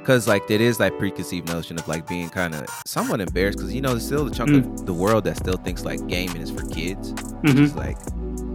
because 0.00 0.28
like 0.28 0.42
it 0.50 0.60
is 0.60 0.76
that 0.76 0.98
preconceived 0.98 1.48
notion 1.48 1.78
of 1.78 1.88
like 1.88 2.06
being 2.06 2.28
kind 2.28 2.54
of 2.54 2.66
somewhat 2.84 3.20
embarrassed 3.22 3.56
because 3.56 3.72
you 3.74 3.80
know 3.80 3.90
there's 3.90 4.04
still 4.04 4.26
a 4.26 4.30
chunk 4.30 4.50
Mm. 4.50 4.74
of 4.80 4.84
the 4.86 4.92
world 4.92 5.24
that 5.24 5.36
still 5.38 5.56
thinks 5.56 5.84
like 5.86 6.06
gaming 6.06 6.42
is 6.42 6.50
for 6.50 6.66
kids. 6.68 7.12
Mhm. 7.14 7.64
It's 7.64 7.74
like, 7.74 7.96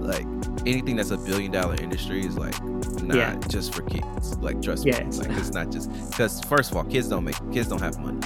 like 0.05 0.27
anything 0.65 0.95
that's 0.95 1.11
a 1.11 1.17
billion 1.17 1.51
dollar 1.51 1.75
industry 1.81 2.25
is 2.25 2.37
like 2.37 2.61
not 3.03 3.15
Yeah. 3.17 3.35
just 3.49 3.73
for 3.73 3.81
kids. 3.83 4.37
Like 4.39 4.61
trust 4.61 4.85
Yeah, 4.85 4.93
me, 4.99 5.07
it's- 5.09 5.17
like 5.19 5.31
it's 5.37 5.51
not 5.51 5.71
just 5.71 5.91
because 6.09 6.41
first 6.45 6.71
of 6.71 6.77
all, 6.77 6.83
kids 6.85 7.09
don't 7.09 7.23
make 7.23 7.35
kids 7.51 7.67
don't 7.69 7.81
have 7.81 7.97
money. 7.99 8.19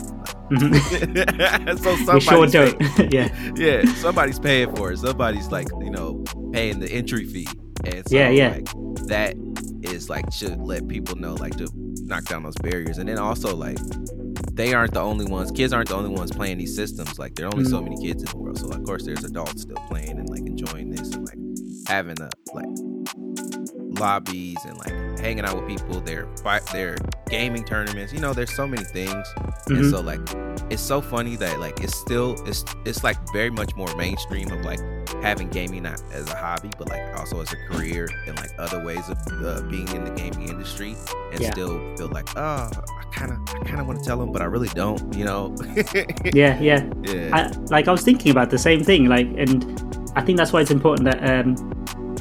Mhm. 0.51 1.79
so 2.07 2.13
we 2.13 2.19
sure 2.21 2.47
don't 2.47 2.79
yeah 3.13 3.27
yeah, 3.55 3.83
somebody's 3.95 4.39
paying 4.39 4.73
for 4.75 4.91
it. 4.91 4.99
Somebody's 4.99 5.51
like, 5.51 5.67
you 5.81 5.89
know, 5.89 6.23
paying 6.53 6.79
the 6.79 6.89
entry 6.91 7.25
fee. 7.25 7.47
And 7.83 8.07
so 8.07 8.15
Yeah, 8.15 8.29
yeah. 8.29 8.49
like 8.49 8.69
that 9.07 9.35
is 9.83 10.09
like 10.09 10.31
should 10.31 10.59
let 10.61 10.87
people 10.87 11.15
know 11.17 11.35
like 11.35 11.57
to 11.57 11.67
knock 12.03 12.25
down 12.25 12.43
those 12.43 12.55
barriers. 12.55 12.97
And 12.97 13.09
then 13.09 13.17
also 13.19 13.55
like 13.55 13.77
they 14.53 14.73
aren't 14.73 14.93
the 14.93 15.01
only 15.01 15.25
ones 15.25 15.51
kids 15.51 15.73
aren't 15.73 15.89
the 15.89 15.95
only 15.95 16.09
ones 16.09 16.31
playing 16.31 16.57
these 16.59 16.75
systems. 16.75 17.19
Like 17.19 17.35
there 17.35 17.47
are 17.47 17.53
only 17.53 17.65
so 17.65 17.79
Mm. 17.81 17.89
many 17.89 18.07
kids 18.07 18.23
in 18.23 18.29
the 18.29 18.37
world. 18.37 18.57
So 18.57 18.69
of 18.69 18.83
course 18.85 19.03
there's 19.05 19.23
adults 19.23 19.63
still 19.63 19.75
playing 19.89 20.17
and 20.17 20.29
like 20.29 20.45
enjoying 20.45 20.89
this 20.91 21.09
having 21.87 22.19
a 22.21 22.29
like 22.53 22.65
lobbies 23.99 24.57
and 24.65 24.77
like 24.77 25.19
hanging 25.19 25.43
out 25.45 25.55
with 25.55 25.67
people, 25.67 25.99
their 26.01 26.27
fight 26.43 26.65
their 26.67 26.95
gaming 27.29 27.63
tournaments. 27.65 28.13
You 28.13 28.19
know, 28.19 28.33
there's 28.33 28.53
so 28.55 28.67
many 28.67 28.83
things. 28.83 29.27
And 29.67 29.77
Mhm. 29.79 29.89
so 29.91 30.01
like 30.01 30.19
it's 30.71 30.81
so 30.81 31.01
funny 31.01 31.35
that 31.37 31.59
like 31.59 31.81
it's 31.83 31.95
still 31.95 32.35
it's 32.47 32.63
it's 32.85 33.03
like 33.03 33.17
very 33.33 33.49
much 33.49 33.75
more 33.75 33.93
mainstream 33.95 34.51
of 34.51 34.63
like 34.65 34.79
having 35.23 35.47
gaming 35.49 35.83
not 35.83 36.01
as 36.11 36.29
a 36.29 36.35
hobby 36.35 36.69
but 36.77 36.89
like 36.89 37.01
also 37.17 37.39
as 37.41 37.51
a 37.53 37.55
career 37.69 38.07
and 38.27 38.35
like 38.37 38.51
other 38.59 38.83
ways 38.85 39.07
of 39.09 39.17
uh, 39.43 39.61
being 39.63 39.87
in 39.95 40.03
the 40.03 40.11
gaming 40.11 40.47
industry 40.49 40.95
and 41.31 41.41
Yeah. 41.41 41.51
still 41.51 41.79
feel 41.97 42.07
like 42.09 42.27
oh 42.37 42.69
I 42.69 43.03
kind 43.11 43.31
of 43.31 43.37
I 43.55 43.63
kind 43.65 43.79
of 43.79 43.87
want 43.87 43.99
to 43.99 44.05
tell 44.05 44.17
them 44.17 44.31
but 44.31 44.41
I 44.41 44.45
really 44.45 44.67
don't 44.69 45.13
you 45.15 45.23
know 45.25 45.55
yeah 46.33 46.59
yeah 46.59 46.85
yeah 47.03 47.29
I, 47.33 47.47
like 47.71 47.87
I 47.87 47.91
was 47.91 48.03
thinking 48.03 48.31
about 48.31 48.49
the 48.51 48.57
same 48.59 48.83
thing, 48.83 49.05
like, 49.07 49.27
and 49.37 49.63
I 50.17 50.21
think 50.21 50.37
that's 50.37 50.51
why 50.51 50.61
it's 50.61 50.71
important 50.71 51.05
that 51.11 51.19
um, 51.31 51.55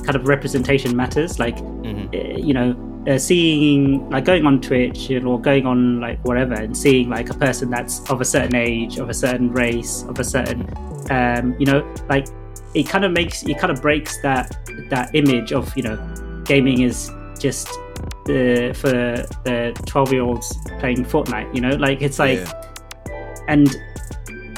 kind 0.05 0.17
of 0.17 0.29
representation 0.29 0.95
matters. 0.95 1.39
Like, 1.39 1.57
Mhm. 1.57 2.15
uh, 2.15 2.39
you 2.39 2.53
know, 2.55 2.77
uh, 3.09 3.19
seeing 3.19 4.09
like 4.11 4.25
going 4.25 4.45
on 4.47 4.61
Twitch 4.61 5.11
or 5.11 5.41
going 5.41 5.65
on 5.67 6.01
like 6.01 6.19
whatever, 6.25 6.55
and 6.55 6.77
seeing 6.77 7.09
like 7.09 7.31
a 7.31 7.35
person 7.35 7.71
that's 7.71 8.01
of 8.11 8.21
a 8.21 8.25
certain 8.25 8.55
age, 8.55 8.99
of 8.99 9.09
a 9.09 9.15
certain 9.15 9.51
race, 9.53 10.05
of 10.09 10.19
a 10.19 10.25
certain, 10.25 10.61
um, 11.11 11.55
you 11.59 11.67
know, 11.67 11.81
like 12.11 12.27
it 12.75 12.87
kind 12.89 13.05
of 13.05 13.13
makes 13.13 13.43
it 13.45 13.59
kind 13.59 13.73
of 13.73 13.81
breaks 13.81 14.21
that 14.23 14.57
that 14.91 15.15
image 15.15 15.53
of 15.53 15.75
you 15.77 15.83
know, 15.83 15.97
gaming 16.45 16.83
is 16.83 17.11
just 17.39 17.69
the 18.27 18.73
for 18.81 18.91
the 19.45 19.73
twelve 19.87 20.13
year 20.13 20.23
olds 20.23 20.55
playing 20.81 21.05
Fortnite. 21.05 21.55
You 21.55 21.61
know, 21.63 21.77
like 21.77 22.03
it's 22.03 22.19
like 22.19 22.41
Yeah. 22.41 23.45
and 23.49 23.69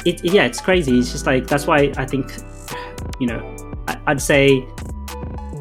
it 0.06 0.24
yeah 0.24 0.44
it's 0.46 0.60
crazy 0.60 0.98
it's 0.98 1.10
just 1.12 1.26
like 1.26 1.46
that's 1.48 1.66
why 1.66 1.92
i 1.96 2.06
think 2.06 2.26
you 3.20 3.26
know 3.26 3.40
i'd 4.06 4.20
say 4.20 4.66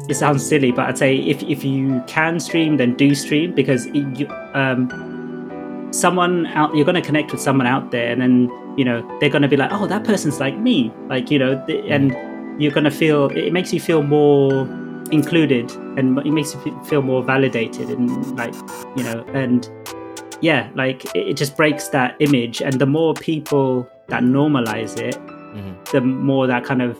it 0.08 0.14
sounds 0.14 0.44
silly 0.46 0.70
but 0.72 0.86
i'd 0.86 0.98
say 0.98 1.16
if, 1.16 1.42
if 1.42 1.64
you 1.64 2.02
can 2.06 2.38
stream 2.40 2.76
then 2.76 2.94
do 2.94 3.14
stream 3.14 3.54
because 3.54 3.86
it, 3.86 4.18
you, 4.18 4.26
um, 4.54 5.88
someone 5.92 6.46
out 6.48 6.74
you're 6.74 6.84
going 6.84 6.94
to 6.94 7.02
connect 7.02 7.32
with 7.32 7.40
someone 7.40 7.66
out 7.66 7.90
there 7.90 8.10
and 8.12 8.20
then 8.20 8.50
you 8.76 8.84
know 8.84 9.00
they're 9.20 9.30
going 9.30 9.42
to 9.42 9.48
be 9.48 9.56
like 9.56 9.70
oh 9.72 9.86
that 9.86 10.04
person's 10.04 10.38
like 10.40 10.56
me 10.58 10.92
like 11.08 11.30
you 11.30 11.38
know 11.38 11.62
th- 11.66 11.84
and 11.88 12.12
you're 12.62 12.72
going 12.72 12.84
to 12.84 12.90
feel 12.90 13.26
it 13.30 13.52
makes 13.52 13.72
you 13.72 13.80
feel 13.80 14.02
more 14.02 14.62
included 15.10 15.70
and 15.96 16.18
it 16.18 16.30
makes 16.32 16.54
you 16.54 16.80
feel 16.84 17.00
more 17.00 17.22
validated 17.22 17.88
and 17.88 18.36
like 18.36 18.54
you 18.96 19.02
know 19.02 19.24
and 19.32 19.70
yeah 20.42 20.68
like 20.74 21.04
it, 21.14 21.28
it 21.28 21.36
just 21.36 21.56
breaks 21.56 21.88
that 21.88 22.14
image 22.20 22.60
and 22.60 22.74
the 22.78 22.86
more 22.86 23.14
people 23.14 23.88
that 24.08 24.22
normalize 24.22 24.98
it 24.98 25.16
Mhm. 25.48 25.90
the 25.92 26.02
more 26.02 26.46
that 26.46 26.62
kind 26.64 26.82
of 26.82 26.98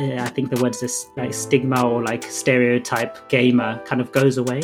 uh, 0.00 0.22
i 0.22 0.28
think 0.28 0.50
the 0.50 0.60
word's 0.62 0.80
this 0.80 1.10
like 1.16 1.32
stigma 1.34 1.86
or 1.86 2.02
like 2.04 2.22
stereotype 2.24 3.28
gamer 3.28 3.80
kind 3.84 4.00
of 4.00 4.10
goes 4.12 4.38
away. 4.38 4.60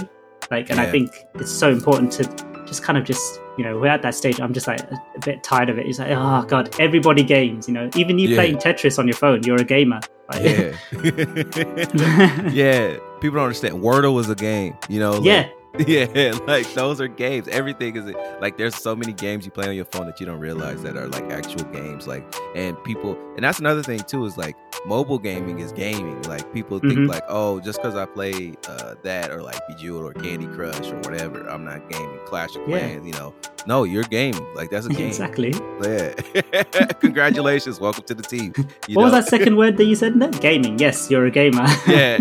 Like 0.51 0.70
and 0.70 0.79
i 0.79 0.90
think 0.90 1.11
it's 1.37 1.51
so 1.51 1.70
important 1.70 2.12
to 2.12 2.25
just 2.66 2.83
kind 2.83 2.99
of 2.99 3.05
just 3.05 3.40
you 3.59 3.64
know 3.64 3.79
we're 3.79 3.87
at 3.88 4.03
that 4.03 4.14
stage 4.14 4.40
i'm 4.40 4.53
just 4.53 4.66
like 4.66 4.81
a, 4.81 4.94
a 5.16 5.20
bit 5.25 5.42
tired 5.42 5.70
of 5.70 5.79
it. 5.79 5.87
It's 5.87 5.99
like 5.99 6.11
oh 6.11 6.42
god 6.47 6.75
everybody 6.81 7.23
games 7.23 7.66
you 7.68 7.75
know. 7.75 7.88
Even 7.97 8.18
you 8.18 8.29
Yeah. 8.29 8.37
playing 8.37 8.57
tetris 8.59 8.99
on 8.99 9.07
your 9.09 9.16
phone 9.16 9.42
you're 9.42 9.61
a 9.61 9.64
gamer. 9.64 10.01
Like- 10.31 10.42
yeah. 10.44 10.77
Yeah 12.53 12.97
people 13.20 13.37
don't 13.37 13.44
understand. 13.44 13.75
Wordle 13.83 14.14
was 14.14 14.29
a 14.29 14.35
game 14.35 14.77
you 14.88 15.01
know 15.01 15.12
like, 15.12 15.25
yeah 15.25 15.49
Yeah, 15.88 16.32
like 16.46 16.72
those 16.74 17.00
are 17.00 17.08
games. 17.08 17.48
Everything 17.48 17.96
is 17.96 18.14
like 18.40 18.56
there's 18.56 18.76
so 18.76 18.94
many 18.94 19.12
games 19.12 19.44
you 19.44 19.50
play 19.50 19.66
on 19.68 19.74
your 19.74 19.84
phone 19.87 20.06
that 20.06 20.20
you 20.20 20.26
don't 20.26 20.38
realize 20.38 20.82
that 20.84 20.96
are 20.96 21.08
like 21.08 21.24
actual 21.32 21.64
games. 21.72 22.06
Like 22.06 22.24
and 22.54 22.80
people 22.84 23.18
and 23.34 23.42
that's 23.44 23.58
another 23.58 23.82
thing 23.82 23.98
too 24.00 24.24
is 24.24 24.37
like 24.38 24.56
mobile 24.87 25.18
gaming 25.18 25.58
is 25.58 25.72
gaming. 25.72 26.22
Like 26.22 26.52
people 26.52 26.78
think 26.78 26.92
Mhm. 26.94 27.08
like, 27.08 27.24
oh, 27.28 27.58
just 27.58 27.80
because 27.82 27.96
I 27.96 28.04
play 28.06 28.54
uh, 28.68 28.94
that 29.02 29.32
or 29.32 29.42
like 29.42 29.58
Bejeweled 29.68 30.04
or 30.04 30.12
Candy 30.12 30.46
Crush 30.46 30.90
or 30.92 30.96
whatever, 30.98 31.40
I'm 31.48 31.64
not 31.64 31.90
gaming. 31.90 32.20
Clash 32.24 32.54
of 32.54 32.62
Yeah. 32.68 32.78
Clans, 32.78 33.06
you 33.06 33.12
know. 33.14 33.34
No, 33.66 33.82
you're 33.84 34.04
gaming. 34.04 34.46
Like 34.54 34.70
that's 34.70 34.87
a 34.87 34.90
game. 35.00 35.08
exactly 35.08 35.52
Yeah. 35.82 36.12
Congratulations. 37.00 37.80
Welcome 37.80 38.04
to 38.04 38.14
the 38.14 38.22
team. 38.22 38.52
You 38.87 38.94
what 38.96 39.04
was 39.04 39.12
that 39.12 39.26
second 39.26 39.56
word 39.56 39.76
that 39.78 39.87
you 39.87 39.96
said 39.96 40.14
no? 40.14 40.28
gaming 40.30 40.78
yes 40.78 41.10
you're 41.10 41.24
a 41.26 41.30
gamer 41.30 41.66
yeah. 41.88 42.18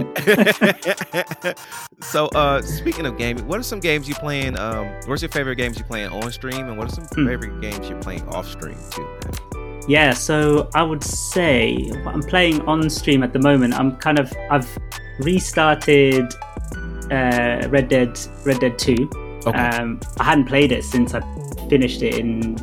so 2.01 2.27
uh 2.29 2.61
speaking 2.61 3.05
of 3.05 3.17
gaming, 3.17 3.42
what 3.47 3.59
are 3.59 3.63
some 3.63 3.79
games 3.79 4.07
you 4.07 4.15
playing? 4.15 4.57
Um 4.59 4.87
what's 5.05 5.21
your 5.21 5.29
favorite 5.29 5.55
games 5.55 5.77
you 5.77 5.83
playing 5.85 6.09
on 6.11 6.31
stream 6.31 6.67
and 6.67 6.77
what 6.77 6.87
are 6.91 6.95
some 6.95 7.05
Hmm. 7.05 7.27
favorite 7.27 7.61
games 7.61 7.89
you're 7.89 8.01
playing 8.01 8.27
off 8.29 8.47
stream 8.47 8.77
too? 8.91 9.07
Yeah, 9.87 10.13
so 10.13 10.69
I 10.73 10.81
would 10.83 11.03
say 11.03 11.75
what 12.03 12.13
I'm 12.15 12.23
playing 12.23 12.61
on 12.61 12.89
stream 12.89 13.21
at 13.21 13.33
the 13.33 13.39
moment. 13.39 13.73
I'm 13.73 13.97
kind 13.97 14.17
of 14.19 14.31
I've 14.49 14.69
restarted 15.19 16.33
uh, 17.11 17.67
Red 17.69 17.89
Dead 17.89 18.17
Red 18.45 18.59
Dead 18.59 18.77
Two. 18.79 19.09
Okay. 19.45 19.57
Um, 19.59 19.99
I 20.19 20.23
hadn't 20.23 20.45
played 20.45 20.71
it 20.71 20.83
since 20.85 21.13
I 21.13 21.19
finished 21.69 22.01
it 22.01 22.15
in 22.17 22.55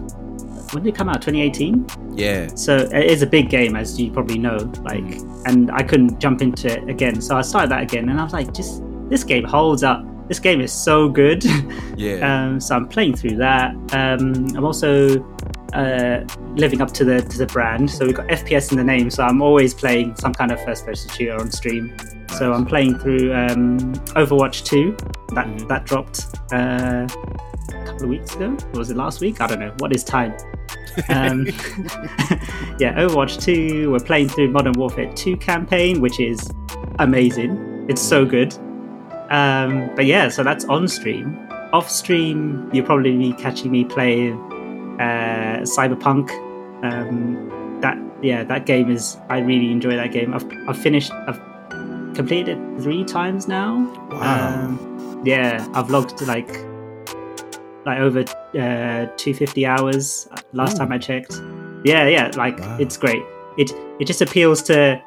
when 0.72 0.84
did 0.84 0.94
it 0.94 0.96
come 0.96 1.08
out? 1.08 1.20
2018. 1.20 1.84
yeah. 2.16 2.46
So 2.54 2.76
it 2.76 3.04
is 3.10 3.22
a 3.22 3.26
big 3.26 3.50
game, 3.50 3.74
as 3.74 4.00
you 4.00 4.10
probably 4.12 4.38
know. 4.38 4.56
Like, 4.82 5.02
and 5.46 5.68
I 5.72 5.82
couldn't 5.82 6.20
jump 6.20 6.40
into 6.42 6.68
it 6.72 6.88
again, 6.88 7.20
so 7.20 7.36
I 7.36 7.42
started 7.42 7.70
that 7.72 7.82
again, 7.82 8.08
and 8.08 8.20
I 8.20 8.22
was 8.24 8.32
like, 8.32 8.54
just 8.54 8.80
this 9.08 9.24
game 9.24 9.42
holds 9.44 9.82
up. 9.82 10.04
This 10.30 10.38
game 10.38 10.60
is 10.60 10.72
so 10.72 11.08
good. 11.08 11.44
Yeah. 11.96 12.20
Um, 12.46 12.60
so 12.60 12.74
I'm 12.76 12.88
playing 12.88 13.14
through 13.16 13.36
that. 13.36 13.72
Um, 13.92 14.56
I'm 14.56 14.64
also 14.64 15.22
uh, 15.74 16.24
living 16.54 16.80
up 16.80 16.92
to 16.92 17.04
the 17.04 17.20
to 17.20 17.36
the 17.36 17.44
brand. 17.46 17.90
So 17.90 18.06
we've 18.06 18.14
got 18.14 18.26
FPS 18.28 18.70
in 18.70 18.78
the 18.78 18.84
name. 18.84 19.10
So 19.10 19.22
I'm 19.22 19.42
always 19.42 19.74
playing 19.74 20.16
some 20.16 20.32
kind 20.32 20.50
of 20.50 20.58
first 20.64 20.86
person 20.86 21.10
shooter 21.10 21.34
on 21.38 21.50
stream. 21.50 21.94
So 22.38 22.54
I'm 22.54 22.64
playing 22.64 22.98
through 23.00 23.34
um, 23.34 23.92
Overwatch 24.16 24.64
2. 24.64 24.96
That 25.34 25.46
Mhm. 25.46 25.68
that 25.68 25.84
dropped 25.84 26.24
uh, 26.52 27.06
a 27.06 27.84
couple 27.84 28.04
of 28.04 28.08
weeks 28.08 28.34
ago. 28.34 28.56
Or 28.72 28.78
was 28.78 28.90
it 28.90 28.96
last 28.96 29.20
week? 29.20 29.42
I 29.42 29.46
don't 29.46 29.60
know. 29.60 29.74
What 29.80 29.94
is 29.94 30.02
time? 30.02 30.32
Um, 31.10 31.44
yeah, 32.78 32.94
Overwatch 32.96 33.42
2. 33.42 33.90
We're 33.92 33.98
playing 34.00 34.30
through 34.30 34.48
Modern 34.52 34.72
Warfare 34.72 35.12
2 35.12 35.36
campaign, 35.36 36.00
which 36.00 36.18
is 36.18 36.50
amazing. 36.98 37.84
It's 37.90 38.00
so 38.00 38.24
good. 38.24 38.54
Um, 39.30 39.90
but 39.94 40.06
yeah, 40.06 40.28
so 40.28 40.42
that's 40.42 40.64
on 40.66 40.88
stream. 40.88 41.38
Off 41.72 41.88
stream, 41.88 42.68
you'll 42.72 42.84
probably 42.86 43.16
be 43.16 43.32
catching 43.34 43.70
me 43.70 43.84
playing 43.84 44.34
uh, 45.00 45.60
Cyberpunk. 45.62 46.30
Um, 46.84 47.78
that 47.80 47.96
yeah, 48.22 48.42
that 48.44 48.66
game 48.66 48.90
is. 48.90 49.16
I 49.28 49.38
really 49.38 49.70
enjoy 49.70 49.94
that 49.96 50.12
game. 50.12 50.34
I've 50.34 50.44
I've 50.68 50.78
finished. 50.78 51.12
I've 51.12 51.40
completed 52.14 52.58
it 52.58 52.82
three 52.82 53.04
times 53.04 53.46
now. 53.46 53.76
Wow. 54.10 54.64
Um, 54.64 55.22
yeah, 55.24 55.66
I've 55.74 55.90
logged 55.90 56.20
like 56.22 56.48
like 57.86 57.98
over 57.98 58.20
uh, 58.20 59.06
250 59.16 59.64
hours 59.64 60.28
uh, 60.32 60.40
last 60.52 60.74
Ooh. 60.74 60.78
time 60.78 60.92
I 60.92 60.98
checked. 60.98 61.40
Yeah, 61.84 62.08
yeah, 62.08 62.30
like 62.36 62.58
Wow. 62.58 62.76
it's 62.80 62.96
great. 62.96 63.22
It 63.58 63.70
it 64.00 64.06
just 64.06 64.20
appeals 64.20 64.60
to 64.64 65.00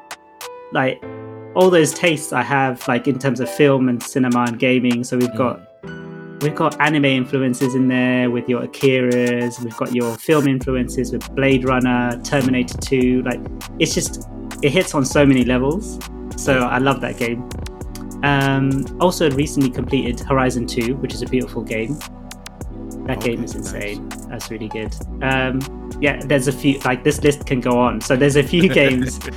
like 0.72 1.00
all 1.54 1.70
those 1.70 1.92
tastes 1.94 2.32
I 2.32 2.42
have, 2.42 2.86
like 2.88 3.06
in 3.08 3.18
terms 3.18 3.40
of 3.40 3.48
film 3.48 3.88
and 3.88 4.02
cinema 4.02 4.44
and 4.48 4.58
gaming. 4.58 5.04
So 5.04 5.16
we've 5.16 5.28
Mm. 5.30 5.38
got 5.38 5.60
we've 6.42 6.54
got 6.54 6.78
anime 6.80 7.06
influences 7.06 7.74
in 7.74 7.88
there 7.88 8.30
with 8.30 8.48
your 8.48 8.62
Akira's. 8.64 9.58
We've 9.60 9.76
got 9.76 9.94
your 9.94 10.14
film 10.18 10.46
influences 10.48 11.10
with 11.12 11.34
Blade 11.34 11.64
Runner, 11.66 12.20
Terminator 12.22 12.76
2. 12.78 13.22
Like 13.22 13.40
it's 13.78 13.94
just 13.94 14.28
it 14.62 14.70
hits 14.70 14.94
on 14.94 15.04
so 15.04 15.24
many 15.24 15.44
levels. 15.44 15.98
So 16.36 16.60
I 16.60 16.78
love 16.78 17.00
that 17.02 17.16
game. 17.16 17.48
Um, 18.24 18.84
also 19.00 19.30
recently 19.32 19.70
completed 19.70 20.18
Horizon 20.20 20.66
2, 20.66 20.96
which 20.96 21.14
is 21.14 21.22
a 21.22 21.26
beautiful 21.26 21.62
game. 21.62 21.98
That 23.06 23.18
Okay, 23.18 23.36
game 23.36 23.44
is 23.44 23.54
nice. 23.54 23.66
insane. 23.74 24.08
That's 24.30 24.50
really 24.50 24.68
good. 24.68 24.94
Um, 25.22 25.60
yeah, 26.00 26.20
there's 26.24 26.48
a 26.48 26.52
few 26.52 26.78
like 26.80 27.04
this 27.04 27.22
list 27.22 27.46
can 27.46 27.60
go 27.60 27.78
on. 27.78 28.00
So 28.00 28.16
there's 28.16 28.36
a 28.36 28.42
few 28.42 28.68
games. 28.80 29.20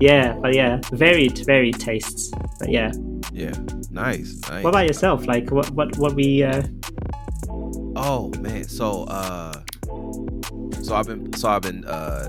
yeah, 0.00 0.34
but 0.40 0.54
yeah, 0.54 0.80
varied, 0.92 1.38
varied 1.46 1.78
tastes. 1.80 2.30
But 2.58 2.70
yeah, 2.70 2.92
yeah. 3.32 3.52
Nice. 3.90 4.38
Nice. 4.48 4.62
what 4.64 4.70
about 4.70 4.86
yourself? 4.86 5.26
Like, 5.26 5.50
what, 5.50 5.70
what, 5.70 5.96
what 5.98 6.14
we? 6.14 6.42
Uh, 6.42 6.62
Oh 7.98 8.30
man, 8.40 8.64
so 8.64 9.04
uh 9.04 9.54
so 10.82 10.94
I've 10.94 11.06
been 11.06 11.32
so 11.32 11.48
I've 11.48 11.62
been 11.62 11.82
uh 11.86 12.28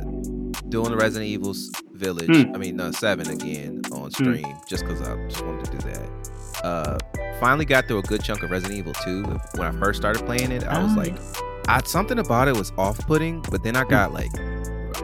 doing 0.69 0.91
the 0.91 0.97
Resident 0.97 1.29
Evil 1.29 1.53
Village. 1.91 2.27
Hmm. 2.45 2.55
I 2.55 2.57
mean, 2.57 2.79
uh, 2.79 2.91
7 2.93 3.27
again 3.29 3.81
on 3.91 4.09
stream 4.11 4.45
just 4.65 4.85
cuz 4.85 5.01
I 5.01 5.15
just 5.27 5.45
wanted 5.45 5.65
to 5.65 5.71
do 5.71 5.77
that. 5.89 6.63
Uh 6.63 6.97
finally 7.41 7.65
got 7.65 7.85
through 7.87 7.99
a 7.99 8.03
good 8.03 8.23
chunk 8.23 8.43
of 8.43 8.49
Resident 8.51 8.77
Evil 8.79 8.93
2 9.03 9.23
when 9.55 9.67
I 9.67 9.71
first 9.77 9.99
started 9.99 10.25
playing 10.25 10.51
it. 10.53 10.63
I 10.63 10.81
was 10.81 10.93
Ah, 10.93 10.99
like 11.01 11.15
I 11.67 11.81
something 11.85 12.19
about 12.19 12.47
it 12.47 12.55
was 12.55 12.71
off-putting, 12.77 13.41
but 13.51 13.61
then 13.61 13.75
I 13.75 13.83
got 13.83 14.13
like 14.13 14.31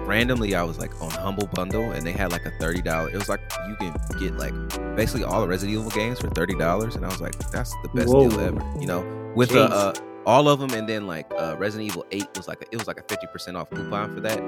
randomly 0.06 0.56
I 0.56 0.64
was 0.64 0.78
like 0.80 1.00
on 1.02 1.10
Humble 1.12 1.48
Bundle 1.48 1.92
and 1.92 2.06
they 2.06 2.12
had 2.12 2.32
like 2.32 2.46
a 2.46 2.52
$30. 2.52 3.10
It 3.14 3.18
was 3.18 3.30
like 3.30 3.42
you 3.68 3.76
can 3.76 3.94
get 4.20 4.38
like 4.38 4.54
basically 4.96 5.24
all 5.24 5.42
the 5.42 5.48
Resident 5.48 5.78
Evil 5.78 5.92
games 5.92 6.20
for 6.20 6.28
$30 6.30 6.96
and 6.96 7.06
I 7.06 7.10
was 7.10 7.22
like 7.22 7.38
that's 7.52 7.72
the 7.84 7.90
best 7.90 8.10
Whoa. 8.10 8.30
deal 8.30 8.40
ever, 8.40 8.62
you 8.80 8.88
know. 8.88 9.02
With 9.36 9.50
Jeez. 9.52 9.70
uh, 9.72 9.94
all 10.26 10.48
of 10.48 10.60
them 10.60 10.72
and 10.72 10.88
then 10.88 11.06
like 11.08 11.30
uh 11.38 11.56
resident 11.58 11.90
evil 11.90 12.06
8 12.12 12.28
was 12.38 12.48
like 12.48 12.62
a, 12.62 12.66
it 12.72 12.78
was 12.78 12.88
like 12.88 12.98
a 13.00 13.04
50% 13.04 13.56
off 13.60 13.70
coupon 13.72 14.14
for 14.16 14.22
that 14.22 14.40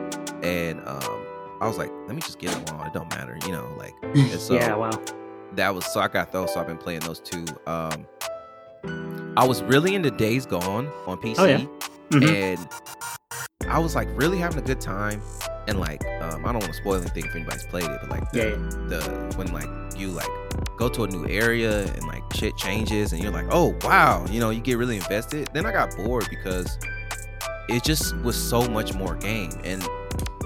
and 0.41 0.79
um 0.87 1.25
i 1.59 1.67
was 1.67 1.77
like 1.77 1.91
let 2.07 2.15
me 2.15 2.21
just 2.21 2.39
get 2.39 2.49
them 2.51 2.79
all 2.79 2.85
it 2.87 2.93
don't 2.93 3.09
matter 3.09 3.37
you 3.45 3.51
know 3.51 3.67
like 3.77 3.93
so 4.39 4.53
yeah, 4.53 4.73
wow. 4.73 4.89
that 5.53 5.75
was 5.75 5.85
so 5.91 5.99
i 5.99 6.07
got 6.07 6.31
those 6.31 6.53
so 6.53 6.61
i've 6.61 6.67
been 6.67 6.77
playing 6.77 7.01
those 7.01 7.19
two 7.19 7.43
um 7.67 8.07
i 9.35 9.45
was 9.45 9.63
really 9.63 9.95
into 9.95 10.09
days 10.11 10.45
gone 10.45 10.87
on 11.07 11.17
pc 11.17 11.35
Oh, 11.39 11.45
yeah. 11.45 11.65
Mhm. 12.11 12.25
and 12.29 13.67
i 13.69 13.77
was 13.77 13.95
like 13.95 14.07
really 14.13 14.37
having 14.37 14.59
a 14.59 14.65
good 14.65 14.79
time 14.79 15.21
and 15.67 15.79
like 15.79 16.03
um 16.21 16.45
i 16.45 16.51
don't 16.51 16.61
want 16.61 16.65
to 16.65 16.73
spoil 16.73 16.95
anything 16.95 17.25
if 17.25 17.35
anybody's 17.35 17.65
played 17.67 17.83
it 17.85 17.99
but 18.01 18.09
like 18.09 18.31
the, 18.31 18.39
Yeah, 18.39 18.55
the 18.89 19.33
when 19.37 19.47
like 19.53 19.67
you 19.99 20.09
like 20.09 20.27
go 20.77 20.89
to 20.89 21.03
a 21.03 21.07
new 21.07 21.27
area 21.27 21.83
and 21.85 22.03
like 22.07 22.21
shit 22.33 22.55
changes 22.57 23.13
and 23.13 23.21
you're 23.23 23.31
like 23.31 23.47
oh 23.51 23.75
wow 23.83 24.25
you 24.29 24.39
know 24.39 24.49
you 24.49 24.59
get 24.61 24.77
really 24.77 24.97
invested 24.97 25.49
then 25.53 25.65
i 25.65 25.71
got 25.71 25.95
bored 25.95 26.27
because 26.29 26.77
it 27.69 27.83
just 27.83 28.15
was 28.17 28.35
so 28.35 28.67
much 28.69 28.93
more 28.93 29.15
game. 29.15 29.49
And 29.63 29.83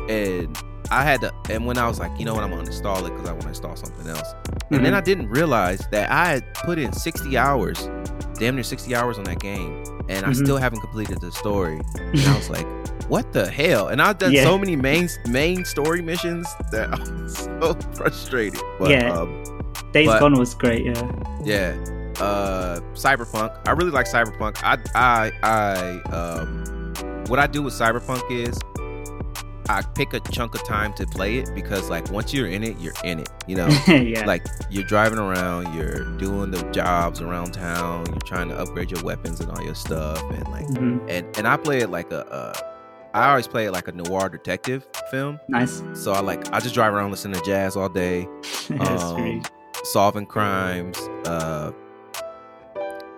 and 0.10 0.58
i 0.92 1.04
had 1.04 1.20
to 1.22 1.34
and 1.50 1.66
when 1.66 1.78
i 1.78 1.88
was 1.88 2.00
like 2.00 2.18
you 2.18 2.26
know 2.26 2.34
what 2.34 2.44
i'm 2.44 2.50
gonna 2.50 2.64
install 2.64 3.06
it 3.06 3.10
because 3.12 3.28
i 3.28 3.32
want 3.32 3.44
to 3.44 3.50
install 3.50 3.76
something 3.76 4.08
else. 4.08 4.34
And 4.72 4.86
then 4.86 4.94
Mhm. 4.94 4.98
i 4.98 5.02
didn't 5.02 5.30
realize 5.30 5.80
that 5.92 6.10
i 6.12 6.30
had 6.30 6.54
put 6.54 6.80
in 6.80 6.94
60 6.94 7.38
hours 7.38 7.90
damn 8.40 8.56
near 8.56 8.64
60 8.64 8.96
hours 8.96 9.18
on 9.18 9.24
that 9.26 9.40
game 9.40 9.84
and 10.10 10.26
i 10.26 10.30
Mhm. 10.30 10.36
still 10.44 10.58
haven't 10.58 10.80
completed 10.80 11.20
the 11.22 11.32
story 11.32 11.80
and 12.00 12.20
i 12.22 12.36
was 12.36 12.50
like 12.58 12.66
what 13.10 13.32
the 13.34 13.50
hell 13.50 13.88
and 13.90 14.02
i've 14.02 14.18
done 14.18 14.32
Yeah. 14.32 14.44
so 14.44 14.58
many 14.58 14.76
main 14.76 15.10
main 15.28 15.66
story 15.66 16.02
missions 16.02 16.48
that 16.72 16.90
I'm 16.94 17.28
so 17.30 17.74
frustrated 17.94 18.60
but 18.80 18.90
Yeah. 18.92 19.12
um 19.14 19.44
Days 19.92 20.08
but- 20.08 20.20
Gone 20.20 20.38
was 20.38 20.54
great. 20.54 20.86
Yeah. 20.86 21.12
yeah. 21.44 21.74
Uh 22.20 22.80
Cyberpunk. 22.94 23.52
I 23.68 23.72
really 23.72 23.90
like 23.90 24.06
Cyberpunk. 24.06 24.58
I 24.64 24.78
I 24.94 25.32
I 25.42 26.02
um 26.14 26.94
what 27.28 27.40
I 27.40 27.48
do 27.48 27.64
with 27.64 27.74
Cyberpunk 27.74 28.22
is 28.30 28.56
I 29.70 29.84
pick 29.94 30.14
a 30.14 30.20
chunk 30.20 30.56
of 30.56 30.64
time 30.66 30.94
to 30.94 31.06
play 31.06 31.38
it 31.38 31.50
because 31.54 31.90
like 31.90 32.10
once 32.12 32.34
you're 32.34 32.48
in 32.48 32.64
it, 32.64 32.78
you're 32.80 32.94
in 33.04 33.20
it. 33.20 33.30
You 33.48 33.56
know? 33.58 33.68
yeah. 33.88 34.26
like 34.26 34.44
you're 34.70 34.84
driving 34.84 35.20
around, 35.20 35.74
you're 35.76 36.06
doing 36.18 36.50
the 36.52 36.62
jobs 36.72 37.22
around 37.22 37.54
town, 37.54 38.06
you're 38.08 38.18
trying 38.26 38.50
to 38.50 38.56
upgrade 38.58 38.90
your 38.92 39.04
weapons 39.04 39.40
and 39.40 39.50
all 39.52 39.64
your 39.64 39.76
stuff 39.76 40.22
and 40.32 40.48
like 40.50 40.66
Mhm. 40.68 41.00
and 41.08 41.38
and 41.38 41.48
I 41.48 41.56
play 41.56 41.80
it 41.80 41.90
like 41.90 42.12
a 42.12 42.26
uh 42.28 42.54
always 43.14 43.48
play 43.48 43.66
it 43.66 43.72
like 43.72 43.88
a 43.88 43.92
noir 43.92 44.28
detective 44.30 44.88
film. 45.12 45.40
Nice. 45.48 45.84
So 45.94 46.14
I 46.14 46.22
like 46.22 46.52
I 46.52 46.60
just 46.60 46.74
drive 46.76 46.94
around 46.94 47.12
listening 47.12 47.40
to 47.40 47.46
jazz 47.46 47.76
all 47.76 47.90
day 47.90 48.28
um, 48.80 49.44
solving 49.84 50.26
crimes. 50.26 50.98
Uh, 51.26 51.72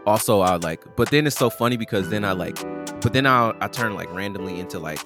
also, 0.05 0.41
I 0.41 0.55
like, 0.55 0.83
but 0.95 1.11
then 1.11 1.27
it's 1.27 1.37
so 1.37 1.49
funny 1.49 1.77
because 1.77 2.09
then 2.09 2.25
I 2.25 2.31
like, 2.31 2.57
but 3.01 3.13
then 3.13 3.25
I 3.27 3.53
I 3.61 3.67
turn 3.67 3.93
like 3.93 4.11
randomly 4.13 4.59
into 4.59 4.79
like 4.79 4.99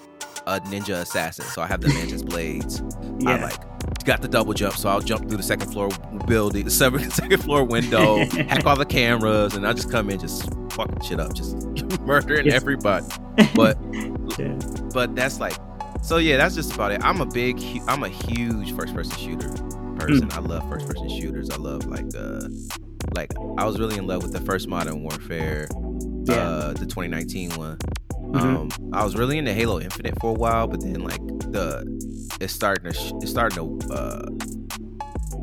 a 0.47 0.59
ninja 0.61 1.01
assassin. 1.01 1.45
So 1.45 1.61
I 1.61 1.67
have 1.67 1.81
the 1.81 1.89
mantis 1.89 2.21
blades. 2.23 2.81
I 3.25 3.37
like 3.41 4.03
got 4.05 4.21
the 4.21 4.27
double 4.27 4.53
jump, 4.53 4.75
so 4.75 4.89
I'll 4.89 5.01
jump 5.01 5.27
through 5.27 5.37
the 5.37 5.43
second 5.43 5.71
floor 5.71 5.89
building, 6.27 6.63
the 6.65 6.69
second 6.71 7.37
floor 7.43 7.63
window, 7.63 8.17
hack 8.25 8.65
all 8.65 8.75
the 8.75 8.85
cameras, 8.85 9.55
and 9.55 9.65
I'll 9.65 9.73
just 9.73 9.89
come 9.91 10.09
in 10.09 10.19
just 10.19 10.47
fucking 10.71 11.01
shit 11.01 11.19
up, 11.19 11.33
just 11.33 11.55
murdering 12.01 12.45
Yes. 12.45 12.55
everybody. 12.55 13.05
But 13.55 13.77
yeah. 14.39 14.57
but 14.93 15.15
that's 15.15 15.39
like 15.39 15.53
so 16.01 16.17
yeah 16.17 16.37
that's 16.37 16.53
just 16.55 16.73
about 16.73 16.91
it 16.91 17.01
i'm 17.03 17.19
a 17.21 17.25
big 17.25 17.57
i'm 17.87 18.03
a 18.03 18.09
huge 18.09 18.75
first 18.75 18.93
person 18.93 19.17
shooter 19.17 19.49
person 19.97 20.27
i 20.33 20.39
love 20.39 20.67
first 20.69 20.85
person 20.87 21.09
shooters 21.09 21.49
i 21.49 21.55
love 21.55 21.85
like 21.87 22.05
uh 22.17 22.41
like 23.15 23.31
i 23.57 23.65
was 23.65 23.79
really 23.79 23.97
in 23.97 24.05
love 24.05 24.21
with 24.21 24.31
the 24.33 24.41
first 24.41 24.67
modern 24.67 25.01
warfare 25.03 25.67
Yeah. 26.25 26.35
uh 26.35 26.73
the 26.73 26.85
2019 26.85 27.51
one 27.51 27.77
Mhm. 28.33 28.41
um 28.81 28.91
i 28.93 29.03
was 29.03 29.15
really 29.15 29.37
into 29.37 29.53
halo 29.53 29.79
infinite 29.79 30.19
for 30.19 30.31
a 30.31 30.33
while 30.33 30.67
but 30.67 30.81
then 30.81 31.01
like 31.01 31.19
the 31.51 31.83
it's 32.41 32.53
starting 32.53 32.91
to 32.91 32.97
sh- 32.97 33.11
it's 33.21 33.31
starting 33.31 33.79
to 33.79 33.93
uh 33.93 34.25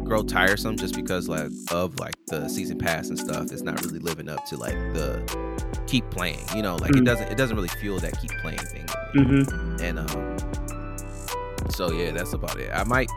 grow 0.04 0.22
tiresome 0.22 0.76
just 0.76 0.94
because 0.94 1.28
like 1.28 1.50
of 1.70 1.98
like 1.98 2.14
the 2.26 2.48
season 2.48 2.76
pass 2.78 3.08
and 3.08 3.18
stuff 3.18 3.50
it's 3.52 3.62
not 3.62 3.80
really 3.84 3.98
living 4.00 4.28
up 4.28 4.44
to 4.46 4.56
like 4.56 4.74
the 4.94 5.22
keep 5.86 6.08
playing 6.10 6.40
you 6.54 6.62
know 6.62 6.76
like 6.76 6.90
it 6.90 6.96
Mm. 6.96 7.04
doesn't 7.06 7.28
it 7.30 7.38
doesn't 7.38 7.56
really 7.56 7.68
fuel 7.68 7.98
that 8.00 8.18
keep 8.20 8.30
playing 8.42 8.58
thing 8.58 8.86
with 9.14 9.28
me 9.28 9.44
hmm 9.44 9.76
and 9.82 9.98
um 10.00 10.36
so 11.70 11.90
yeah 11.92 12.10
that's 12.10 12.32
about 12.34 12.58
it 12.58 12.70
i 12.74 12.84
might 12.84 13.08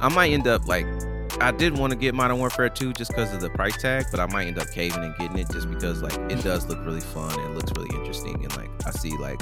i 0.00 0.08
might 0.08 0.30
end 0.32 0.46
up 0.46 0.66
like 0.68 0.86
i 1.40 1.50
did 1.50 1.76
want 1.78 1.90
to 1.92 1.96
get 1.98 2.14
modern 2.14 2.38
warfare 2.38 2.68
2 2.68 2.92
just 2.92 3.10
because 3.10 3.32
of 3.34 3.40
the 3.40 3.50
price 3.50 3.76
tag 3.80 4.04
but 4.10 4.20
i 4.20 4.26
might 4.26 4.46
end 4.46 4.58
up 4.58 4.70
caving 4.70 5.02
and 5.02 5.14
getting 5.16 5.38
it 5.38 5.48
just 5.50 5.68
because 5.70 6.02
like 6.02 6.14
it 6.30 6.42
does 6.42 6.66
look 6.66 6.78
really 6.84 7.00
fun 7.00 7.38
and 7.40 7.54
looks 7.54 7.72
really 7.76 7.94
interesting 7.96 8.34
and 8.44 8.56
like 8.56 8.70
i 8.86 8.90
see 8.90 9.16
like 9.18 9.40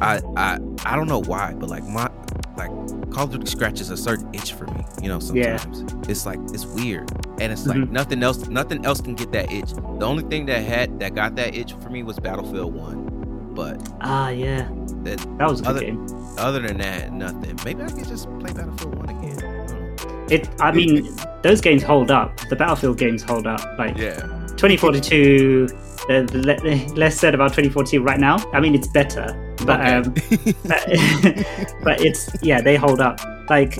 i 0.00 0.20
i 0.36 0.58
i 0.84 0.96
don't 0.96 1.08
know 1.08 1.22
why 1.22 1.54
but 1.54 1.68
like 1.68 1.84
my 1.84 2.10
like 2.56 2.70
call 3.10 3.24
of 3.24 3.30
duty 3.30 3.46
scratches 3.46 3.90
a 3.90 3.96
certain 3.96 4.28
itch 4.34 4.52
for 4.54 4.66
me 4.66 4.84
you 5.02 5.08
know 5.08 5.20
Yeah. 5.32 5.56
sometimes 5.58 6.08
it's 6.08 6.26
like 6.26 6.38
it's 6.52 6.66
weird 6.66 7.10
and 7.40 7.52
it's 7.52 7.66
like 7.66 7.78
Mhm. 7.78 7.90
nothing 7.90 8.22
else 8.22 8.48
nothing 8.48 8.84
else 8.84 9.00
can 9.00 9.14
get 9.14 9.32
that 9.32 9.50
itch 9.52 9.72
the 9.72 10.04
only 10.06 10.22
thing 10.24 10.46
that 10.46 10.62
had 10.62 10.98
that 11.00 11.14
got 11.14 11.36
that 11.36 11.54
itch 11.54 11.72
for 11.74 11.88
me 11.90 12.02
was 12.02 12.18
battlefield 12.18 12.74
1 12.74 13.08
but 13.54 13.86
Ah, 14.00 14.30
yeah. 14.30 14.66
that 15.04 15.18
That 15.38 15.48
was 15.50 15.60
a 15.60 15.64
good 15.64 15.68
Other- 15.70 15.80
game. 15.80 16.06
other 16.38 16.60
than 16.60 16.78
that, 16.78 17.12
nothing. 17.12 17.58
Maybe 17.66 17.82
I 17.82 17.88
could 17.88 18.08
just 18.08 18.26
play 18.40 18.50
Battlefield 18.50 18.94
One 18.94 19.10
again. 19.10 19.21
I. 20.30 20.34
It. 20.34 20.48
I 20.60 20.72
mean, 20.72 21.08
those 21.42 21.60
games 21.60 21.82
hold 21.82 22.10
up. 22.10 22.36
The 22.48 22.56
Battlefield 22.56 22.98
games 22.98 23.22
hold 23.22 23.46
up. 23.46 23.60
Like 23.78 23.96
Yeah, 23.98 24.20
2042 24.56 25.66
the, 26.08 26.28
the 26.32 26.38
le- 26.38 26.94
less 26.96 27.18
said 27.18 27.34
about 27.34 27.50
2042 27.50 28.02
right 28.02 28.18
now. 28.18 28.36
I 28.52 28.60
mean, 28.60 28.74
it's 28.74 28.88
better, 28.88 29.26
but 29.64 29.80
Okay. 29.80 29.94
um, 29.94 30.02
but, 30.64 31.76
but 31.84 32.00
it's 32.00 32.28
yeah, 32.42 32.60
they 32.60 32.76
hold 32.76 33.00
up. 33.00 33.20
Like, 33.48 33.76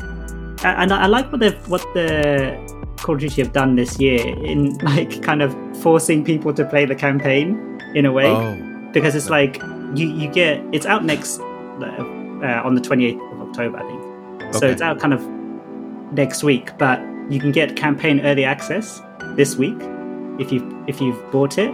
and 0.65 0.93
I 0.93 1.03
I 1.03 1.07
like 1.07 1.31
what 1.33 1.41
the 1.41 1.53
what 1.67 1.83
the 1.95 2.57
Call 2.99 3.17
of 3.17 3.21
Duty 3.21 3.43
have 3.43 3.53
done 3.53 3.75
this 3.75 3.99
year 3.99 4.25
in 4.45 4.79
like 4.83 5.21
kind 5.23 5.43
of 5.43 5.53
forcing 5.83 6.25
people 6.25 6.55
to 6.55 6.65
play 6.65 6.85
the 6.85 6.95
campaign 6.95 7.81
in 7.95 8.07
a 8.07 8.13
way 8.13 8.27
oh, 8.31 8.91
because 8.93 9.15
it's 9.17 9.29
like 9.31 9.61
you 9.95 10.07
you 10.07 10.29
get 10.31 10.61
it's 10.73 10.87
out 10.87 11.05
next 11.05 11.41
uh, 11.41 11.87
uh, 12.45 12.63
on 12.65 12.75
the 12.77 12.81
28th 12.81 13.33
of 13.33 13.49
October, 13.49 13.79
I 13.79 13.83
think. 13.89 14.55
So 14.55 14.59
Okay. 14.59 14.71
it's 14.73 14.83
out 14.83 15.01
kind 15.01 15.13
of 15.15 15.21
next 16.13 16.43
week, 16.43 16.77
but 16.79 17.01
you 17.31 17.41
can 17.41 17.53
get 17.53 17.77
campaign 17.77 18.21
early 18.21 18.45
access 18.45 19.01
this 19.37 19.57
week 19.57 19.77
if 20.39 20.53
you 20.53 20.85
if 20.87 21.01
you've 21.01 21.21
bought 21.33 21.59
it. 21.59 21.71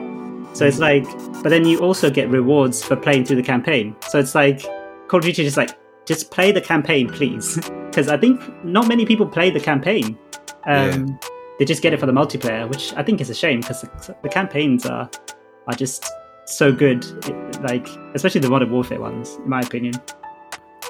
So 0.55 0.65
it's 0.67 0.79
like, 0.79 1.05
but 1.43 1.51
then 1.51 1.65
you 1.67 1.79
also 1.81 2.11
get 2.11 2.29
rewards 2.31 2.83
for 2.83 2.97
playing 2.97 3.25
through 3.27 3.37
the 3.37 3.43
campaign. 3.43 3.95
So 4.09 4.19
it's 4.19 4.35
like 4.35 4.63
Call 5.09 5.19
of 5.19 5.25
Duty 5.25 5.43
is 5.43 5.49
just 5.49 5.57
like 5.57 5.77
just 6.07 6.31
play 6.31 6.53
the 6.53 6.61
campaign, 6.61 7.09
please, 7.09 7.57
because 7.87 8.09
I 8.09 8.17
think 8.17 8.41
not 8.65 8.89
many 8.89 9.05
people 9.05 9.27
play 9.27 9.51
the 9.51 9.61
campaign. 9.61 10.19
Um, 10.67 11.19
They 11.59 11.65
just 11.65 11.83
get 11.83 11.93
it 11.93 11.99
for 11.99 12.07
the 12.07 12.13
multiplayer, 12.13 12.69
which 12.69 12.95
I 12.95 13.03
think 13.03 13.21
is 13.21 13.31
a 13.31 13.35
shame 13.35 13.61
because 13.61 13.81
the, 13.83 14.17
the 14.23 14.29
campaigns 14.29 14.87
are 14.87 15.11
are 15.67 15.75
just 15.75 16.05
so 16.47 16.73
good. 16.73 17.05
It- 17.29 17.63
like 17.63 17.87
especially 18.15 18.41
the 18.41 18.49
Modern 18.51 18.71
Warfare 18.71 19.01
ones, 19.01 19.37
in 19.45 19.49
my 19.49 19.61
opinion. 19.61 19.95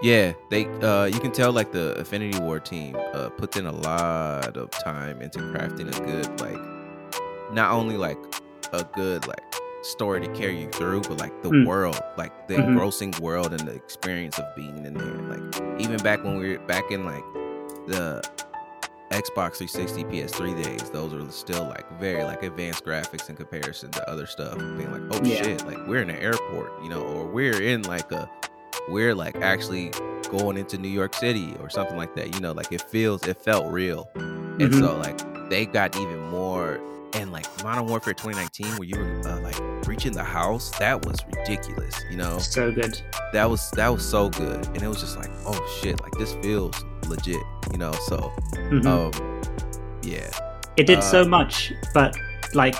Yeah. 0.03 0.33
They 0.51 0.67
uh, 0.67 1.07
you 1.07 1.19
can 1.21 1.33
tell 1.33 1.53
like 1.53 1.73
the 1.73 1.99
Infinity 1.99 2.39
Ward 2.41 2.65
team 2.65 2.97
uh 3.15 3.31
puts 3.31 3.57
in 3.57 3.67
a 3.67 3.73
lot 3.73 4.57
of 4.57 4.71
time 4.71 5.21
into 5.21 5.39
crafting 5.41 5.89
a 5.89 6.05
good 6.07 6.41
like, 6.41 7.53
not 7.53 7.73
only 7.73 7.97
like 7.97 8.19
a 8.73 8.85
good 8.85 9.27
like 9.27 9.43
story 9.83 10.21
to 10.21 10.29
carry 10.35 10.61
you 10.61 10.69
through, 10.71 11.01
but 11.03 11.19
like 11.19 11.43
the 11.43 11.51
Mm. 11.51 11.67
world, 11.67 12.01
like 12.17 12.47
the 12.49 12.55
Mhm. 12.55 12.69
engrossing 12.69 13.15
world 13.21 13.53
and 13.53 13.61
the 13.61 13.73
experience 13.75 14.39
of 14.39 14.45
being 14.57 14.85
in 14.85 14.95
there. 14.95 15.37
Like 15.37 15.81
even 15.81 15.97
back 15.99 16.23
when 16.25 16.39
we 16.39 16.53
were 16.57 16.65
back 16.67 16.91
in 16.91 17.05
like 17.07 17.25
the 17.87 18.23
Xbox 19.11 19.57
360, 19.57 20.05
PS3 20.05 20.53
days, 20.63 20.91
those 20.91 21.15
are 21.15 21.31
still 21.31 21.65
like 21.65 21.87
very 21.99 22.23
like 22.25 22.43
advanced 22.43 22.85
graphics 22.85 23.31
in 23.31 23.37
comparison 23.37 23.91
to 23.93 24.11
other 24.11 24.27
stuff. 24.27 24.57
Being 24.59 24.93
like, 24.93 25.03
oh 25.13 25.25
Yeah. 25.25 25.43
shit, 25.43 25.67
like 25.67 25.79
we're 25.87 26.03
in 26.03 26.11
an 26.11 26.17
airport, 26.17 26.73
you 26.83 26.89
know, 26.91 27.01
or 27.03 27.25
we're 27.27 27.63
in 27.63 27.83
like 27.83 28.13
a, 28.13 28.29
we're 28.89 29.15
like 29.15 29.37
actually 29.37 29.91
going 30.31 30.57
into 30.57 30.79
New 30.79 30.89
York 30.89 31.15
City 31.15 31.55
or 31.61 31.71
something 31.71 31.97
like 31.97 32.15
that. 32.17 32.35
You 32.35 32.41
know, 32.41 32.53
like 32.53 32.73
it 32.73 32.83
feels, 32.83 33.27
it 33.27 33.37
felt 33.37 33.67
real, 33.73 34.09
and 34.15 34.61
Mhm. 34.73 34.81
so 34.81 34.97
like 34.99 35.49
they 35.51 35.67
got 35.67 35.97
even 35.97 36.21
more. 36.31 36.81
And 37.15 37.33
like 37.33 37.47
Modern 37.65 37.87
Warfare 37.87 38.13
2019, 38.13 38.77
where 38.77 38.85
you 38.87 38.99
were 38.99 39.27
uh, 39.27 39.41
like 39.41 39.57
breaching 39.83 40.13
the 40.13 40.23
house, 40.23 40.71
that 40.79 41.07
was 41.07 41.17
ridiculous. 41.35 41.95
You 42.11 42.19
know, 42.19 42.39
So 42.39 42.71
good. 42.71 43.01
that 43.33 43.49
was 43.49 43.71
that 43.73 43.89
was 43.91 44.07
so 44.07 44.29
good, 44.29 44.67
and 44.75 44.83
it 44.83 44.89
was 44.89 45.01
just 45.01 45.17
like, 45.17 45.31
oh 45.47 45.59
shit, 45.81 45.99
like 46.03 46.13
this 46.19 46.35
feels 46.43 46.75
legit. 47.09 47.41
You 47.73 47.79
know, 47.79 47.93
so 48.07 48.31
Mhm. 48.71 48.87
um, 48.87 49.43
yeah, 50.03 50.29
it 50.77 50.87
did 50.87 50.99
uh, 50.99 51.01
so 51.01 51.25
much, 51.25 51.73
but 51.95 52.15
like 52.53 52.77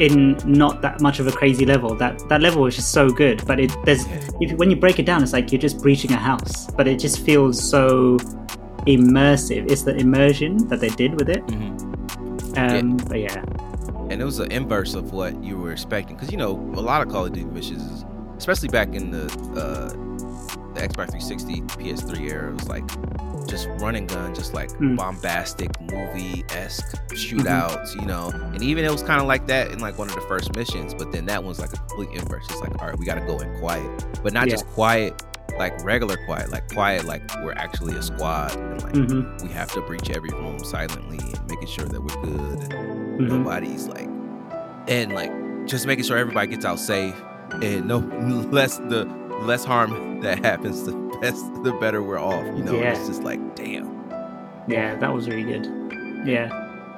in 0.00 0.36
not 0.44 0.82
that 0.82 1.00
much 1.00 1.20
of 1.20 1.26
a 1.26 1.32
crazy 1.32 1.64
level. 1.66 1.94
That 1.94 2.20
that 2.28 2.40
level 2.40 2.62
was 2.62 2.76
just 2.76 2.92
so 2.92 3.08
good, 3.10 3.44
but 3.46 3.60
it 3.60 3.72
there's 3.84 4.04
if, 4.40 4.52
when 4.58 4.70
you 4.70 4.76
break 4.76 4.98
it 4.98 5.06
down, 5.06 5.22
it's 5.22 5.32
like 5.32 5.52
you're 5.52 5.60
just 5.60 5.80
breaching 5.80 6.12
a 6.12 6.16
house, 6.16 6.66
but 6.72 6.86
it 6.88 6.98
just 6.98 7.24
feels 7.24 7.62
so 7.62 8.18
immersive. 8.86 9.70
It's 9.70 9.82
the 9.82 9.96
immersion 9.96 10.68
that 10.68 10.80
they 10.80 10.90
did 10.90 11.18
with 11.18 11.28
it. 11.28 11.42
hmm 11.50 11.74
Um, 12.56 12.96
But 12.96 13.18
yeah, 13.20 13.42
and 14.10 14.20
it 14.20 14.24
was 14.24 14.36
the 14.36 14.46
inverse 14.52 14.94
of 14.94 15.12
what 15.12 15.42
you 15.42 15.58
were 15.58 15.72
expecting 15.72 16.16
because 16.16 16.30
you 16.30 16.36
know 16.38 16.52
a 16.52 16.80
lot 16.80 17.02
of 17.02 17.12
Call 17.12 17.26
of 17.26 17.32
Duty 17.32 17.46
missions, 17.46 18.04
especially 18.36 18.68
back 18.68 18.94
in 18.94 19.10
the 19.10 19.24
uh, 19.56 19.90
the 20.74 20.80
Xbox 20.80 21.10
360, 21.12 21.60
PS3 21.62 22.30
era, 22.30 22.52
was 22.52 22.68
like 22.68 22.84
just 23.48 23.68
run 23.80 23.94
and 23.94 24.08
gun, 24.08 24.34
just 24.34 24.54
like 24.54 24.70
Mm. 24.70 24.96
bombastic 24.96 25.70
movie 25.80 26.44
esque 26.50 26.96
shootouts, 27.10 27.94
you 27.94 28.06
know. 28.06 28.30
And 28.54 28.62
even 28.62 28.84
it 28.84 28.90
was 28.90 29.02
kind 29.02 29.20
of 29.20 29.26
like 29.26 29.46
that 29.46 29.70
in 29.70 29.78
like 29.80 29.98
one 29.98 30.08
of 30.08 30.14
the 30.14 30.20
first 30.22 30.54
missions, 30.56 30.94
but 30.94 31.12
then 31.12 31.26
that 31.26 31.44
one's 31.44 31.60
like 31.60 31.72
a 31.72 31.76
complete 31.76 32.10
inverse. 32.10 32.46
It's 32.50 32.60
like 32.60 32.80
all 32.80 32.88
right, 32.88 32.98
we 32.98 33.04
got 33.06 33.14
to 33.16 33.20
go 33.26 33.38
in 33.38 33.56
quiet, 33.60 34.04
but 34.22 34.32
not 34.32 34.46
Yeah. 34.48 34.52
just 34.54 34.66
quiet. 34.68 35.22
Like 35.58 35.84
regular 35.84 36.16
quiet, 36.26 36.50
like 36.50 36.72
quiet, 36.72 37.04
like 37.04 37.22
we're 37.44 37.52
actually 37.52 37.94
a 37.96 38.02
squad, 38.02 38.56
and 38.56 38.82
like 38.82 38.94
hmm 38.96 39.36
we 39.46 39.52
have 39.52 39.70
to 39.74 39.82
breach 39.82 40.10
every 40.10 40.30
room 40.30 40.58
silently 40.64 41.18
and 41.18 41.46
making 41.48 41.68
sure 41.68 41.84
that 41.86 42.00
we're 42.02 42.22
good 42.24 42.72
and 42.72 42.72
hmm 43.20 43.28
nobody's 43.28 43.86
like 43.86 44.08
and 44.88 45.12
like 45.14 45.30
just 45.66 45.86
making 45.86 46.02
sure 46.04 46.16
everybody 46.18 46.48
gets 46.48 46.64
out 46.64 46.80
safe 46.80 47.14
and 47.62 47.86
no 47.86 47.98
less 48.50 48.78
the 48.78 49.04
less 49.42 49.64
harm 49.64 50.20
that 50.20 50.44
happens 50.44 50.84
the 50.84 50.92
best 51.20 51.44
the 51.64 51.72
better 51.80 52.02
we're 52.02 52.18
off 52.18 52.44
you 52.56 52.62
know 52.62 52.74
Yeah. 52.74 52.92
it's 52.92 53.06
just 53.08 53.22
like 53.22 53.40
damn 53.56 53.92
yeah, 54.66 54.96
that 54.96 55.12
was 55.12 55.28
really 55.28 55.42
good. 55.42 55.66
Yeah, 56.26 56.48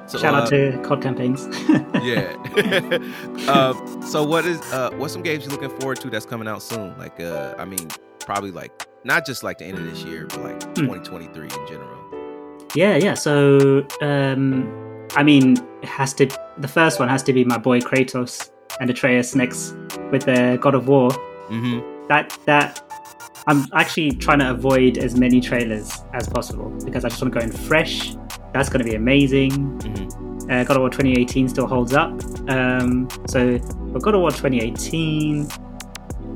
so 0.07 0.17
shout 0.17 0.33
uh, 0.33 0.37
out 0.37 0.49
to 0.51 0.81
COD 0.85 1.01
campaigns. 1.01 1.45
yeah 2.01 2.31
um 3.49 4.01
so 4.07 4.23
what 4.23 4.45
is 4.45 4.61
uh 4.71 4.89
what's 4.95 5.11
some 5.11 5.21
games 5.21 5.43
you're 5.43 5.51
looking 5.51 5.77
forward 5.79 5.99
to 6.01 6.09
that's 6.09 6.25
coming 6.25 6.47
out 6.47 6.61
soon 6.63 6.97
like 6.97 7.19
uh 7.19 7.53
i 7.57 7.65
mean 7.65 7.89
probably 8.19 8.51
like 8.51 8.87
not 9.03 9.25
just 9.25 9.43
like 9.43 9.57
the 9.57 9.65
end 9.65 9.77
of 9.77 9.83
this 9.83 10.03
year 10.03 10.25
but 10.27 10.39
like 10.43 10.63
Hmm. 10.77 10.87
2023 10.87 11.43
in 11.43 11.67
general 11.67 11.97
Yeah, 12.75 12.95
yeah. 12.97 13.13
So, 13.15 13.85
um, 14.01 14.67
I 15.15 15.23
mean, 15.23 15.55
it 15.81 15.87
has 15.89 16.13
to. 16.15 16.27
The 16.57 16.67
first 16.67 16.99
one 16.99 17.07
has 17.09 17.23
to 17.23 17.33
be 17.33 17.43
my 17.45 17.57
boy 17.57 17.79
Kratos 17.79 18.49
and 18.79 18.89
Atreus 18.89 19.35
next 19.35 19.73
with 20.11 20.23
the 20.23 20.57
God 20.61 20.75
of 20.75 20.87
War. 20.87 21.09
mm-hmm 21.49 21.96
That 22.09 22.37
that 22.45 22.83
I'm 23.47 23.65
actually 23.73 24.11
trying 24.11 24.39
to 24.39 24.51
avoid 24.51 24.97
as 24.97 25.15
many 25.15 25.39
trailers 25.41 25.91
as 26.13 26.27
possible 26.27 26.69
because 26.83 27.05
I 27.05 27.09
just 27.09 27.21
want 27.21 27.33
to 27.33 27.39
go 27.39 27.45
in 27.45 27.51
fresh. 27.51 28.15
That's 28.53 28.69
going 28.69 28.83
to 28.83 28.89
be 28.89 28.95
amazing. 28.95 29.51
mm-hmm 29.51 30.27
Uh, 30.49 30.63
God 30.63 30.77
of 30.77 30.81
War 30.81 30.89
2018 30.89 31.49
still 31.49 31.67
holds 31.67 31.93
up. 31.93 32.11
Um, 32.47 33.09
so 33.27 33.59
for 33.91 33.99
God 33.99 34.15
of 34.15 34.21
War 34.21 34.31
2018, 34.31 35.45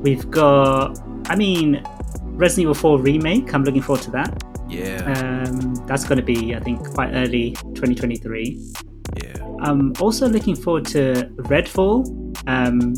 we've 0.02 0.30
got. 0.30 0.98
I 1.30 1.36
mean, 1.36 1.82
Resident 2.36 2.64
Evil 2.64 2.74
4 2.74 3.00
remake. 3.00 3.54
I'm 3.54 3.64
looking 3.64 3.80
forward 3.80 4.02
to 4.04 4.10
that. 4.10 4.42
yeah 4.68 5.00
Um, 5.16 5.74
that's 5.86 6.04
going 6.04 6.18
to 6.18 6.24
be, 6.24 6.54
I 6.54 6.60
think, 6.60 6.84
quite 6.92 7.10
early 7.14 7.52
2023. 7.74 8.60
yeah 9.22 9.32
I'm 9.60 9.92
also 10.00 10.28
looking 10.28 10.56
forward 10.56 10.84
to 10.86 11.30
Redfall, 11.52 12.04
um, 12.48 12.94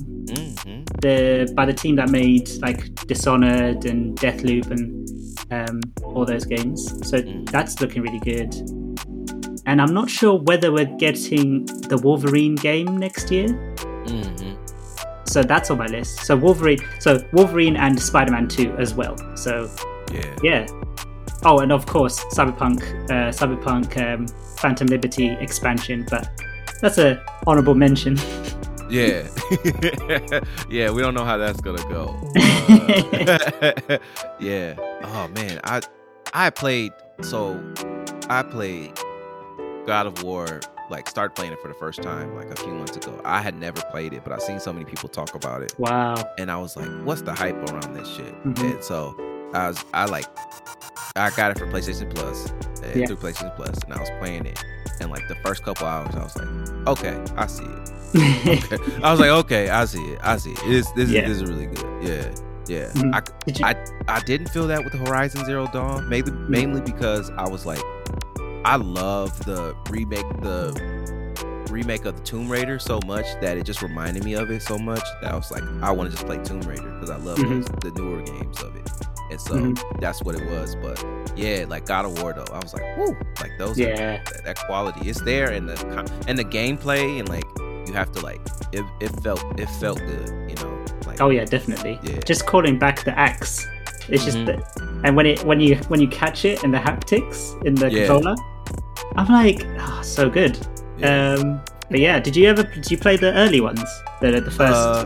the 1.05 1.53
by 1.55 1.65
the 1.67 1.73
team 1.73 1.95
that 1.97 2.09
made 2.11 2.49
like 2.67 2.81
Dishonored 3.07 3.85
and 3.85 4.17
Deathloop 4.19 4.67
and 4.71 4.85
um, 5.57 5.81
all 6.05 6.25
those 6.25 6.45
games. 6.45 6.81
So 7.09 7.17
Mm. 7.23 7.49
that's 7.51 7.81
looking 7.81 8.03
really 8.03 8.21
good. 8.33 8.51
And 9.67 9.81
I'm 9.83 9.95
not 9.95 10.09
sure 10.11 10.35
whether 10.49 10.69
we're 10.73 10.95
getting 11.07 11.65
the 11.91 11.99
Wolverine 12.07 12.55
game 12.57 12.91
next 12.99 13.31
year. 13.31 13.49
mm-hmm 14.07 14.53
So 15.27 15.43
that's 15.43 15.71
on 15.71 15.79
my 15.79 15.87
list. 15.87 16.13
So 16.27 16.37
Wolverine, 16.37 16.81
so 17.01 17.11
Wolverine 17.33 17.77
and 17.77 17.95
Spider-Man 18.01 18.47
2 18.49 18.77
as 18.85 18.95
well. 18.95 19.17
So 19.37 19.71
yeah 20.13 20.37
yeah. 20.43 20.67
Oh, 21.47 21.59
and 21.59 21.73
of 21.73 21.85
course, 21.87 22.17
Cyberpunk, 22.37 22.81
uh, 23.11 23.31
Cyberpunk 23.39 23.87
um, 24.07 24.27
Phantom 24.57 24.87
Liberty 24.87 25.29
expansion, 25.47 26.07
but 26.11 26.25
that's 26.81 26.97
a 26.99 27.23
honorable 27.47 27.75
mention. 27.75 28.17
Yeah. 28.91 29.29
yeah, 30.71 30.91
we 30.91 31.01
don't 31.03 31.15
know 31.15 31.25
how 31.25 31.37
that's 31.37 31.61
gonna 31.61 31.83
go. 31.89 32.15
Uh, 32.65 33.99
yeah. 34.41 34.75
Oh 35.03 35.29
man, 35.35 35.61
I 35.65 35.81
I 36.33 36.49
played 36.51 36.93
so 37.21 37.63
I 38.31 38.43
played 38.43 38.99
God 39.87 40.07
of 40.07 40.23
War, 40.23 40.61
like 40.91 41.09
started 41.11 41.35
playing 41.35 41.53
it 41.53 41.61
for 41.61 41.69
the 41.69 41.75
first 41.75 42.03
time 42.03 42.35
like 42.35 42.47
a 42.51 42.57
few 42.57 42.73
months 42.73 42.97
ago. 42.97 43.21
I 43.25 43.43
had 43.43 43.55
never 43.55 43.83
played 43.91 44.15
it, 44.15 44.25
but 44.25 44.33
I've 44.33 44.43
seen 44.43 44.61
so 44.61 44.73
many 44.73 44.85
people 44.87 45.09
talk 45.11 45.35
about 45.35 45.63
it. 45.63 45.75
wow. 45.79 46.15
And 46.39 46.51
I 46.51 46.57
was 46.57 46.75
like, 46.77 46.89
what's 47.05 47.23
the 47.23 47.35
hype 47.35 47.57
around 47.71 47.95
this 47.95 48.09
shit? 48.09 48.35
Mhm. 48.45 48.75
And 48.75 48.83
so 48.85 49.15
I 49.53 49.69
was 49.69 49.85
I 49.93 50.07
like 50.07 50.27
I 51.17 51.31
got 51.31 51.51
it 51.51 51.59
for 51.59 51.67
PlayStation 51.67 52.13
Plus 52.15 52.53
Yeah. 52.97 53.07
through 53.07 53.17
PlayStation 53.17 53.55
Plus 53.57 53.77
and 53.85 53.93
I 53.93 54.01
was 54.01 54.11
playing 54.21 54.47
it. 54.47 54.59
And 55.01 55.11
like 55.11 55.27
the 55.29 55.35
first 55.37 55.63
couple 55.65 55.87
hours 55.87 56.15
I 56.15 56.23
was 56.23 56.37
like, 56.37 56.89
okay, 56.89 57.23
I 57.37 57.47
see 57.47 57.65
it. 57.65 57.91
Okay. 58.65 58.79
I 59.03 59.11
was 59.11 59.19
like, 59.21 59.31
okay, 59.31 59.69
I 59.71 59.85
see 59.87 60.03
it. 60.03 60.21
I 60.23 60.37
see 60.37 60.53
it. 60.53 60.61
This 60.69 60.91
this, 60.93 61.11
Yeah. 61.11 61.23
is, 61.23 61.41
this 61.41 61.43
is 61.43 61.51
really 61.55 61.67
good. 61.67 61.85
Yeah, 62.03 62.35
yeah. 62.69 62.91
Mhm. 62.93 63.13
I? 63.65 63.71
I 63.73 64.17
I 64.17 64.21
didn't 64.21 64.49
feel 64.51 64.67
that 64.69 64.85
with 64.85 64.93
the 64.93 64.99
Horizon 65.01 65.45
Zero 65.45 65.67
Dawn, 65.73 66.09
mainly 66.09 66.31
mainly 66.49 66.81
because 66.81 67.31
I 67.37 67.49
was 67.49 67.67
like, 67.67 67.83
I 68.65 68.77
love 68.77 69.45
the 69.45 69.75
remake 69.91 70.29
the 70.43 70.73
remake 71.71 72.05
of 72.05 72.17
the 72.17 72.23
Tomb 72.23 72.49
Raider 72.49 72.79
so 72.79 73.01
much 73.05 73.27
that 73.41 73.57
it 73.59 73.65
just 73.65 73.83
reminded 73.83 74.23
me 74.23 74.35
of 74.35 74.49
it 74.51 74.63
so 74.63 74.79
much 74.79 75.03
that 75.23 75.33
I 75.33 75.37
was 75.37 75.51
like, 75.51 75.65
I 75.83 75.91
want 75.91 76.09
to 76.11 76.17
just 76.17 76.25
play 76.27 76.39
Tomb 76.45 76.61
Raider 76.61 76.89
because 76.93 77.11
I 77.11 77.17
love 77.17 77.39
Mhm. 77.39 77.65
those, 77.83 77.93
the 77.93 78.01
newer 78.01 78.23
games 78.23 78.63
of 78.63 78.77
it, 78.77 78.89
and 79.31 79.41
so 79.41 79.55
Mhm. 79.55 80.01
that's 80.01 80.23
what 80.23 80.35
it 80.35 80.45
was. 80.51 80.77
But 80.77 81.03
yeah, 81.37 81.65
like 81.69 81.87
God 81.87 82.05
of 82.05 82.21
War 82.23 82.33
though, 82.33 82.45
I 82.53 82.59
was 82.59 82.73
like, 82.75 82.85
whoo, 82.97 83.17
like 83.41 83.53
those 83.59 83.79
are 83.79 83.83
yeah. 83.83 84.23
that, 84.25 84.45
that 84.45 84.59
quality 84.67 85.09
is 85.09 85.17
there 85.19 85.51
and 85.51 85.69
the 85.69 85.77
and 86.29 86.39
the 86.39 86.45
gameplay 86.45 87.19
and 87.21 87.29
like 87.29 87.45
you 87.87 87.93
have 87.95 88.13
to 88.13 88.21
like 88.21 88.41
it, 88.73 88.85
it 89.01 89.09
felt 89.23 89.43
it 89.59 89.69
felt 89.81 89.99
good, 89.99 90.29
you 90.49 90.57
know. 90.57 90.85
Like 91.07 91.21
Oh 91.21 91.31
yeah, 91.31 91.45
definitely. 91.45 91.99
Yeah. 92.03 92.19
Just 92.25 92.47
calling 92.47 92.79
back 92.79 93.05
the 93.05 93.17
axe. 93.19 93.67
It's 94.09 94.25
just 94.25 94.37
Mhm. 94.39 94.47
the, 94.47 95.01
and 95.05 95.17
when 95.17 95.27
it 95.27 95.43
when 95.45 95.61
you 95.61 95.77
when 95.89 96.01
you 96.01 96.09
catch 96.09 96.45
it 96.45 96.63
in 96.65 96.71
the 96.71 96.79
haptics 96.79 97.55
in 97.65 97.75
the 97.75 97.91
Yeah. 97.91 98.07
controller, 98.07 98.35
I'm 99.17 99.29
like, 99.29 99.67
oh, 99.81 100.01
so 100.03 100.29
good. 100.29 100.59
yeah. 100.99 101.35
Um, 101.35 101.61
but 101.91 102.01
yeah, 102.01 102.21
did 102.21 102.37
you 102.37 102.49
ever 102.49 102.63
did 102.63 102.91
you 102.91 102.99
play 102.99 103.17
the 103.17 103.33
early 103.35 103.61
ones? 103.61 103.83
The 104.21 104.41
the 104.41 104.51
first. 104.51 104.75
Uh, 104.75 105.05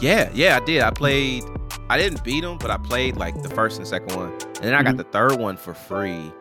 yeah, 0.00 0.28
yeah, 0.34 0.56
I 0.60 0.64
did. 0.64 0.82
I 0.82 0.90
played. 0.90 1.42
I 1.90 1.98
didn't 1.98 2.22
beat 2.24 2.42
them, 2.42 2.58
but 2.58 2.70
I 2.70 2.76
played 2.76 3.16
like 3.16 3.42
the 3.42 3.48
first 3.50 3.78
and 3.78 3.86
second 3.86 4.14
one, 4.16 4.32
and 4.32 4.64
then 4.64 4.74
I 4.74 4.82
got 4.82 4.94
Mhm. 4.94 4.98
the 4.98 5.04
third 5.04 5.38
one 5.38 5.56
for 5.56 5.74
free, 5.74 6.32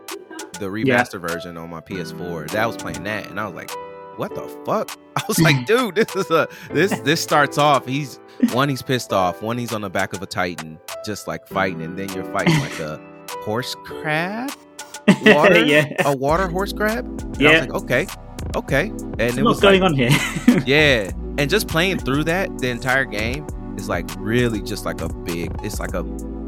the 0.60 0.66
remaster 0.68 1.20
version 1.20 1.58
on 1.58 1.70
my 1.70 1.82
PS4. 1.82 2.48
That 2.48 2.64
I 2.64 2.66
was 2.68 2.78
playing 2.78 3.04
that, 3.04 3.28
and 3.28 3.40
I 3.40 3.46
was 3.46 3.56
like, 3.56 3.72
"What 4.18 4.36
the 4.36 4.42
fuck?" 4.66 4.92
I 5.16 5.22
was 5.28 5.40
like, 5.40 5.66
"Dude, 5.68 5.96
this 5.96 6.16
is 6.16 6.30
a 6.32 6.48
this 6.72 6.98
this 7.02 7.22
starts 7.22 7.58
off. 7.58 7.86
He's 7.86 8.20
one, 8.52 8.68
he's 8.70 8.82
pissed 8.82 9.14
off. 9.14 9.42
One, 9.42 9.58
he's 9.58 9.74
on 9.74 9.82
the 9.82 9.90
back 9.90 10.14
of 10.14 10.22
a 10.22 10.26
Titan, 10.26 10.80
just 11.06 11.28
like 11.28 11.48
fighting, 11.48 11.82
and 11.82 11.98
then 11.98 12.10
you're 12.14 12.26
fighting 12.26 12.60
like 12.60 12.80
a 12.80 13.00
horse 13.46 13.76
crab, 13.86 14.52
water, 15.26 15.64
yeah. 15.66 15.86
a 16.06 16.16
water 16.16 16.48
horse 16.48 16.74
crab. 16.74 17.06
And 17.06 17.38
I 17.38 17.40
Yeah. 17.42 17.52
was 17.52 17.62
like, 17.62 17.84
okay, 17.84 18.08
okay, 18.56 18.88
and 18.90 19.18
There's 19.18 19.38
it 19.38 19.44
was 19.44 19.60
going 19.60 19.82
like, 19.82 19.92
on 19.92 19.96
here. 19.96 20.64
yeah, 20.66 21.12
and 21.38 21.50
just 21.50 21.68
playing 21.68 22.00
through 22.00 22.26
that 22.26 22.58
the 22.60 22.70
entire 22.70 23.06
game 23.06 23.48
is 23.78 23.90
like 23.90 24.10
really 24.18 24.62
just 24.62 24.86
like 24.86 25.02
a 25.02 25.10
big. 25.10 25.52
It's 25.64 25.80
like 25.80 25.94
a. 25.94 26.06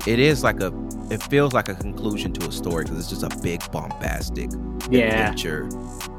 It 0.08 0.20
is 0.20 0.44
like 0.44 0.62
a. 0.62 0.74
It 1.10 1.22
feels 1.24 1.54
like 1.54 1.70
a 1.70 1.76
conclusion 1.76 2.34
to 2.34 2.48
a 2.48 2.52
story 2.52 2.84
because 2.84 3.00
it's 3.00 3.10
just 3.10 3.24
a 3.24 3.42
big 3.42 3.60
bombastic 3.72 4.50
yeah. 4.90 5.30
adventure 5.30 5.68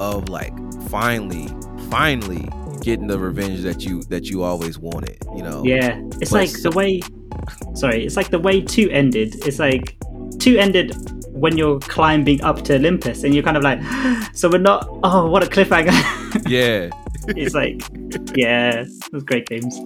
of 0.01 0.29
like 0.29 0.53
finally, 0.89 1.49
finally 1.91 2.49
getting 2.83 3.07
the 3.07 3.19
revenge 3.19 3.61
that 3.63 3.85
you 3.85 4.03
that 4.05 4.27
you 4.27 4.43
always 4.43 4.79
wanted. 4.79 5.19
You 5.37 5.43
know. 5.43 5.63
Yeah. 5.65 6.01
It's 6.21 6.31
But 6.31 6.39
like 6.39 6.49
so- 6.49 6.71
the 6.71 6.77
way 6.77 7.01
sorry, 7.75 8.05
it's 8.05 8.17
like 8.17 8.31
the 8.31 8.39
way 8.39 8.61
two 8.61 8.91
ended. 8.91 9.47
It's 9.47 9.59
like 9.59 9.97
two 10.39 10.59
ended 10.59 10.95
when 11.33 11.57
you're 11.57 11.79
climbing 11.81 12.43
up 12.43 12.63
to 12.63 12.75
Olympus 12.75 13.25
and 13.25 13.35
you're 13.35 13.43
kind 13.43 13.57
of 13.57 13.63
like 13.63 13.81
so 14.35 14.49
we're 14.51 14.59
not 14.59 14.89
oh 15.03 15.29
what 15.29 15.43
a 15.43 15.47
cliffhanger. 15.47 15.91
Yeah. 16.49 16.91
it's 17.29 17.55
like 17.55 17.83
yeah, 18.37 18.85
those 19.13 19.25
great 19.25 19.47
games. 19.47 19.79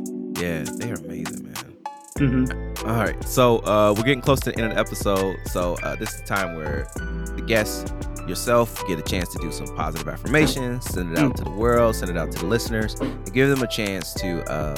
Yeah. 0.45 0.65
They're 0.77 0.95
amazing, 0.95 1.45
man. 1.45 1.77
hmm 2.19 2.87
All 2.87 2.97
right, 2.97 3.25
so 3.25 3.59
uh, 3.61 3.95
we're 3.97 4.05
getting 4.05 4.21
close 4.21 4.41
to 4.41 4.51
the 4.53 4.59
end 4.59 4.67
of 4.71 4.75
the 4.75 4.79
episode. 4.81 5.37
So 5.47 5.75
uh, 5.83 5.97
this 5.97 6.13
is 6.13 6.21
the 6.21 6.27
time 6.27 6.57
where 6.57 6.87
the 7.35 7.43
guests, 7.47 7.91
yourself, 8.29 8.87
get 8.87 8.99
a 8.99 9.03
chance 9.03 9.33
to 9.33 9.39
do 9.39 9.51
some 9.51 9.75
positive 9.75 10.07
affirmations, 10.07 10.85
send 10.85 11.13
it 11.13 11.19
out 11.19 11.35
to 11.39 11.45
the 11.45 11.51
world, 11.51 11.97
send 11.97 12.11
it 12.11 12.19
out 12.19 12.31
to 12.33 12.39
the 12.41 12.47
listeners, 12.47 12.95
and 13.01 13.33
give 13.33 13.49
them 13.49 13.63
a 13.63 13.67
chance 13.67 14.13
to, 14.15 14.43
um, 14.55 14.77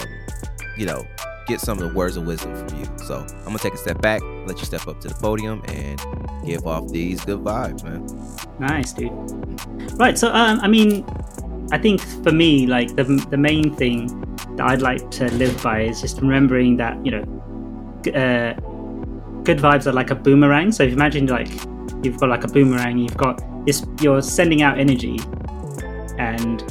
you 0.79 0.87
know, 0.87 1.05
get 1.49 1.61
some 1.61 1.79
of 1.79 1.89
the 1.89 1.95
words 1.95 2.17
of 2.17 2.27
wisdom 2.27 2.55
from 2.55 2.79
you. 2.79 2.87
So 3.05 3.27
I'm 3.39 3.45
gonna 3.47 3.59
take 3.59 3.75
a 3.75 3.79
step 3.79 4.01
back, 4.01 4.23
let 4.47 4.59
you 4.59 4.65
step 4.65 4.87
up 4.87 5.01
to 5.01 5.09
the 5.09 5.15
podium, 5.15 5.63
and 5.67 6.01
give 6.47 6.65
off 6.65 6.89
these 6.93 7.25
good 7.25 7.41
vibes, 7.41 7.83
man. 7.83 8.07
Nice, 8.61 8.93
dude. 8.93 9.11
Right, 9.99 10.17
so 10.17 10.33
um, 10.33 10.61
I 10.61 10.69
mean, 10.69 11.05
I 11.73 11.79
think 11.79 12.01
for 12.23 12.31
me, 12.31 12.67
like 12.69 12.95
the 12.95 13.03
the 13.31 13.37
main 13.37 13.75
thing 13.75 14.23
that 14.57 14.67
I'd 14.67 14.83
like 14.83 15.11
to 15.13 15.31
live 15.33 15.63
by 15.63 15.83
is 15.83 16.01
just 16.01 16.21
remembering 16.21 16.77
that 16.79 17.05
you 17.05 17.13
know, 17.13 17.23
uh, 18.15 18.55
good 19.43 19.59
vibes 19.59 19.87
are 19.87 19.93
like 19.93 20.11
a 20.11 20.15
boomerang. 20.15 20.73
So 20.73 20.83
if 20.83 20.91
you 20.91 20.97
imagine 20.97 21.27
like 21.27 21.49
you've 22.03 22.19
got 22.19 22.29
like 22.29 22.45
a 22.45 22.49
boomerang, 22.49 22.99
you've 22.99 23.17
got 23.17 23.43
this, 23.67 23.85
you're 24.01 24.23
sending 24.23 24.63
out 24.63 24.79
energy, 24.79 25.19
and 26.19 26.63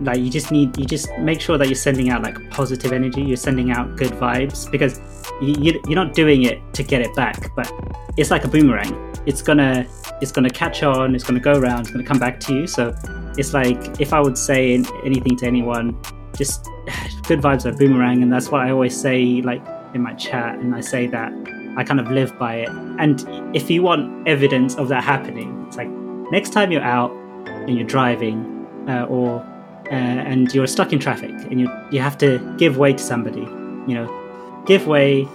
like 0.00 0.20
you 0.20 0.30
just 0.30 0.50
need 0.50 0.76
you 0.76 0.84
just 0.84 1.08
make 1.18 1.40
sure 1.40 1.58
that 1.58 1.66
you're 1.66 1.74
sending 1.74 2.10
out 2.10 2.22
like 2.22 2.50
positive 2.50 2.92
energy. 2.92 3.22
You're 3.22 3.36
sending 3.36 3.70
out 3.70 3.96
good 3.96 4.12
vibes 4.12 4.70
because 4.70 5.00
you, 5.40 5.54
you, 5.60 5.80
you're 5.86 6.04
not 6.04 6.14
doing 6.14 6.44
it 6.44 6.60
to 6.74 6.82
get 6.82 7.02
it 7.02 7.14
back, 7.14 7.54
but 7.54 7.70
it's 8.16 8.30
like 8.30 8.44
a 8.44 8.48
boomerang. 8.48 9.12
It's 9.26 9.42
gonna 9.42 9.86
it's 10.20 10.32
gonna 10.32 10.50
catch 10.50 10.82
on. 10.82 11.14
It's 11.14 11.24
gonna 11.24 11.40
go 11.40 11.58
around. 11.58 11.80
It's 11.80 11.90
gonna 11.90 12.04
come 12.04 12.18
back 12.18 12.40
to 12.40 12.54
you. 12.54 12.66
So 12.66 12.94
it's 13.36 13.54
like 13.54 14.00
if 14.00 14.12
I 14.12 14.20
would 14.20 14.38
say 14.38 14.74
anything 15.04 15.36
to 15.38 15.46
anyone, 15.46 16.00
just 16.36 16.64
good 17.28 17.40
vibes 17.40 17.64
are 17.64 17.72
boomerang, 17.72 18.22
and 18.22 18.32
that's 18.32 18.50
what 18.50 18.62
I 18.62 18.70
always 18.70 18.98
say. 18.98 19.42
Like 19.42 19.62
in 19.94 20.02
my 20.02 20.14
chat, 20.14 20.58
and 20.58 20.74
I 20.74 20.80
say 20.80 21.06
that 21.08 21.32
I 21.76 21.84
kind 21.84 22.00
of 22.00 22.10
live 22.10 22.38
by 22.38 22.56
it. 22.56 22.68
And 22.98 23.24
if 23.54 23.70
you 23.70 23.82
want 23.82 24.26
evidence 24.28 24.76
of 24.76 24.88
that 24.88 25.04
happening, 25.04 25.64
it's 25.66 25.76
like 25.76 25.88
next 26.30 26.50
time 26.50 26.72
you're 26.72 26.82
out 26.82 27.12
and 27.46 27.76
you're 27.76 27.86
driving, 27.86 28.66
uh, 28.88 29.04
or 29.04 29.40
uh, 29.86 29.94
and 29.94 30.52
you're 30.54 30.66
stuck 30.66 30.92
in 30.92 30.98
traffic, 30.98 31.30
and 31.30 31.60
you 31.60 31.70
you 31.90 32.00
have 32.00 32.18
to 32.18 32.38
give 32.58 32.76
way 32.76 32.92
to 32.92 33.02
somebody. 33.02 33.40
You 33.86 33.94
know, 33.94 34.62
give 34.66 34.86
way, 34.86 35.26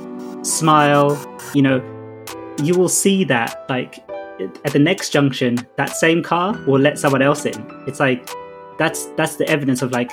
smile. 0.44 1.18
You 1.54 1.62
know, 1.62 2.26
you 2.64 2.78
will 2.78 2.90
see 2.90 3.24
that 3.26 3.66
like 3.70 4.04
at 4.40 4.74
the 4.74 4.80
next 4.80 5.10
junction, 5.10 5.58
that 5.78 5.90
same 5.90 6.22
car 6.22 6.54
will 6.68 6.80
let 6.80 7.00
someone 7.00 7.22
else 7.22 7.46
in. 7.46 7.84
It's 7.88 8.00
like 8.00 8.30
that's 8.78 9.06
that's 9.18 9.36
the 9.36 9.48
evidence 9.48 9.82
of 9.82 9.92
like 9.92 10.12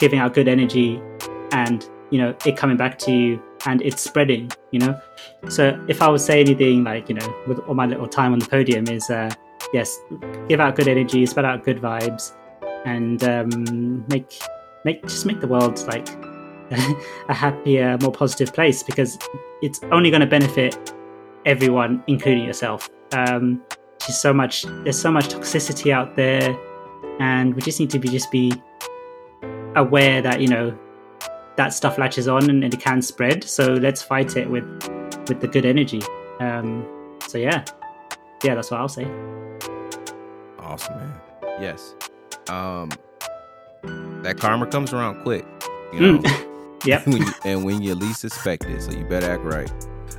giving 0.00 0.18
out 0.18 0.34
good 0.34 0.48
energy 0.48 1.00
and 1.52 1.88
you 2.10 2.18
know 2.18 2.34
it 2.44 2.56
coming 2.56 2.76
back 2.76 2.98
to 2.98 3.12
you 3.12 3.42
and 3.66 3.80
it's 3.82 4.02
spreading 4.02 4.50
you 4.72 4.80
know? 4.80 4.98
So 5.48 5.84
if 5.88 6.02
i 6.02 6.08
would 6.08 6.20
say 6.20 6.40
anything 6.40 6.84
like 6.84 7.08
you 7.08 7.14
know 7.14 7.34
with 7.46 7.58
all 7.60 7.74
my 7.74 7.86
little 7.86 8.08
time 8.08 8.32
on 8.32 8.38
the 8.40 8.46
podium 8.46 8.88
is 8.88 9.08
uh 9.10 9.30
yes 9.72 9.98
give 10.48 10.58
out 10.58 10.74
good 10.74 10.88
energy 10.88 11.24
spread 11.26 11.44
out 11.44 11.64
good 11.64 11.80
vibes 11.80 12.34
and 12.84 13.22
um 13.24 14.04
make 14.08 14.40
make 14.84 15.02
just 15.02 15.26
make 15.26 15.40
the 15.40 15.46
world 15.46 15.78
like 15.86 16.08
a 17.28 17.34
happier 17.34 17.98
more 18.00 18.12
positive 18.12 18.52
place 18.54 18.82
because 18.82 19.18
it's 19.60 19.80
only 19.90 20.10
going 20.10 20.20
to 20.20 20.26
benefit 20.26 20.94
everyone 21.44 22.02
including 22.06 22.44
yourself. 22.44 22.88
Um 23.12 23.62
there's 24.00 24.18
so 24.18 24.32
much 24.32 24.64
there's 24.84 25.00
so 25.00 25.10
much 25.10 25.28
toxicity 25.28 25.92
out 25.92 26.16
there 26.16 26.56
and 27.18 27.54
we 27.54 27.60
just 27.60 27.80
need 27.80 27.90
to 27.90 27.98
be 27.98 28.08
just 28.08 28.30
be 28.30 28.52
aware 29.76 30.20
that 30.22 30.40
you 30.40 30.48
know 30.48 30.76
that 31.56 31.72
stuff 31.74 31.98
latches 31.98 32.28
on 32.28 32.48
and, 32.48 32.64
and 32.64 32.72
it 32.72 32.80
can 32.80 33.02
spread 33.02 33.44
so 33.44 33.74
let's 33.74 34.02
fight 34.02 34.36
it 34.36 34.48
with 34.48 34.64
with 35.28 35.40
the 35.40 35.48
good 35.48 35.64
energy 35.64 36.00
um 36.40 36.86
so 37.26 37.38
yeah 37.38 37.64
yeah 38.42 38.54
that's 38.54 38.70
what 38.70 38.80
i'll 38.80 38.88
say 38.88 39.06
Awesome, 40.70 40.98
man. 40.98 41.20
Yes. 41.60 41.96
Um, 42.48 42.90
that 44.22 44.36
karma 44.38 44.68
comes 44.68 44.92
around 44.92 45.20
quick. 45.22 45.44
You 45.92 46.00
know. 46.00 46.18
Mm. 46.18 46.46
yep 46.86 47.04
when 47.08 47.16
you, 47.16 47.32
and 47.44 47.64
when 47.64 47.82
you 47.82 47.94
least 47.96 48.24
expect 48.24 48.64
it, 48.66 48.80
so 48.80 48.92
you 48.92 49.04
better 49.04 49.28
act 49.28 49.42
right. 49.42 49.68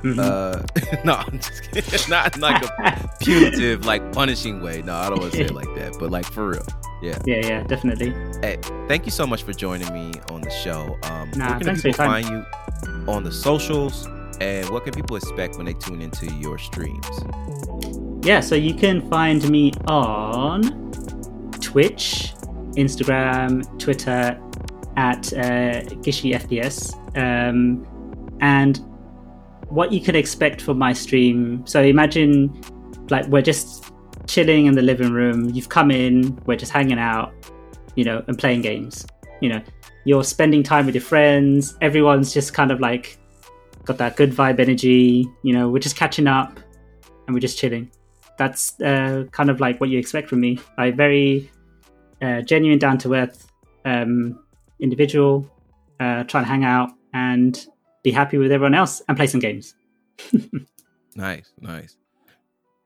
Mhm. 0.02 0.18
Uh, 0.18 1.02
no, 1.04 1.14
I'm 1.14 1.38
just 1.38 1.70
kidding. 1.70 2.00
Not 2.10 2.34
in 2.34 2.40
like 2.40 2.62
a 2.64 3.16
punitive, 3.20 3.86
like 3.86 4.12
punishing 4.12 4.60
way. 4.62 4.82
No, 4.82 4.94
I 4.94 5.08
don't 5.08 5.20
want 5.20 5.32
to 5.32 5.38
say 5.38 5.44
it 5.44 5.54
like 5.54 5.72
that, 5.76 5.96
but 6.00 6.10
like 6.10 6.26
for 6.26 6.48
real. 6.48 6.66
yeah 7.02 7.18
yeah 7.24 7.40
yeah, 7.46 7.62
definitely 7.64 8.10
Hey, 8.42 8.58
thank 8.88 9.06
you 9.06 9.12
so 9.12 9.26
much 9.26 9.42
for 9.44 9.52
joining 9.52 9.92
me 9.92 10.12
on 10.30 10.40
the 10.40 10.50
show. 10.50 10.96
Um, 11.04 11.30
Nah, 11.36 11.50
where 11.50 11.60
can 11.60 11.76
people 11.76 11.92
find 11.92 12.28
you 12.28 12.44
on 13.08 13.22
the 13.24 13.32
socials, 13.32 14.06
and 14.40 14.68
what 14.70 14.84
can 14.84 14.92
people 14.92 15.16
expect 15.16 15.56
when 15.56 15.66
they 15.66 15.74
tune 15.74 16.00
into 16.02 16.26
your 16.34 16.58
streams? 16.58 17.06
yeah 18.24 18.38
so 18.38 18.54
you 18.54 18.72
can 18.72 19.00
find 19.10 19.48
me 19.50 19.72
on 19.88 20.60
twitch 21.60 22.32
instagram 22.76 23.62
twitter 23.80 24.38
at 24.96 25.32
uh, 25.32 25.82
gishi 26.04 26.32
fps 26.44 26.94
um, 27.16 27.84
and 28.40 28.78
what 29.72 29.92
you 29.92 30.00
can 30.00 30.14
expect 30.14 30.60
from 30.60 30.78
my 30.78 30.92
stream. 30.92 31.66
So 31.66 31.82
imagine 31.82 32.60
like 33.10 33.26
we're 33.26 33.42
just 33.42 33.92
chilling 34.26 34.66
in 34.66 34.74
the 34.74 34.82
living 34.82 35.12
room. 35.12 35.50
You've 35.50 35.68
come 35.68 35.90
in 35.90 36.36
we're 36.46 36.56
just 36.56 36.72
hanging 36.72 36.98
out 36.98 37.32
you 37.96 38.04
know 38.04 38.22
and 38.28 38.38
playing 38.38 38.62
games. 38.62 39.06
You 39.40 39.48
know 39.50 39.62
you're 40.04 40.24
spending 40.24 40.62
time 40.62 40.86
with 40.86 40.94
your 40.94 41.02
friends. 41.02 41.76
Everyone's 41.80 42.32
just 42.32 42.54
kind 42.54 42.70
of 42.70 42.80
like 42.80 43.18
got 43.84 43.98
that 43.98 44.16
good 44.16 44.30
vibe 44.30 44.60
energy 44.60 45.28
you 45.42 45.52
know 45.52 45.68
we're 45.68 45.80
just 45.80 45.96
catching 45.96 46.28
up 46.28 46.60
and 47.26 47.34
we're 47.34 47.40
just 47.40 47.58
chilling. 47.58 47.90
That's 48.38 48.80
uh, 48.80 49.24
kind 49.30 49.50
of 49.50 49.60
like 49.60 49.80
what 49.80 49.90
you 49.90 49.98
expect 49.98 50.28
from 50.28 50.40
me. 50.40 50.58
Like 50.76 50.96
very 50.96 51.50
uh, 52.20 52.42
genuine, 52.42 52.78
down 52.78 52.98
to 52.98 53.14
earth 53.14 53.46
um, 53.84 54.42
individual, 54.80 55.50
uh, 56.00 56.24
trying 56.24 56.44
to 56.44 56.48
hang 56.48 56.64
out 56.64 56.90
and 57.14 57.66
be 58.02 58.10
happy 58.10 58.38
with 58.38 58.52
everyone 58.52 58.74
else 58.74 59.02
and 59.08 59.16
play 59.16 59.26
some 59.26 59.40
games. 59.40 59.74
Nice, 61.14 61.52
nice. 61.60 61.96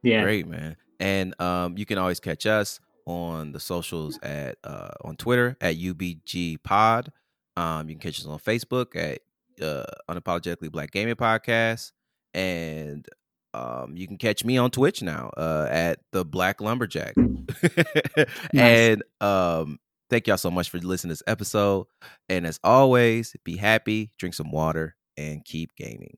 Yeah, 0.02 0.22
Great, 0.22 0.46
man. 0.46 0.76
And 0.98 1.40
um, 1.40 1.76
you 1.78 1.86
can 1.86 1.98
always 1.98 2.20
catch 2.20 2.46
us 2.46 2.80
on 3.06 3.52
the 3.52 3.60
socials 3.60 4.18
at 4.22 4.56
uh, 4.64 4.90
on 5.04 5.16
Twitter 5.16 5.56
at 5.60 5.76
UBG 5.76 6.62
Pod. 6.62 7.12
Um, 7.56 7.88
you 7.88 7.94
can 7.94 8.00
catch 8.00 8.18
us 8.18 8.26
on 8.26 8.38
Facebook 8.38 8.96
at 8.96 9.20
uh, 9.64 9.84
Unapologetically 10.08 10.70
Black 10.70 10.90
Gaming 10.90 11.14
Podcast, 11.14 11.92
and 12.34 13.06
um, 13.54 13.96
you 13.96 14.06
can 14.06 14.16
catch 14.16 14.44
me 14.44 14.58
on 14.58 14.70
Twitch 14.70 15.02
now 15.02 15.30
uh, 15.36 15.68
at 15.70 16.00
the 16.12 16.24
Black 16.24 16.60
Lumberjack. 16.60 17.14
and 18.52 19.02
um, 19.20 19.78
Thank 20.08 20.28
y'all 20.28 20.36
so 20.36 20.52
much 20.52 20.70
for 20.70 20.78
listening 20.78 21.08
to 21.08 21.14
this 21.14 21.22
episode. 21.26 21.86
And 22.28 22.46
as 22.46 22.60
always, 22.62 23.34
be 23.42 23.56
happy, 23.56 24.12
drink 24.18 24.34
some 24.34 24.52
water, 24.52 24.94
and 25.16 25.44
keep 25.44 25.74
gaming. 25.76 26.16